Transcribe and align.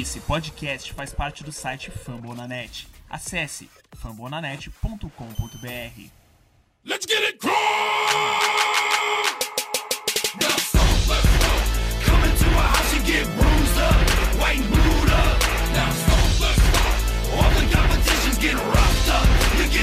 Esse 0.00 0.20
podcast 0.20 0.90
faz 0.94 1.12
parte 1.12 1.44
do 1.44 1.52
site 1.52 1.90
Fambonanet. 1.90 2.88
Acesse 3.10 3.68
fambonanet.com.br. 3.94 6.10
Let's 6.82 7.04
get 7.04 7.22
it 7.22 7.38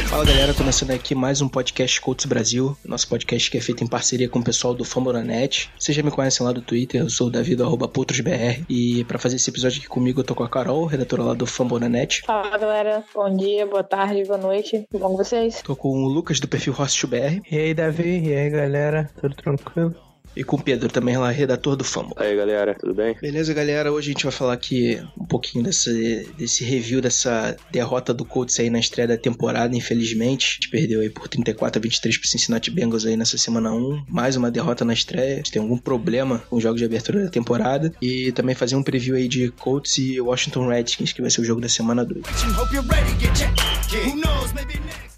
Fala 0.10 0.26
galera, 0.26 0.56
começando 0.56 0.90
aqui 0.90 1.14
mais 1.14 1.40
um 1.40 1.48
podcast 1.48 2.02
Coaches 2.02 2.26
Brasil, 2.26 2.76
nosso 2.84 3.08
podcast 3.08 3.50
que 3.52 3.60
é 3.60 3.62
feito 3.62 3.84
em 3.84 3.88
parceria 3.88 4.28
com 4.28 4.40
o 4.40 4.44
pessoal 4.44 4.74
do 4.74 4.84
Fambonanet. 4.84 5.70
Vocês 5.78 5.96
já 5.96 6.02
me 6.02 6.10
conhecem 6.10 6.44
lá 6.44 6.52
do 6.52 6.64
Twitter, 6.64 7.02
eu 7.02 7.10
sou 7.12 7.28
o 7.28 7.30
Davi 7.30 7.56
do 7.56 7.64
arroba 7.64 7.88
PoutosBR 7.88 8.66
e 8.68 9.04
pra 9.04 9.20
fazer 9.20 9.36
esse 9.36 9.52
episódio 9.52 9.78
aqui 9.78 9.88
comigo 9.88 10.20
eu 10.20 10.24
tô 10.24 10.34
com 10.34 10.44
a 10.44 10.50
Carol, 10.50 10.86
redatora 10.88 11.22
lá 11.22 11.34
do 11.36 11.46
Fambonanet. 11.46 12.24
Fala 12.26 12.58
galera, 12.58 13.04
bom 13.14 13.38
dia, 13.38 13.68
boa 13.68 13.84
tarde, 13.84 14.26
boa 14.26 14.40
noite, 14.40 14.84
tudo 14.90 15.00
bom 15.00 15.10
com 15.10 15.18
vocês? 15.18 15.62
Tô 15.62 15.76
com 15.76 15.90
o 15.90 16.08
Lucas 16.08 16.40
do 16.40 16.48
perfil 16.48 16.74
HostBR 16.74 17.44
E 17.50 17.56
aí, 17.56 17.74
Davi? 17.76 18.30
E 18.30 18.34
aí, 18.34 18.50
galera? 18.50 19.12
Tudo 19.22 19.36
tranquilo? 19.36 20.09
E 20.40 20.44
com 20.46 20.56
o 20.56 20.64
Pedro 20.64 20.88
também 20.88 21.18
lá, 21.18 21.30
redator 21.30 21.76
do 21.76 21.84
Fumble. 21.84 22.14
Aí 22.16 22.34
galera, 22.34 22.74
tudo 22.74 22.94
bem? 22.94 23.14
Beleza, 23.22 23.54
galera? 23.54 23.92
Hoje 23.92 24.12
a 24.12 24.14
gente 24.14 24.24
vai 24.24 24.32
falar 24.32 24.54
aqui 24.54 24.98
um 25.20 25.26
pouquinho 25.26 25.66
desse, 25.66 26.32
desse 26.38 26.64
review 26.64 27.02
dessa 27.02 27.58
derrota 27.70 28.14
do 28.14 28.24
Colts 28.24 28.58
aí 28.58 28.70
na 28.70 28.80
estreia 28.80 29.06
da 29.06 29.18
temporada, 29.18 29.76
infelizmente. 29.76 30.52
A 30.52 30.54
gente 30.54 30.70
perdeu 30.70 31.02
aí 31.02 31.10
por 31.10 31.28
34 31.28 31.78
a 31.78 31.82
23 31.82 32.18
pro 32.18 32.30
Cincinnati 32.30 32.72
Bengals 32.72 33.06
aí 33.06 33.18
nessa 33.18 33.38
semana 33.38 33.74
1. 33.74 34.06
Mais 34.08 34.38
uma 34.38 34.50
derrota 34.50 34.86
na 34.86 34.94
estreia. 34.94 35.34
A 35.34 35.38
gente 35.38 35.52
tem 35.52 35.62
algum 35.62 35.78
problema 35.78 36.42
com 36.50 36.56
os 36.56 36.64
jogos 36.64 36.80
de 36.80 36.86
abertura 36.86 37.26
da 37.26 37.30
temporada. 37.30 37.92
E 38.02 38.32
também 38.32 38.56
fazer 38.56 38.78
um 38.78 38.84
preview 38.84 39.18
aí 39.18 39.28
de 39.28 39.52
Colts 39.52 39.98
e 39.98 40.22
Washington 40.22 40.70
Redskins, 40.70 41.12
que 41.12 41.22
vai 41.22 41.30
ser 41.30 41.42
o 41.42 41.44
jogo 41.44 41.60
da 41.60 41.68
semana 41.68 42.06
2. 42.06 42.30
action. 42.40 42.50
Hope 42.56 42.74
you're 42.74 42.88
ready. 42.88 43.12
Get 43.20 43.40
your 43.40 43.50
Who 44.06 44.22
knows? 44.22 44.54
Maybe 44.54 44.80
next 44.86 45.09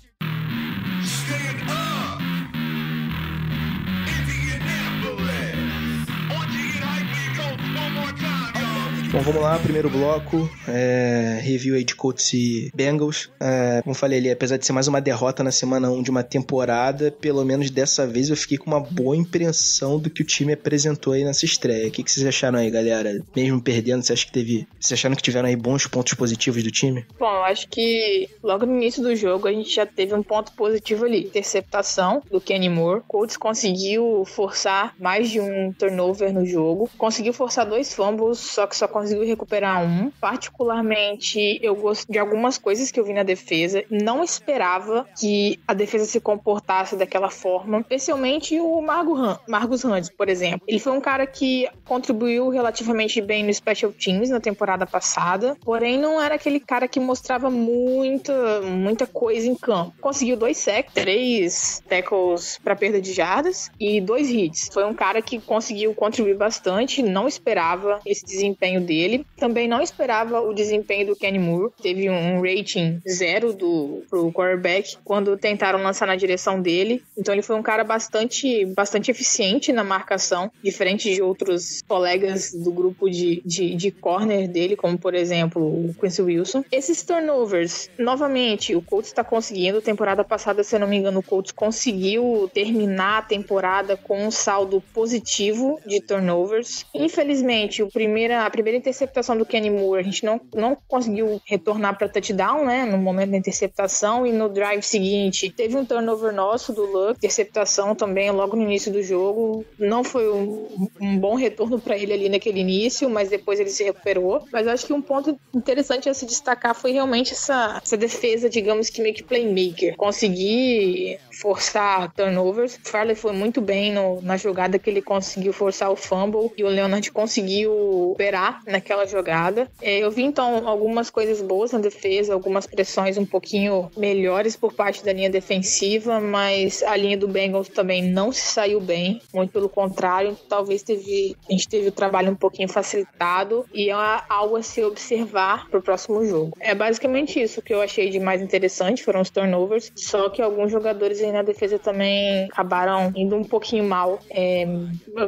Bom, 9.12 9.20
vamos 9.20 9.42
lá, 9.42 9.60
primeiro 9.60 9.90
bloco, 9.90 10.50
é, 10.66 11.38
review 11.44 11.76
aí 11.76 11.84
de 11.84 11.94
Colts 11.94 12.32
e 12.32 12.72
Bengals. 12.74 13.30
É, 13.42 13.82
como 13.84 13.94
falei 13.94 14.20
ali, 14.20 14.32
apesar 14.32 14.56
de 14.56 14.66
ser 14.66 14.72
mais 14.72 14.88
uma 14.88 15.02
derrota 15.02 15.44
na 15.44 15.52
semana 15.52 15.92
1 15.92 16.02
de 16.02 16.10
uma 16.10 16.24
temporada, 16.24 17.12
pelo 17.12 17.44
menos 17.44 17.70
dessa 17.70 18.08
vez 18.08 18.30
eu 18.30 18.38
fiquei 18.38 18.58
com 18.58 18.68
uma 18.72 18.80
boa 18.80 19.14
impressão 19.18 20.00
do 20.00 20.10
que 20.10 20.22
o 20.22 20.26
time 20.26 20.54
apresentou 20.54 21.12
aí 21.12 21.26
nessa 21.26 21.44
estreia. 21.44 21.90
O 21.90 21.92
que, 21.92 22.04
que 22.04 22.10
vocês 22.10 22.26
acharam 22.26 22.58
aí, 22.58 22.72
galera? 22.72 23.22
Mesmo 23.36 23.62
perdendo, 23.62 24.02
vocês, 24.02 24.24
que 24.24 24.32
teve, 24.32 24.66
vocês 24.80 24.98
acharam 24.98 25.14
que 25.14 25.22
tiveram 25.22 25.50
aí 25.50 25.58
bons 25.58 25.86
pontos 25.88 26.14
positivos 26.14 26.64
do 26.64 26.72
time? 26.72 27.06
Bom, 27.20 27.26
eu 27.26 27.44
acho 27.44 27.68
que 27.68 28.30
logo 28.42 28.66
no 28.66 28.78
início 28.78 29.04
do 29.04 29.14
jogo 29.14 29.46
a 29.46 29.52
gente 29.52 29.76
já 29.76 29.86
teve 29.86 30.16
um 30.16 30.24
ponto 30.24 30.54
positivo 30.54 31.04
ali. 31.04 31.26
Interceptação 31.26 32.24
do 32.32 32.40
Kenny 32.40 32.70
Moore. 32.70 33.02
Colts 33.10 33.36
conseguiu 33.36 34.24
forçar 34.26 34.96
mais 34.98 35.30
de 35.30 35.42
um 35.42 35.74
turnover 35.74 36.34
no 36.34 36.46
jogo. 36.46 36.90
Conseguiu 36.98 37.34
forçar 37.34 37.66
dois 37.66 37.94
fumbles, 37.94 38.38
só 38.38 38.66
que 38.66 38.78
só 38.78 38.88
conseguiu 38.88 39.01
recuperar 39.02 39.84
um. 39.84 40.12
Particularmente, 40.20 41.60
eu 41.62 41.76
gosto 41.76 42.12
de 42.12 42.18
algumas 42.20 42.58
coisas 42.58 42.92
que 42.92 43.00
eu 43.00 43.04
vi 43.06 43.14
na 43.14 43.24
defesa. 43.24 43.84
Não 43.90 44.24
esperava 44.24 45.06
que 45.20 45.60
a 45.68 45.74
defesa 45.74 46.06
se 46.06 46.20
comportasse 46.20 46.96
daquela 46.96 47.30
forma. 47.30 47.80
Especialmente 47.80 48.60
o 48.60 48.82
Margo 48.82 49.16
Han- 49.16 49.40
Margus 49.48 49.84
Hans, 49.84 50.10
por 50.10 50.30
exemplo. 50.30 50.62
Ele 50.68 50.80
foi 50.80 50.92
um 50.94 51.02
cara 51.02 51.26
que 51.26 51.68
contribuiu 51.86 52.50
relativamente 52.50 53.22
bem 53.22 53.44
no 53.44 53.54
Special 53.54 53.92
Teams 53.92 54.30
na 54.30 54.40
temporada 54.40 54.86
passada. 54.86 55.58
Porém, 55.64 55.98
não 55.98 56.22
era 56.22 56.36
aquele 56.36 56.60
cara 56.60 56.88
que 56.88 57.00
mostrava 57.00 57.50
muita, 57.50 58.62
muita 58.62 59.06
coisa 59.08 59.48
em 59.48 59.56
campo. 59.56 59.94
Conseguiu 60.00 60.38
dois 60.38 60.58
sacks, 60.58 60.94
três 60.94 61.84
tackles 61.88 62.60
para 62.64 62.76
perda 62.76 63.02
de 63.02 63.14
jardas 63.14 63.70
e 63.80 64.00
dois 64.00 64.30
hits. 64.30 64.70
Foi 64.72 64.86
um 64.86 64.94
cara 64.94 65.22
que 65.22 65.40
conseguiu 65.40 65.94
contribuir 65.94 66.36
bastante. 66.38 67.02
Não 67.02 67.28
esperava 67.28 68.00
esse 68.06 68.24
desempenho 68.26 68.80
dele. 68.82 68.91
Também 69.38 69.68
não 69.68 69.82
esperava 69.82 70.42
o 70.42 70.54
desempenho 70.54 71.08
do 71.08 71.16
Kenny 71.16 71.40
Moore. 71.40 71.72
Teve 71.82 72.10
um 72.10 72.42
rating 72.42 73.02
zero 73.08 73.54
do 73.54 74.04
pro 74.10 74.32
quarterback 74.32 74.98
quando 75.04 75.38
tentaram 75.38 75.82
lançar 75.82 76.06
na 76.06 76.16
direção 76.16 76.62
dele. 76.62 77.04
Então 77.18 77.34
ele 77.34 77.42
foi 77.42 77.56
um 77.56 77.64
cara 77.64 77.84
bastante, 77.84 78.66
bastante 78.66 79.12
eficiente 79.12 79.72
na 79.72 79.84
marcação, 79.84 80.52
diferente 80.64 81.14
de 81.14 81.22
outros 81.22 81.82
colegas 81.88 82.54
do 82.54 82.72
grupo 82.72 83.10
de, 83.10 83.42
de, 83.46 83.76
de 83.76 83.92
corner 83.92 84.48
dele, 84.48 84.76
como 84.76 84.98
por 84.98 85.14
exemplo 85.14 85.62
o 85.62 85.94
Quincy 86.00 86.22
Wilson. 86.22 86.64
Esses 86.72 87.04
turnovers, 87.04 87.90
novamente, 87.98 88.76
o 88.76 88.82
Colts 88.82 89.10
está 89.10 89.24
conseguindo. 89.24 89.82
Temporada 89.82 90.24
passada, 90.24 90.64
se 90.64 90.76
eu 90.76 90.80
não 90.80 90.88
me 90.88 90.98
engano, 90.98 91.20
o 91.20 91.24
Colts 91.24 91.52
conseguiu 91.52 92.50
terminar 92.54 93.20
a 93.20 93.22
temporada 93.22 93.96
com 93.98 94.26
um 94.26 94.32
saldo 94.32 94.82
positivo 94.94 95.80
de 95.86 96.02
turnovers. 96.02 96.86
Infelizmente, 96.94 97.84
o 97.84 97.88
primeira, 97.90 98.46
a 98.46 98.50
primeira 98.50 98.78
interceptação 98.82 99.38
do 99.38 99.46
Kenny 99.46 99.70
Moore, 99.70 100.02
a 100.02 100.04
gente 100.04 100.26
não, 100.26 100.42
não 100.54 100.76
conseguiu 100.88 101.42
retornar 101.46 101.98
para 101.98 102.10
touchdown, 102.10 102.66
né? 102.66 102.86
No 102.86 102.98
momento 102.98 103.32
da 103.32 103.38
interceptação. 103.38 104.26
E 104.28 104.32
no 104.34 104.50
drive 104.50 104.82
seguinte, 104.84 105.50
teve 105.50 105.78
um 105.78 105.86
turnover 105.86 106.34
nosso 106.34 106.74
do 106.74 106.86
Luck, 106.86 107.18
interceptação 107.18 107.96
também 107.96 108.30
logo 108.32 108.56
no 108.56 108.64
início 108.64 108.92
do 108.92 109.02
jogo. 109.02 109.64
Não 109.80 110.04
foi 110.04 110.30
um, 110.32 110.68
um 111.00 111.18
bom 111.18 111.36
retorno 111.36 111.80
para 111.80 111.98
ele 111.98 112.14
ali 112.14 112.30
naquele 112.30 112.60
início, 112.60 113.10
mas 113.10 113.30
depois 113.30 113.60
ele 113.60 113.70
se 113.70 113.84
recuperou. 113.84 114.44
Mas 114.52 114.68
acho 114.68 114.86
que 114.86 114.94
um 114.94 115.02
ponto 115.02 115.40
interessante 115.54 116.10
a 116.10 116.14
se 116.14 116.26
destacar 116.26 116.76
foi 116.76 116.92
realmente 116.92 117.34
essa, 117.34 117.80
essa 117.84 117.96
defesa, 117.98 118.50
digamos 118.50 118.90
que 118.90 119.02
meio 119.02 119.14
que 119.16 119.24
playmaker. 119.24 119.96
Conseguir 119.96 121.20
forçar 121.42 122.12
turnovers. 122.14 122.76
O 122.76 122.90
Farley 122.90 123.16
foi 123.16 123.32
muito 123.34 123.62
bem 123.62 123.92
no- 123.94 124.22
na 124.22 124.38
jogada 124.38 124.78
que 124.80 124.90
ele 124.90 125.02
conseguiu 125.02 125.54
forçar 125.54 125.92
o 125.92 125.96
fumble 125.96 126.52
e 126.58 126.64
o 126.64 126.68
Leonard 126.68 127.12
conseguiu 127.12 128.12
operar 128.12 128.62
naquela 128.72 129.06
jogada. 129.06 129.70
É, 129.82 130.00
eu 130.00 130.10
vi 130.10 130.24
então 130.24 130.68
algumas 130.68 131.10
coisas 131.10 131.42
boas 131.42 131.72
na 131.72 131.80
defesa, 131.80 132.34
algumas 132.34 132.66
pressões 132.66 133.18
um 133.18 133.26
pouquinho 133.26 133.92
melhores 133.96 134.56
por 134.56 134.74
parte 134.74 135.04
da 135.04 135.14
linha 135.14 135.30
defensiva, 135.30 136.20
mas 136.20 136.82
a 136.84 136.96
linha 136.96 137.18
do 137.18 137.28
Bengals 137.28 137.70
também 137.70 138.04
não 138.04 138.32
se 138.32 138.42
saiu 138.42 138.80
bem, 138.80 139.22
muito 139.34 139.52
pelo 139.52 139.70
contrário, 139.70 140.38
talvez 140.50 140.84
teve, 140.84 141.36
a 141.48 141.52
gente 141.52 141.68
teve 141.68 141.90
o 141.90 141.92
trabalho 141.92 142.32
um 142.32 142.36
pouquinho 142.36 142.70
facilitado 142.70 143.66
e 143.74 143.90
é 143.90 144.22
algo 144.30 144.56
a 144.56 144.64
se 144.64 144.84
observar 144.84 145.70
pro 145.70 145.82
próximo 145.82 146.24
jogo. 146.26 146.58
É 146.60 146.74
basicamente 146.74 147.42
isso 147.42 147.62
que 147.62 147.74
eu 147.74 147.82
achei 147.82 148.10
de 148.10 148.20
mais 148.20 148.42
interessante, 148.42 149.04
foram 149.04 149.22
os 149.22 149.30
turnovers, 149.30 149.92
só 149.96 150.30
que 150.30 150.42
alguns 150.42 150.72
jogadores 150.72 151.22
aí 151.22 151.32
na 151.32 151.42
defesa 151.42 151.78
também 151.78 152.46
acabaram 152.46 153.12
indo 153.16 153.36
um 153.36 153.44
pouquinho 153.44 153.84
mal, 153.84 154.20
é, 154.30 154.66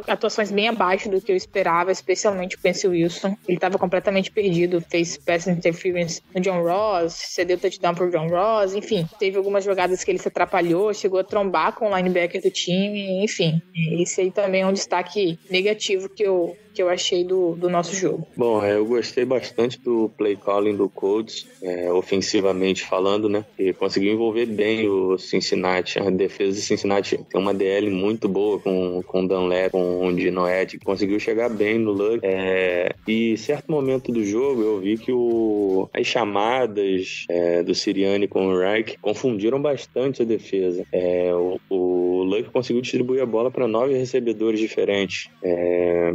atuações 0.07 0.51
bem 0.51 0.67
abaixo 0.67 1.09
do 1.09 1.21
que 1.21 1.31
eu 1.31 1.35
esperava, 1.35 1.91
especialmente 1.91 2.55
o 2.55 2.59
Quincy 2.59 2.87
Wilson. 2.87 3.32
Ele 3.47 3.57
estava 3.57 3.77
completamente 3.77 4.31
perdido, 4.31 4.81
fez 4.81 5.17
pass 5.17 5.47
interference 5.47 6.21
no 6.33 6.41
John 6.41 6.61
Ross, 6.61 7.13
cedeu 7.13 7.57
touchdown 7.57 7.95
pro 7.95 8.09
John 8.09 8.27
Ross, 8.27 8.73
enfim, 8.73 9.07
teve 9.19 9.37
algumas 9.37 9.63
jogadas 9.63 10.03
que 10.03 10.11
ele 10.11 10.19
se 10.19 10.27
atrapalhou, 10.27 10.93
chegou 10.93 11.19
a 11.19 11.23
trombar 11.23 11.73
com 11.73 11.89
o 11.89 11.97
linebacker 11.97 12.41
do 12.41 12.51
time, 12.51 13.23
enfim. 13.23 13.61
Esse 13.99 14.21
aí 14.21 14.31
também 14.31 14.61
é 14.61 14.67
um 14.67 14.73
destaque 14.73 15.39
negativo 15.49 16.09
que 16.09 16.23
eu, 16.23 16.55
que 16.73 16.81
eu 16.81 16.89
achei 16.89 17.23
do, 17.23 17.55
do 17.55 17.69
nosso 17.69 17.95
jogo. 17.95 18.27
Bom, 18.35 18.63
é, 18.63 18.75
eu 18.75 18.85
gostei 18.85 19.25
bastante 19.25 19.79
do 19.79 20.09
play 20.17 20.35
calling 20.35 20.75
do 20.75 20.89
Colts, 20.89 21.47
é, 21.61 21.91
ofensivamente 21.91 22.83
falando, 22.83 23.29
né? 23.29 23.45
E 23.57 23.73
conseguiu 23.73 24.13
envolver 24.13 24.45
bem 24.45 24.89
o 24.89 25.17
Cincinnati. 25.17 25.99
A 25.99 26.09
defesa 26.09 26.53
de 26.53 26.61
Cincinnati 26.61 27.17
tem 27.17 27.39
uma 27.39 27.53
DL 27.53 27.89
muito 27.89 28.27
boa 28.27 28.59
com, 28.59 29.01
com 29.03 29.25
Dunlap, 29.25 29.71
com 29.71 30.07
o 30.07 30.13
Dinoed, 30.13 30.79
conseguiu 30.79 31.19
chegar 31.19 31.49
bem 31.49 31.77
no 31.77 31.91
Luck. 31.91 32.19
É, 32.23 32.93
e 33.07 33.37
certo 33.37 33.71
momento 33.71 34.11
do 34.11 34.23
jogo 34.23 34.61
eu 34.61 34.79
vi 34.79 34.97
que 34.97 35.11
o, 35.11 35.89
as 35.93 36.07
chamadas 36.07 37.25
é, 37.29 37.61
do 37.63 37.75
Siriani 37.75 38.27
com 38.27 38.47
o 38.47 38.57
Reich 38.57 38.97
confundiram 38.99 39.61
bastante 39.61 40.21
a 40.21 40.25
defesa. 40.25 40.85
É, 40.91 41.31
o, 41.33 41.59
o 41.69 42.23
Luck 42.23 42.49
conseguiu 42.49 42.81
distribuir 42.81 43.21
a 43.21 43.25
bola 43.25 43.51
para 43.51 43.67
nove 43.67 43.93
recebedores 43.95 44.59
diferentes. 44.59 45.29
É, 45.43 46.13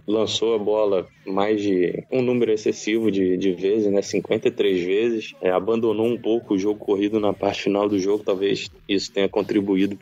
lançou 0.48 0.54
a 0.54 0.58
bola 0.58 1.06
mais 1.26 1.60
de 1.60 2.02
um 2.10 2.22
número 2.22 2.50
excessivo 2.50 3.10
de, 3.10 3.36
de 3.36 3.52
vezes, 3.52 3.92
né? 3.92 4.00
53 4.00 4.82
vezes. 4.82 5.34
É, 5.42 5.50
abandonou 5.50 6.06
um 6.06 6.16
pouco 6.16 6.54
o 6.54 6.58
jogo 6.58 6.78
corrido 6.78 7.20
na 7.20 7.32
parte 7.32 7.64
final 7.64 7.88
do 7.88 7.98
jogo. 7.98 8.24
Talvez 8.24 8.70
isso 8.88 9.12
tenha 9.12 9.28
contribuído 9.28 9.96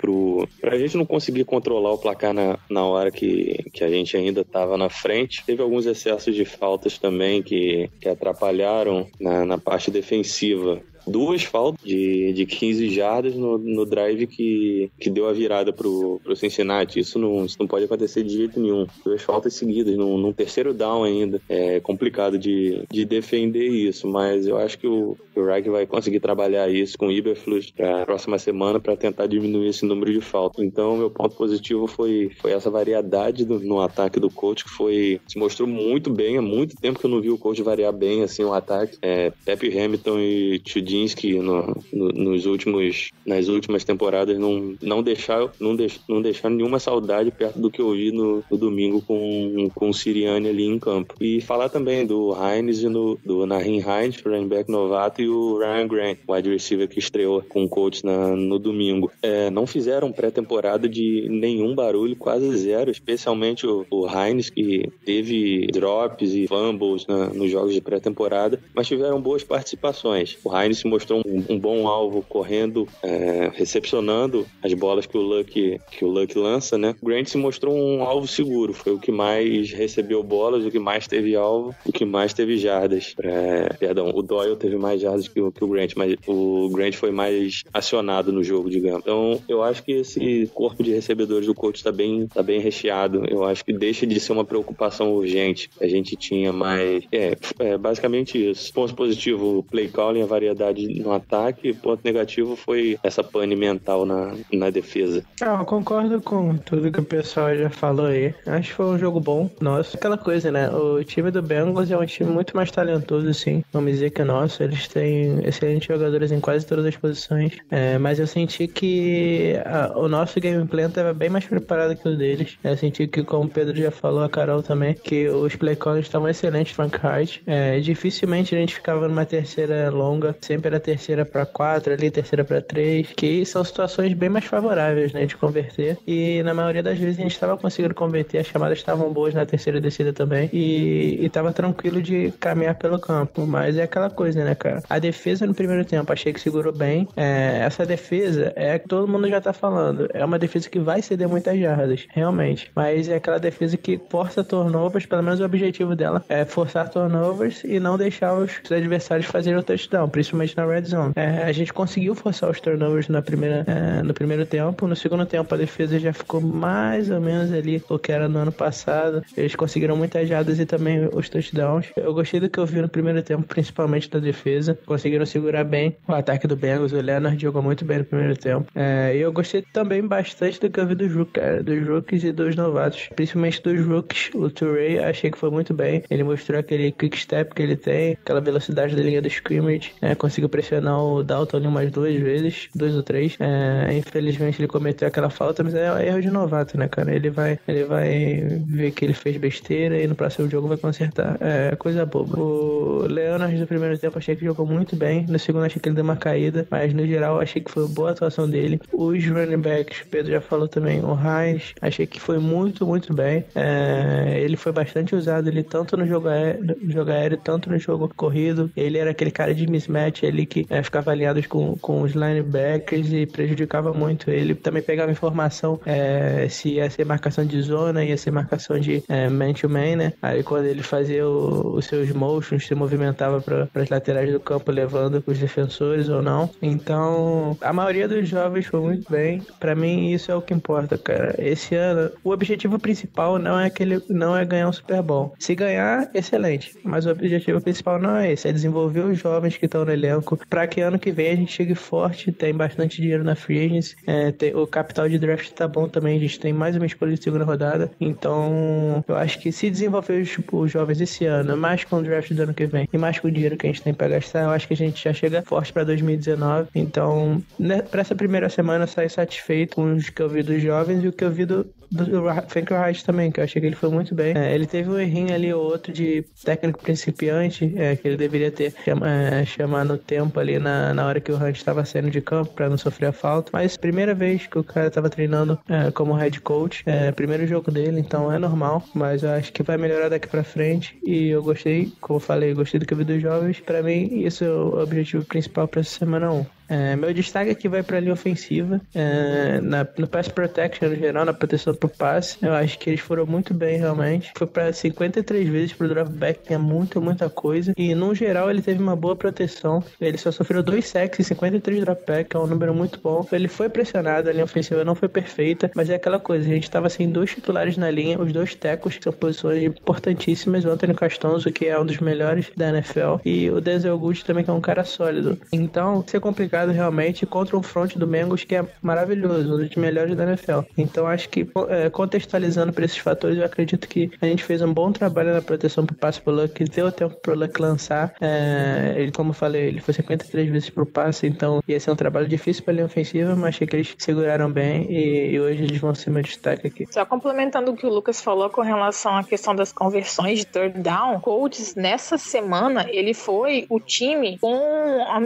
para 0.60 0.74
a 0.74 0.78
gente 0.78 0.96
não 0.96 1.04
conseguir 1.04 1.44
controlar 1.44 1.92
o 1.92 1.98
placar 1.98 2.32
na, 2.32 2.58
na 2.70 2.84
hora 2.84 3.10
que, 3.10 3.64
que 3.72 3.82
a 3.82 3.88
gente 3.88 4.16
ainda 4.16 4.42
estava 4.42 4.76
na 4.76 4.88
frente. 4.88 5.44
Teve 5.44 5.62
alguns 5.62 5.86
excessos 5.86 6.34
de 6.34 6.44
faltas 6.44 6.98
também 6.98 7.42
que, 7.42 7.90
que 8.00 8.08
atrapalharam 8.08 9.06
na, 9.20 9.44
na 9.44 9.58
parte 9.58 9.90
defensiva 9.90 10.80
duas 11.06 11.44
faltas 11.44 11.84
de, 11.84 12.32
de 12.32 12.46
15 12.46 12.88
jardas 12.90 13.34
no, 13.34 13.58
no 13.58 13.86
drive 13.86 14.26
que, 14.26 14.90
que 14.98 15.08
deu 15.08 15.28
a 15.28 15.32
virada 15.32 15.72
pro, 15.72 16.20
pro 16.22 16.36
Cincinnati. 16.36 17.00
Isso 17.00 17.18
não, 17.18 17.44
isso 17.44 17.56
não 17.58 17.66
pode 17.66 17.84
acontecer 17.84 18.22
de 18.22 18.36
jeito 18.36 18.60
nenhum. 18.60 18.86
Duas 19.04 19.22
faltas 19.22 19.54
seguidas, 19.54 19.96
num, 19.96 20.18
num 20.18 20.32
terceiro 20.32 20.74
down 20.74 21.04
ainda. 21.04 21.40
É 21.48 21.80
complicado 21.80 22.38
de, 22.38 22.82
de 22.90 23.04
defender 23.04 23.68
isso, 23.68 24.08
mas 24.08 24.46
eu 24.46 24.58
acho 24.58 24.78
que 24.78 24.86
o, 24.86 25.16
o 25.34 25.44
Reich 25.44 25.68
vai 25.68 25.86
conseguir 25.86 26.20
trabalhar 26.20 26.68
isso 26.68 26.98
com 26.98 27.06
o 27.06 27.12
Iberflus 27.12 27.70
para 27.70 28.04
próxima 28.04 28.38
semana 28.38 28.80
para 28.80 28.96
tentar 28.96 29.26
diminuir 29.26 29.68
esse 29.68 29.84
número 29.84 30.12
de 30.12 30.20
faltas. 30.20 30.64
Então, 30.64 30.96
meu 30.96 31.10
ponto 31.10 31.36
positivo 31.36 31.86
foi, 31.86 32.30
foi 32.40 32.52
essa 32.52 32.70
variedade 32.70 33.44
do, 33.44 33.60
no 33.60 33.80
ataque 33.80 34.18
do 34.18 34.30
coach, 34.30 34.64
que 34.64 34.70
foi 34.70 35.20
se 35.26 35.38
mostrou 35.38 35.68
muito 35.68 36.10
bem. 36.10 36.36
Há 36.36 36.42
muito 36.42 36.76
tempo 36.76 36.98
que 36.98 37.06
eu 37.06 37.10
não 37.10 37.20
vi 37.20 37.30
o 37.30 37.38
coach 37.38 37.62
variar 37.62 37.92
bem 37.92 38.22
assim 38.22 38.42
o 38.44 38.52
ataque. 38.52 38.98
É, 39.02 39.32
Pepe 39.44 39.76
Hamilton 39.78 40.18
e 40.18 40.58
Chudinsky 40.96 41.38
no, 41.38 41.82
no, 41.92 42.08
nos 42.08 42.46
últimos, 42.46 43.10
nas 43.24 43.48
últimas 43.48 43.84
temporadas 43.84 44.38
não, 44.38 44.74
não, 44.80 45.02
deixaram, 45.02 45.50
não, 45.60 45.76
deix, 45.76 46.00
não 46.08 46.22
deixaram 46.22 46.56
nenhuma 46.56 46.78
saudade 46.78 47.30
perto 47.30 47.58
do 47.58 47.70
que 47.70 47.80
eu 47.80 47.92
vi 47.92 48.10
no, 48.10 48.42
no 48.50 48.56
domingo 48.56 49.02
com, 49.02 49.68
com 49.74 49.90
o 49.90 49.94
Siriani 49.94 50.48
ali 50.48 50.64
em 50.64 50.78
campo. 50.78 51.14
E 51.20 51.40
falar 51.40 51.68
também 51.68 52.06
do 52.06 52.34
Heinz 52.34 52.82
e 52.82 52.88
no, 52.88 53.18
do 53.24 53.46
Nahin 53.46 53.82
Heinz, 53.82 54.20
running 54.24 54.48
back 54.48 54.70
novato, 54.70 55.20
e 55.20 55.28
o 55.28 55.58
Ryan 55.58 55.86
Grant, 55.86 56.18
wide 56.28 56.48
receiver 56.48 56.88
que 56.88 56.98
estreou 56.98 57.42
com 57.42 57.64
o 57.64 57.68
coach 57.68 58.04
na, 58.04 58.34
no 58.34 58.58
domingo. 58.58 59.10
É, 59.22 59.50
não 59.50 59.66
fizeram 59.66 60.12
pré-temporada 60.12 60.88
de 60.88 61.26
nenhum 61.28 61.74
barulho, 61.74 62.16
quase 62.16 62.56
zero, 62.56 62.90
especialmente 62.90 63.66
o, 63.66 63.86
o 63.90 64.06
Heinz, 64.06 64.50
que 64.50 64.88
teve 65.04 65.66
drops 65.68 66.32
e 66.32 66.46
fumbles 66.46 67.06
na, 67.06 67.26
nos 67.28 67.50
jogos 67.50 67.74
de 67.74 67.80
pré-temporada, 67.80 68.60
mas 68.74 68.86
tiveram 68.86 69.20
boas 69.20 69.42
participações. 69.42 70.36
O 70.44 70.56
Heinz 70.56 70.85
mostrou 70.86 71.22
um, 71.26 71.44
um 71.54 71.58
bom 71.58 71.86
alvo 71.86 72.22
correndo, 72.28 72.88
é, 73.02 73.50
recepcionando 73.54 74.46
as 74.62 74.72
bolas 74.74 75.06
que 75.06 75.16
o 75.16 75.22
Luck, 75.22 75.80
que 75.90 76.04
o 76.04 76.08
Luck 76.08 76.36
lança, 76.38 76.76
né? 76.76 76.94
O 77.00 77.06
Grant 77.06 77.28
se 77.28 77.38
mostrou 77.38 77.74
um 77.74 78.02
alvo 78.02 78.26
seguro, 78.26 78.72
foi 78.72 78.92
o 78.92 78.98
que 78.98 79.12
mais 79.12 79.72
recebeu 79.72 80.22
bolas, 80.22 80.64
o 80.64 80.70
que 80.70 80.78
mais 80.78 81.06
teve 81.06 81.34
alvo, 81.36 81.74
o 81.84 81.92
que 81.92 82.04
mais 82.04 82.32
teve 82.32 82.56
jardas. 82.58 83.14
É, 83.22 83.72
perdão, 83.74 84.10
o 84.14 84.22
Doyle 84.22 84.56
teve 84.56 84.76
mais 84.76 85.00
jardas 85.00 85.28
que 85.28 85.46
que 85.50 85.64
o 85.64 85.68
Grant, 85.68 85.92
mas 85.96 86.16
o 86.26 86.68
Grant 86.70 86.94
foi 86.94 87.10
mais 87.10 87.62
acionado 87.72 88.32
no 88.32 88.42
jogo, 88.42 88.70
digamos. 88.70 89.00
Então, 89.02 89.40
eu 89.48 89.62
acho 89.62 89.82
que 89.82 89.92
esse 89.92 90.50
corpo 90.54 90.82
de 90.82 90.92
recebedores 90.92 91.46
do 91.46 91.54
coach 91.54 91.76
está 91.76 91.92
bem, 91.92 92.26
tá 92.26 92.42
bem 92.42 92.60
recheado. 92.60 93.24
Eu 93.28 93.44
acho 93.44 93.64
que 93.64 93.72
deixa 93.72 94.06
de 94.06 94.18
ser 94.18 94.32
uma 94.32 94.44
preocupação 94.44 95.14
urgente 95.14 95.70
a 95.80 95.86
gente 95.86 96.16
tinha, 96.16 96.52
mas 96.52 97.04
é, 97.12 97.36
é 97.58 97.78
basicamente 97.78 98.50
isso. 98.50 98.72
Ponto 98.72 98.94
positivo, 98.94 99.64
play 99.70 99.88
calling, 99.88 100.22
a 100.22 100.26
variedade 100.26 100.75
no 100.76 101.12
ataque. 101.12 101.72
Ponto 101.72 102.00
negativo 102.04 102.56
foi 102.56 102.98
essa 103.02 103.22
pane 103.22 103.56
mental 103.56 104.04
na, 104.04 104.34
na 104.52 104.70
defesa. 104.70 105.24
Ah, 105.40 105.58
eu 105.60 105.64
concordo 105.64 106.20
com 106.20 106.56
tudo 106.56 106.90
que 106.90 107.00
o 107.00 107.04
pessoal 107.04 107.54
já 107.56 107.70
falou 107.70 108.06
aí. 108.06 108.34
Acho 108.46 108.70
que 108.70 108.74
foi 108.74 108.86
um 108.86 108.98
jogo 108.98 109.20
bom. 109.20 109.50
Nossa, 109.60 109.96
aquela 109.96 110.18
coisa, 110.18 110.50
né? 110.50 110.68
O 110.70 111.02
time 111.04 111.30
do 111.30 111.42
Bengals 111.42 111.90
é 111.90 111.96
um 111.96 112.06
time 112.06 112.30
muito 112.30 112.56
mais 112.56 112.70
talentoso, 112.70 113.28
assim. 113.28 113.62
Vamos 113.72 113.92
dizer 113.92 114.10
que 114.10 114.22
o 114.22 114.24
nosso. 114.24 114.62
Eles 114.62 114.88
têm 114.88 115.44
excelentes 115.44 115.86
jogadores 115.86 116.32
em 116.32 116.40
quase 116.40 116.66
todas 116.66 116.84
as 116.84 116.96
posições. 116.96 117.56
É, 117.70 117.98
mas 117.98 118.18
eu 118.18 118.26
senti 118.26 118.66
que 118.66 119.54
a, 119.64 119.92
o 119.96 120.08
nosso 120.08 120.40
gameplay 120.40 120.86
estava 120.86 121.12
bem 121.12 121.28
mais 121.28 121.44
preparado 121.44 121.96
que 121.96 122.08
o 122.08 122.16
deles. 122.16 122.58
Eu 122.62 122.76
senti 122.76 123.06
que, 123.06 123.22
como 123.22 123.44
o 123.44 123.48
Pedro 123.48 123.76
já 123.76 123.90
falou, 123.90 124.22
a 124.22 124.28
Carol 124.28 124.62
também, 124.62 124.94
que 124.94 125.28
os 125.28 125.54
play 125.56 125.76
estavam 126.00 126.28
excelentes, 126.28 126.72
Frank 126.72 126.98
Hart. 127.04 127.40
É, 127.46 127.78
dificilmente 127.80 128.54
a 128.54 128.58
gente 128.58 128.74
ficava 128.74 129.08
numa 129.08 129.24
terceira 129.24 129.90
longa, 129.90 130.34
sempre 130.56 130.68
era 130.68 130.80
terceira 130.80 131.24
para 131.24 131.44
quatro, 131.44 131.92
ali 131.92 132.10
terceira 132.10 132.44
para 132.44 132.60
três, 132.60 133.08
que 133.14 133.44
são 133.44 133.62
situações 133.62 134.12
bem 134.14 134.28
mais 134.28 134.44
favoráveis, 134.44 135.12
né, 135.12 135.26
de 135.26 135.36
converter. 135.36 135.98
E 136.06 136.42
na 136.42 136.54
maioria 136.54 136.82
das 136.82 136.98
vezes 136.98 137.18
a 137.18 137.22
gente 137.22 137.32
estava 137.32 137.56
conseguindo 137.56 137.94
converter, 137.94 138.38
as 138.38 138.46
chamadas 138.46 138.78
estavam 138.78 139.12
boas 139.12 139.34
na 139.34 139.44
terceira 139.44 139.80
descida 139.80 140.12
também, 140.12 140.48
e, 140.52 141.24
estava 141.26 141.52
tranquilo 141.52 142.00
de 142.00 142.32
caminhar 142.40 142.74
pelo 142.74 142.98
campo. 142.98 143.46
Mas 143.46 143.76
é 143.76 143.82
aquela 143.82 144.10
coisa, 144.10 144.44
né, 144.44 144.54
cara? 144.54 144.82
A 144.88 144.98
defesa 144.98 145.46
no 145.46 145.54
primeiro 145.54 145.84
tempo 145.84 146.12
achei 146.12 146.32
que 146.32 146.40
segurou 146.40 146.72
bem. 146.72 147.06
É, 147.16 147.58
essa 147.60 147.84
defesa 147.84 148.52
é 148.56 148.78
que 148.78 148.88
todo 148.88 149.08
mundo 149.08 149.28
já 149.28 149.40
tá 149.40 149.52
falando. 149.52 150.08
É 150.12 150.24
uma 150.24 150.38
defesa 150.38 150.68
que 150.68 150.78
vai 150.78 151.02
ceder 151.02 151.28
muitas 151.28 151.58
jardas, 151.58 152.06
realmente. 152.10 152.70
Mas 152.74 153.08
é 153.08 153.16
aquela 153.16 153.38
defesa 153.38 153.76
que 153.76 154.00
força 154.08 154.42
turnovers, 154.42 155.06
pelo 155.06 155.22
menos 155.22 155.40
o 155.40 155.44
objetivo 155.44 155.94
dela 155.94 156.24
é 156.28 156.44
forçar 156.44 156.88
turnovers 156.88 157.62
e 157.64 157.78
não 157.78 157.98
deixar 157.98 158.34
os 158.34 158.50
adversários 158.70 159.26
fazerem 159.26 159.58
o 159.58 159.62
touchdown, 159.62 160.08
principalmente 160.08 160.45
na 160.54 160.66
red 160.66 160.84
zone. 160.84 161.12
É, 161.16 161.42
a 161.42 161.52
gente 161.52 161.72
conseguiu 161.72 162.14
forçar 162.14 162.50
os 162.50 162.60
turnovers 162.60 163.08
na 163.08 163.22
primeira, 163.22 163.64
é, 163.66 164.02
no 164.02 164.14
primeiro 164.14 164.44
tempo. 164.46 164.86
No 164.86 164.96
segundo 164.96 165.26
tempo, 165.26 165.52
a 165.54 165.58
defesa 165.58 165.98
já 165.98 166.12
ficou 166.12 166.40
mais 166.40 167.10
ou 167.10 167.20
menos 167.20 167.52
ali 167.52 167.82
o 167.88 167.98
que 167.98 168.12
era 168.12 168.28
no 168.28 168.38
ano 168.38 168.52
passado. 168.52 169.22
Eles 169.36 169.54
conseguiram 169.54 169.96
muitas 169.96 170.28
jardas 170.28 170.58
e 170.58 170.66
também 170.66 171.08
os 171.12 171.28
touchdowns. 171.28 171.86
Eu 171.96 172.14
gostei 172.14 172.40
do 172.40 172.48
que 172.48 172.58
eu 172.58 172.66
vi 172.66 172.80
no 172.80 172.88
primeiro 172.88 173.22
tempo, 173.22 173.42
principalmente 173.44 174.10
da 174.10 174.18
defesa. 174.18 174.78
Conseguiram 174.86 175.26
segurar 175.26 175.64
bem 175.64 175.96
o 176.06 176.12
ataque 176.12 176.46
do 176.46 176.56
Bengals. 176.56 176.92
O 176.92 177.00
Leonard 177.00 177.40
jogou 177.40 177.62
muito 177.62 177.84
bem 177.84 177.98
no 177.98 178.04
primeiro 178.04 178.36
tempo. 178.36 178.66
É, 178.74 179.16
e 179.16 179.20
eu 179.20 179.32
gostei 179.32 179.62
também 179.72 180.02
bastante 180.02 180.60
do 180.60 180.70
que 180.70 180.80
eu 180.80 180.86
vi 180.86 180.94
dos 180.94 181.12
rookies, 181.12 181.64
dos 181.64 181.86
rookies 181.86 182.24
e 182.24 182.32
dos 182.32 182.54
novatos. 182.56 183.08
Principalmente 183.14 183.62
dos 183.62 183.84
rookies. 183.84 184.30
O 184.34 184.50
Touré 184.50 185.04
achei 185.04 185.30
que 185.30 185.38
foi 185.38 185.50
muito 185.50 185.72
bem. 185.74 186.02
Ele 186.10 186.22
mostrou 186.22 186.58
aquele 186.58 186.92
quick 186.92 187.18
step 187.18 187.54
que 187.54 187.62
ele 187.62 187.76
tem, 187.76 188.12
aquela 188.12 188.40
velocidade 188.40 188.94
da 188.94 189.02
linha 189.02 189.22
do 189.22 189.28
scrimmage. 189.28 189.92
É, 190.00 190.14
conseguiu 190.36 190.48
pressionar 190.48 191.02
o 191.02 191.22
Dalton 191.22 191.56
ali 191.56 191.66
umas 191.66 191.90
duas 191.90 192.14
vezes, 192.14 192.68
dois 192.74 192.94
ou 192.94 193.02
três. 193.02 193.36
É, 193.40 193.96
infelizmente 193.96 194.60
ele 194.60 194.68
cometeu 194.68 195.08
aquela 195.08 195.30
falta, 195.30 195.64
mas 195.64 195.74
é 195.74 196.08
erro 196.08 196.20
de 196.20 196.30
novato, 196.30 196.76
né, 196.78 196.88
cara? 196.88 197.14
Ele 197.14 197.30
vai, 197.30 197.58
ele 197.66 197.84
vai 197.84 198.60
ver 198.66 198.90
que 198.90 199.04
ele 199.04 199.14
fez 199.14 199.36
besteira 199.36 199.98
e 199.98 200.06
no 200.06 200.14
próximo 200.14 200.48
jogo 200.48 200.68
vai 200.68 200.76
consertar. 200.76 201.38
É 201.40 201.74
coisa 201.76 202.04
boba. 202.04 202.38
O 202.38 203.06
Leonard 203.08 203.56
no 203.56 203.66
primeiro 203.66 203.96
tempo 203.98 204.18
achei 204.18 204.36
que 204.36 204.44
jogou 204.44 204.66
muito 204.66 204.94
bem. 204.94 205.24
No 205.26 205.38
segundo 205.38 205.64
achei 205.64 205.80
que 205.80 205.88
ele 205.88 205.96
deu 205.96 206.04
uma 206.04 206.16
caída, 206.16 206.66
mas 206.70 206.92
no 206.92 207.06
geral 207.06 207.40
achei 207.40 207.62
que 207.62 207.70
foi 207.70 207.88
boa 207.88 208.10
atuação 208.10 208.48
dele. 208.48 208.80
Os 208.92 209.26
running 209.26 209.58
backs, 209.58 210.02
Pedro 210.10 210.32
já 210.32 210.40
falou 210.40 210.68
também, 210.68 211.00
o 211.02 211.16
Heinz, 211.16 211.74
achei 211.80 212.06
que 212.06 212.20
foi 212.20 212.38
muito, 212.38 212.86
muito 212.86 213.14
bem. 213.14 213.44
É, 213.54 214.38
ele 214.40 214.56
foi 214.56 214.72
bastante 214.72 215.14
usado 215.14 215.48
ele 215.48 215.62
tanto 215.62 215.96
no 215.96 216.06
jogo 216.06 216.28
aéreo, 216.28 216.76
no 216.82 216.92
jogo 216.92 217.10
aéreo, 217.10 217.38
tanto 217.38 217.70
no 217.70 217.78
jogo 217.78 218.10
corrido. 218.14 218.70
Ele 218.76 218.98
era 218.98 219.10
aquele 219.10 219.30
cara 219.30 219.54
de 219.54 219.66
mismatch 219.66 220.25
ali 220.28 220.46
que 220.46 220.66
é, 220.70 220.82
ficava 220.82 221.10
alinhado 221.10 221.46
com, 221.48 221.76
com 221.76 222.02
os 222.02 222.12
linebackers 222.12 223.12
e 223.12 223.26
prejudicava 223.26 223.92
muito 223.92 224.30
ele. 224.30 224.54
Também 224.54 224.82
pegava 224.82 225.10
informação 225.10 225.80
é, 225.84 226.48
se 226.48 226.74
ia 226.74 226.88
ser 226.90 227.04
marcação 227.04 227.44
de 227.44 227.60
zona, 227.62 228.04
ia 228.04 228.16
ser 228.16 228.30
marcação 228.30 228.78
de 228.78 229.02
é, 229.08 229.28
man-to-man, 229.28 229.96
né? 229.96 230.12
Aí 230.22 230.42
quando 230.42 230.66
ele 230.66 230.82
fazia 230.82 231.26
os 231.26 231.84
seus 231.86 232.10
motions, 232.12 232.66
se 232.66 232.74
movimentava 232.74 233.40
para 233.40 233.68
as 233.74 233.88
laterais 233.88 234.32
do 234.32 234.40
campo, 234.40 234.70
levando 234.70 235.22
os 235.26 235.38
defensores 235.38 236.08
ou 236.08 236.22
não. 236.22 236.50
Então, 236.60 237.56
a 237.60 237.72
maioria 237.72 238.08
dos 238.08 238.28
jovens 238.28 238.66
foi 238.66 238.80
muito 238.80 239.10
bem. 239.10 239.42
Para 239.58 239.74
mim, 239.74 240.10
isso 240.10 240.30
é 240.30 240.34
o 240.34 240.42
que 240.42 240.54
importa, 240.54 240.96
cara. 240.98 241.34
Esse 241.38 241.74
ano, 241.74 242.10
o 242.24 242.30
objetivo 242.30 242.78
principal 242.78 243.38
não 243.38 243.58
é 243.58 243.66
aquele, 243.66 244.02
não 244.08 244.36
é 244.36 244.44
ganhar 244.44 244.68
um 244.68 244.72
Super 244.72 245.02
Bowl. 245.02 245.34
Se 245.38 245.54
ganhar, 245.54 246.10
excelente. 246.14 246.76
Mas 246.82 247.06
o 247.06 247.10
objetivo 247.10 247.60
principal 247.60 247.98
não 247.98 248.16
é 248.16 248.32
esse, 248.32 248.48
é 248.48 248.52
desenvolver 248.52 249.00
os 249.00 249.18
jovens 249.18 249.56
que 249.56 249.66
estão 249.66 249.84
no 249.84 249.92
elenco 249.92 250.15
para 250.48 250.66
que 250.66 250.80
ano 250.80 250.98
que 250.98 251.10
vem 251.10 251.30
a 251.30 251.36
gente 251.36 251.52
chegue 251.52 251.74
forte, 251.74 252.32
tem 252.32 252.54
bastante 252.54 253.00
dinheiro 253.00 253.24
na 253.24 253.34
free 253.34 253.66
agency, 253.66 253.96
é, 254.06 254.32
tem, 254.32 254.54
o 254.54 254.66
capital 254.66 255.08
de 255.08 255.18
draft 255.18 255.50
tá 255.50 255.66
bom 255.66 255.88
também, 255.88 256.16
a 256.16 256.20
gente 256.20 256.38
tem 256.40 256.52
mais 256.52 256.76
uma 256.76 256.86
escolha 256.86 257.14
de 257.14 257.22
segunda 257.22 257.44
rodada. 257.44 257.90
Então, 258.00 259.04
eu 259.06 259.16
acho 259.16 259.38
que 259.38 259.52
se 259.52 259.70
desenvolver 259.70 260.20
os, 260.20 260.38
os 260.52 260.70
jovens 260.70 261.00
esse 261.00 261.24
ano, 261.26 261.56
mais 261.56 261.84
com 261.84 261.96
o 261.96 262.02
draft 262.02 262.32
do 262.32 262.42
ano 262.42 262.54
que 262.54 262.66
vem 262.66 262.88
e 262.92 262.98
mais 262.98 263.18
com 263.18 263.28
o 263.28 263.30
dinheiro 263.30 263.56
que 263.56 263.66
a 263.66 263.70
gente 263.70 263.82
tem 263.82 263.94
para 263.94 264.08
gastar, 264.08 264.44
eu 264.44 264.50
acho 264.50 264.66
que 264.66 264.74
a 264.74 264.76
gente 264.76 265.02
já 265.02 265.12
chega 265.12 265.42
forte 265.42 265.72
para 265.72 265.84
2019. 265.84 266.68
Então, 266.74 267.42
né, 267.58 267.82
para 267.82 268.00
essa 268.00 268.14
primeira 268.14 268.48
semana, 268.48 268.84
eu 268.84 268.88
saí 268.88 269.08
satisfeito 269.08 269.76
com 269.76 269.94
os 269.94 270.10
que 270.10 270.22
eu 270.22 270.28
vi 270.28 270.42
dos 270.42 270.62
jovens 270.62 271.02
e 271.02 271.08
o 271.08 271.12
que 271.12 271.24
eu 271.24 271.30
vi 271.30 271.44
do, 271.44 271.66
do 271.90 272.22
Frank 272.48 272.72
Wright 272.72 273.04
também, 273.04 273.30
que 273.30 273.40
eu 273.40 273.44
achei 273.44 273.60
que 273.60 273.66
ele 273.66 273.76
foi 273.76 273.90
muito 273.90 274.14
bem. 274.14 274.34
É, 274.36 274.54
ele 274.54 274.66
teve 274.66 274.90
um 274.90 274.98
errinho 274.98 275.34
ali 275.34 275.52
ou 275.52 275.64
outro 275.64 275.92
de 275.92 276.24
técnico 276.44 276.80
principiante, 276.80 277.72
é, 277.76 277.96
que 277.96 278.06
ele 278.06 278.16
deveria 278.16 278.50
ter 278.50 278.72
chama, 278.84 279.10
é, 279.10 279.44
chamar 279.44 279.84
no 279.84 279.96
tempo 279.96 280.38
ali 280.38 280.58
na, 280.58 280.94
na 280.94 281.06
hora 281.06 281.20
que 281.20 281.32
o 281.32 281.36
Hunt 281.36 281.56
estava 281.56 281.84
saindo 281.84 282.10
de 282.10 282.20
campo 282.20 282.52
para 282.52 282.68
não 282.68 282.78
sofrer 282.78 283.06
a 283.06 283.12
falta. 283.12 283.50
Mas 283.52 283.76
primeira 283.76 284.14
vez 284.14 284.46
que 284.46 284.58
o 284.58 284.64
cara 284.64 284.88
estava 284.88 285.08
treinando 285.08 285.58
é, 285.68 285.90
como 285.90 286.14
head 286.14 286.40
coach, 286.40 286.82
é, 286.86 287.12
primeiro 287.12 287.46
jogo 287.46 287.70
dele, 287.70 288.00
então 288.00 288.32
é 288.32 288.38
normal, 288.38 288.82
mas 288.94 289.22
eu 289.22 289.30
acho 289.30 289.52
que 289.52 289.62
vai 289.62 289.76
melhorar 289.76 290.08
daqui 290.08 290.28
para 290.28 290.44
frente 290.44 290.98
e 291.04 291.28
eu 291.28 291.42
gostei, 291.42 291.92
como 292.00 292.16
eu 292.16 292.20
falei, 292.20 292.54
gostei 292.54 292.80
do 292.80 292.86
que 292.86 292.94
eu 292.94 292.98
vi 292.98 293.04
dos 293.04 293.20
jovens. 293.20 293.60
Para 293.60 293.82
mim, 293.82 294.20
isso 294.24 294.44
é 294.44 294.48
o 294.48 294.80
objetivo 294.80 295.24
principal 295.24 295.68
para 295.68 295.80
essa 295.80 295.98
semana 295.98 296.32
1. 296.32 296.55
É, 296.68 296.96
meu 296.96 297.12
destaque 297.12 297.50
aqui 297.50 297.68
vai 297.68 297.82
para 297.82 297.98
a 297.98 298.00
linha 298.00 298.12
ofensiva. 298.12 298.80
É, 298.94 299.60
na, 299.60 299.86
no 299.96 300.06
pass 300.06 300.28
protection 300.28 300.88
no 300.88 300.96
geral, 300.96 301.24
na 301.24 301.32
proteção 301.32 301.74
pro 301.74 301.88
passe, 301.88 302.38
eu 302.42 302.52
acho 302.52 302.78
que 302.78 302.90
eles 302.90 303.00
foram 303.00 303.26
muito 303.26 303.54
bem 303.54 303.78
realmente. 303.78 304.32
Foi 304.36 304.46
para 304.46 304.72
53 304.72 305.48
vezes 305.48 305.72
pro 305.72 305.88
dropback, 305.88 306.40
que 306.40 306.54
é 306.54 306.58
muita, 306.58 307.00
muita 307.00 307.28
coisa. 307.30 307.72
E 307.76 307.94
no 307.94 308.14
geral 308.14 308.50
ele 308.50 308.62
teve 308.62 308.82
uma 308.82 308.96
boa 308.96 309.16
proteção. 309.16 309.82
Ele 310.00 310.18
só 310.18 310.30
sofreu 310.30 310.62
dois 310.62 310.86
sacks 310.88 311.18
e 311.20 311.24
53 311.24 311.80
dropback, 311.80 312.30
que 312.30 312.36
é 312.36 312.40
um 312.40 312.46
número 312.46 312.74
muito 312.74 313.00
bom. 313.00 313.26
Ele 313.32 313.48
foi 313.48 313.68
pressionado, 313.68 314.28
a 314.28 314.32
linha 314.32 314.44
ofensiva 314.44 314.84
não 314.84 314.94
foi 314.94 315.08
perfeita, 315.08 315.70
mas 315.74 315.90
é 315.90 315.94
aquela 315.94 316.18
coisa, 316.18 316.46
a 316.46 316.54
gente 316.54 316.70
tava 316.70 316.88
sem 316.88 317.08
dois 317.10 317.30
titulares 317.30 317.76
na 317.76 317.90
linha, 317.90 318.20
os 318.20 318.32
dois 318.32 318.54
tecos, 318.54 318.96
que 318.96 319.04
são 319.04 319.12
posições 319.12 319.62
importantíssimas, 319.62 320.64
o 320.64 320.70
Anthony 320.70 320.94
Castonzo, 320.94 321.52
que 321.52 321.66
é 321.66 321.78
um 321.78 321.86
dos 321.86 321.98
melhores 321.98 322.50
da 322.56 322.68
NFL, 322.68 323.16
e 323.24 323.50
o 323.50 323.60
Denzel 323.60 323.98
Good 323.98 324.24
também, 324.24 324.44
que 324.44 324.50
é 324.50 324.52
um 324.52 324.60
cara 324.60 324.84
sólido. 324.84 325.38
Então, 325.52 326.04
ser 326.06 326.20
complicado 326.20 326.55
realmente 326.64 327.26
contra 327.26 327.56
um 327.56 327.62
front 327.62 327.96
do 327.96 328.06
Bengals 328.06 328.44
que 328.44 328.54
é 328.54 328.64
maravilhoso, 328.82 329.54
um 329.54 329.58
dos 329.58 329.76
melhores 329.76 330.16
da 330.16 330.24
NFL. 330.24 330.60
Então, 330.76 331.06
acho 331.06 331.28
que 331.28 331.48
é, 331.68 331.90
contextualizando 331.90 332.72
por 332.72 332.82
esses 332.82 332.98
fatores, 332.98 333.38
eu 333.38 333.44
acredito 333.44 333.88
que 333.88 334.10
a 334.20 334.26
gente 334.26 334.44
fez 334.44 334.62
um 334.62 334.72
bom 334.72 334.92
trabalho 334.92 335.34
na 335.34 335.42
proteção 335.42 335.84
pro 335.84 335.96
passe 335.96 336.20
pro 336.20 336.32
Luck, 336.32 336.64
deu 336.64 336.90
tempo 336.92 337.16
pro 337.16 337.34
Luck 337.34 337.60
lançar. 337.60 338.14
É, 338.20 338.94
ele, 338.96 339.12
como 339.12 339.30
eu 339.30 339.34
falei, 339.34 339.68
ele 339.68 339.80
foi 339.80 339.94
53 339.94 340.50
vezes 340.50 340.70
pro 340.70 340.86
passe, 340.86 341.26
então 341.26 341.62
ia 341.66 341.78
ser 341.78 341.90
um 341.90 341.96
trabalho 341.96 342.28
difícil 342.28 342.64
pra 342.64 342.72
linha 342.72 342.86
ofensiva, 342.86 343.34
mas 343.34 343.56
achei 343.56 343.66
que 343.66 343.76
eles 343.76 343.94
seguraram 343.98 344.50
bem 344.50 344.86
e, 344.90 345.32
e 345.32 345.40
hoje 345.40 345.64
eles 345.64 345.78
vão 345.78 345.94
ser 345.94 346.10
meu 346.10 346.22
destaque 346.22 346.66
aqui. 346.66 346.86
Só 346.90 347.04
complementando 347.04 347.72
o 347.72 347.76
que 347.76 347.86
o 347.86 347.90
Lucas 347.90 348.20
falou 348.20 348.50
com 348.50 348.60
relação 348.60 349.16
à 349.16 349.24
questão 349.24 349.54
das 349.54 349.72
conversões 349.72 350.40
de 350.40 350.46
third 350.46 350.80
down, 350.80 351.20
Colts 351.20 351.74
nessa 351.74 352.18
semana 352.18 352.86
ele 352.88 353.14
foi 353.14 353.66
o 353.68 353.80
time 353.80 354.38
com 354.38 354.56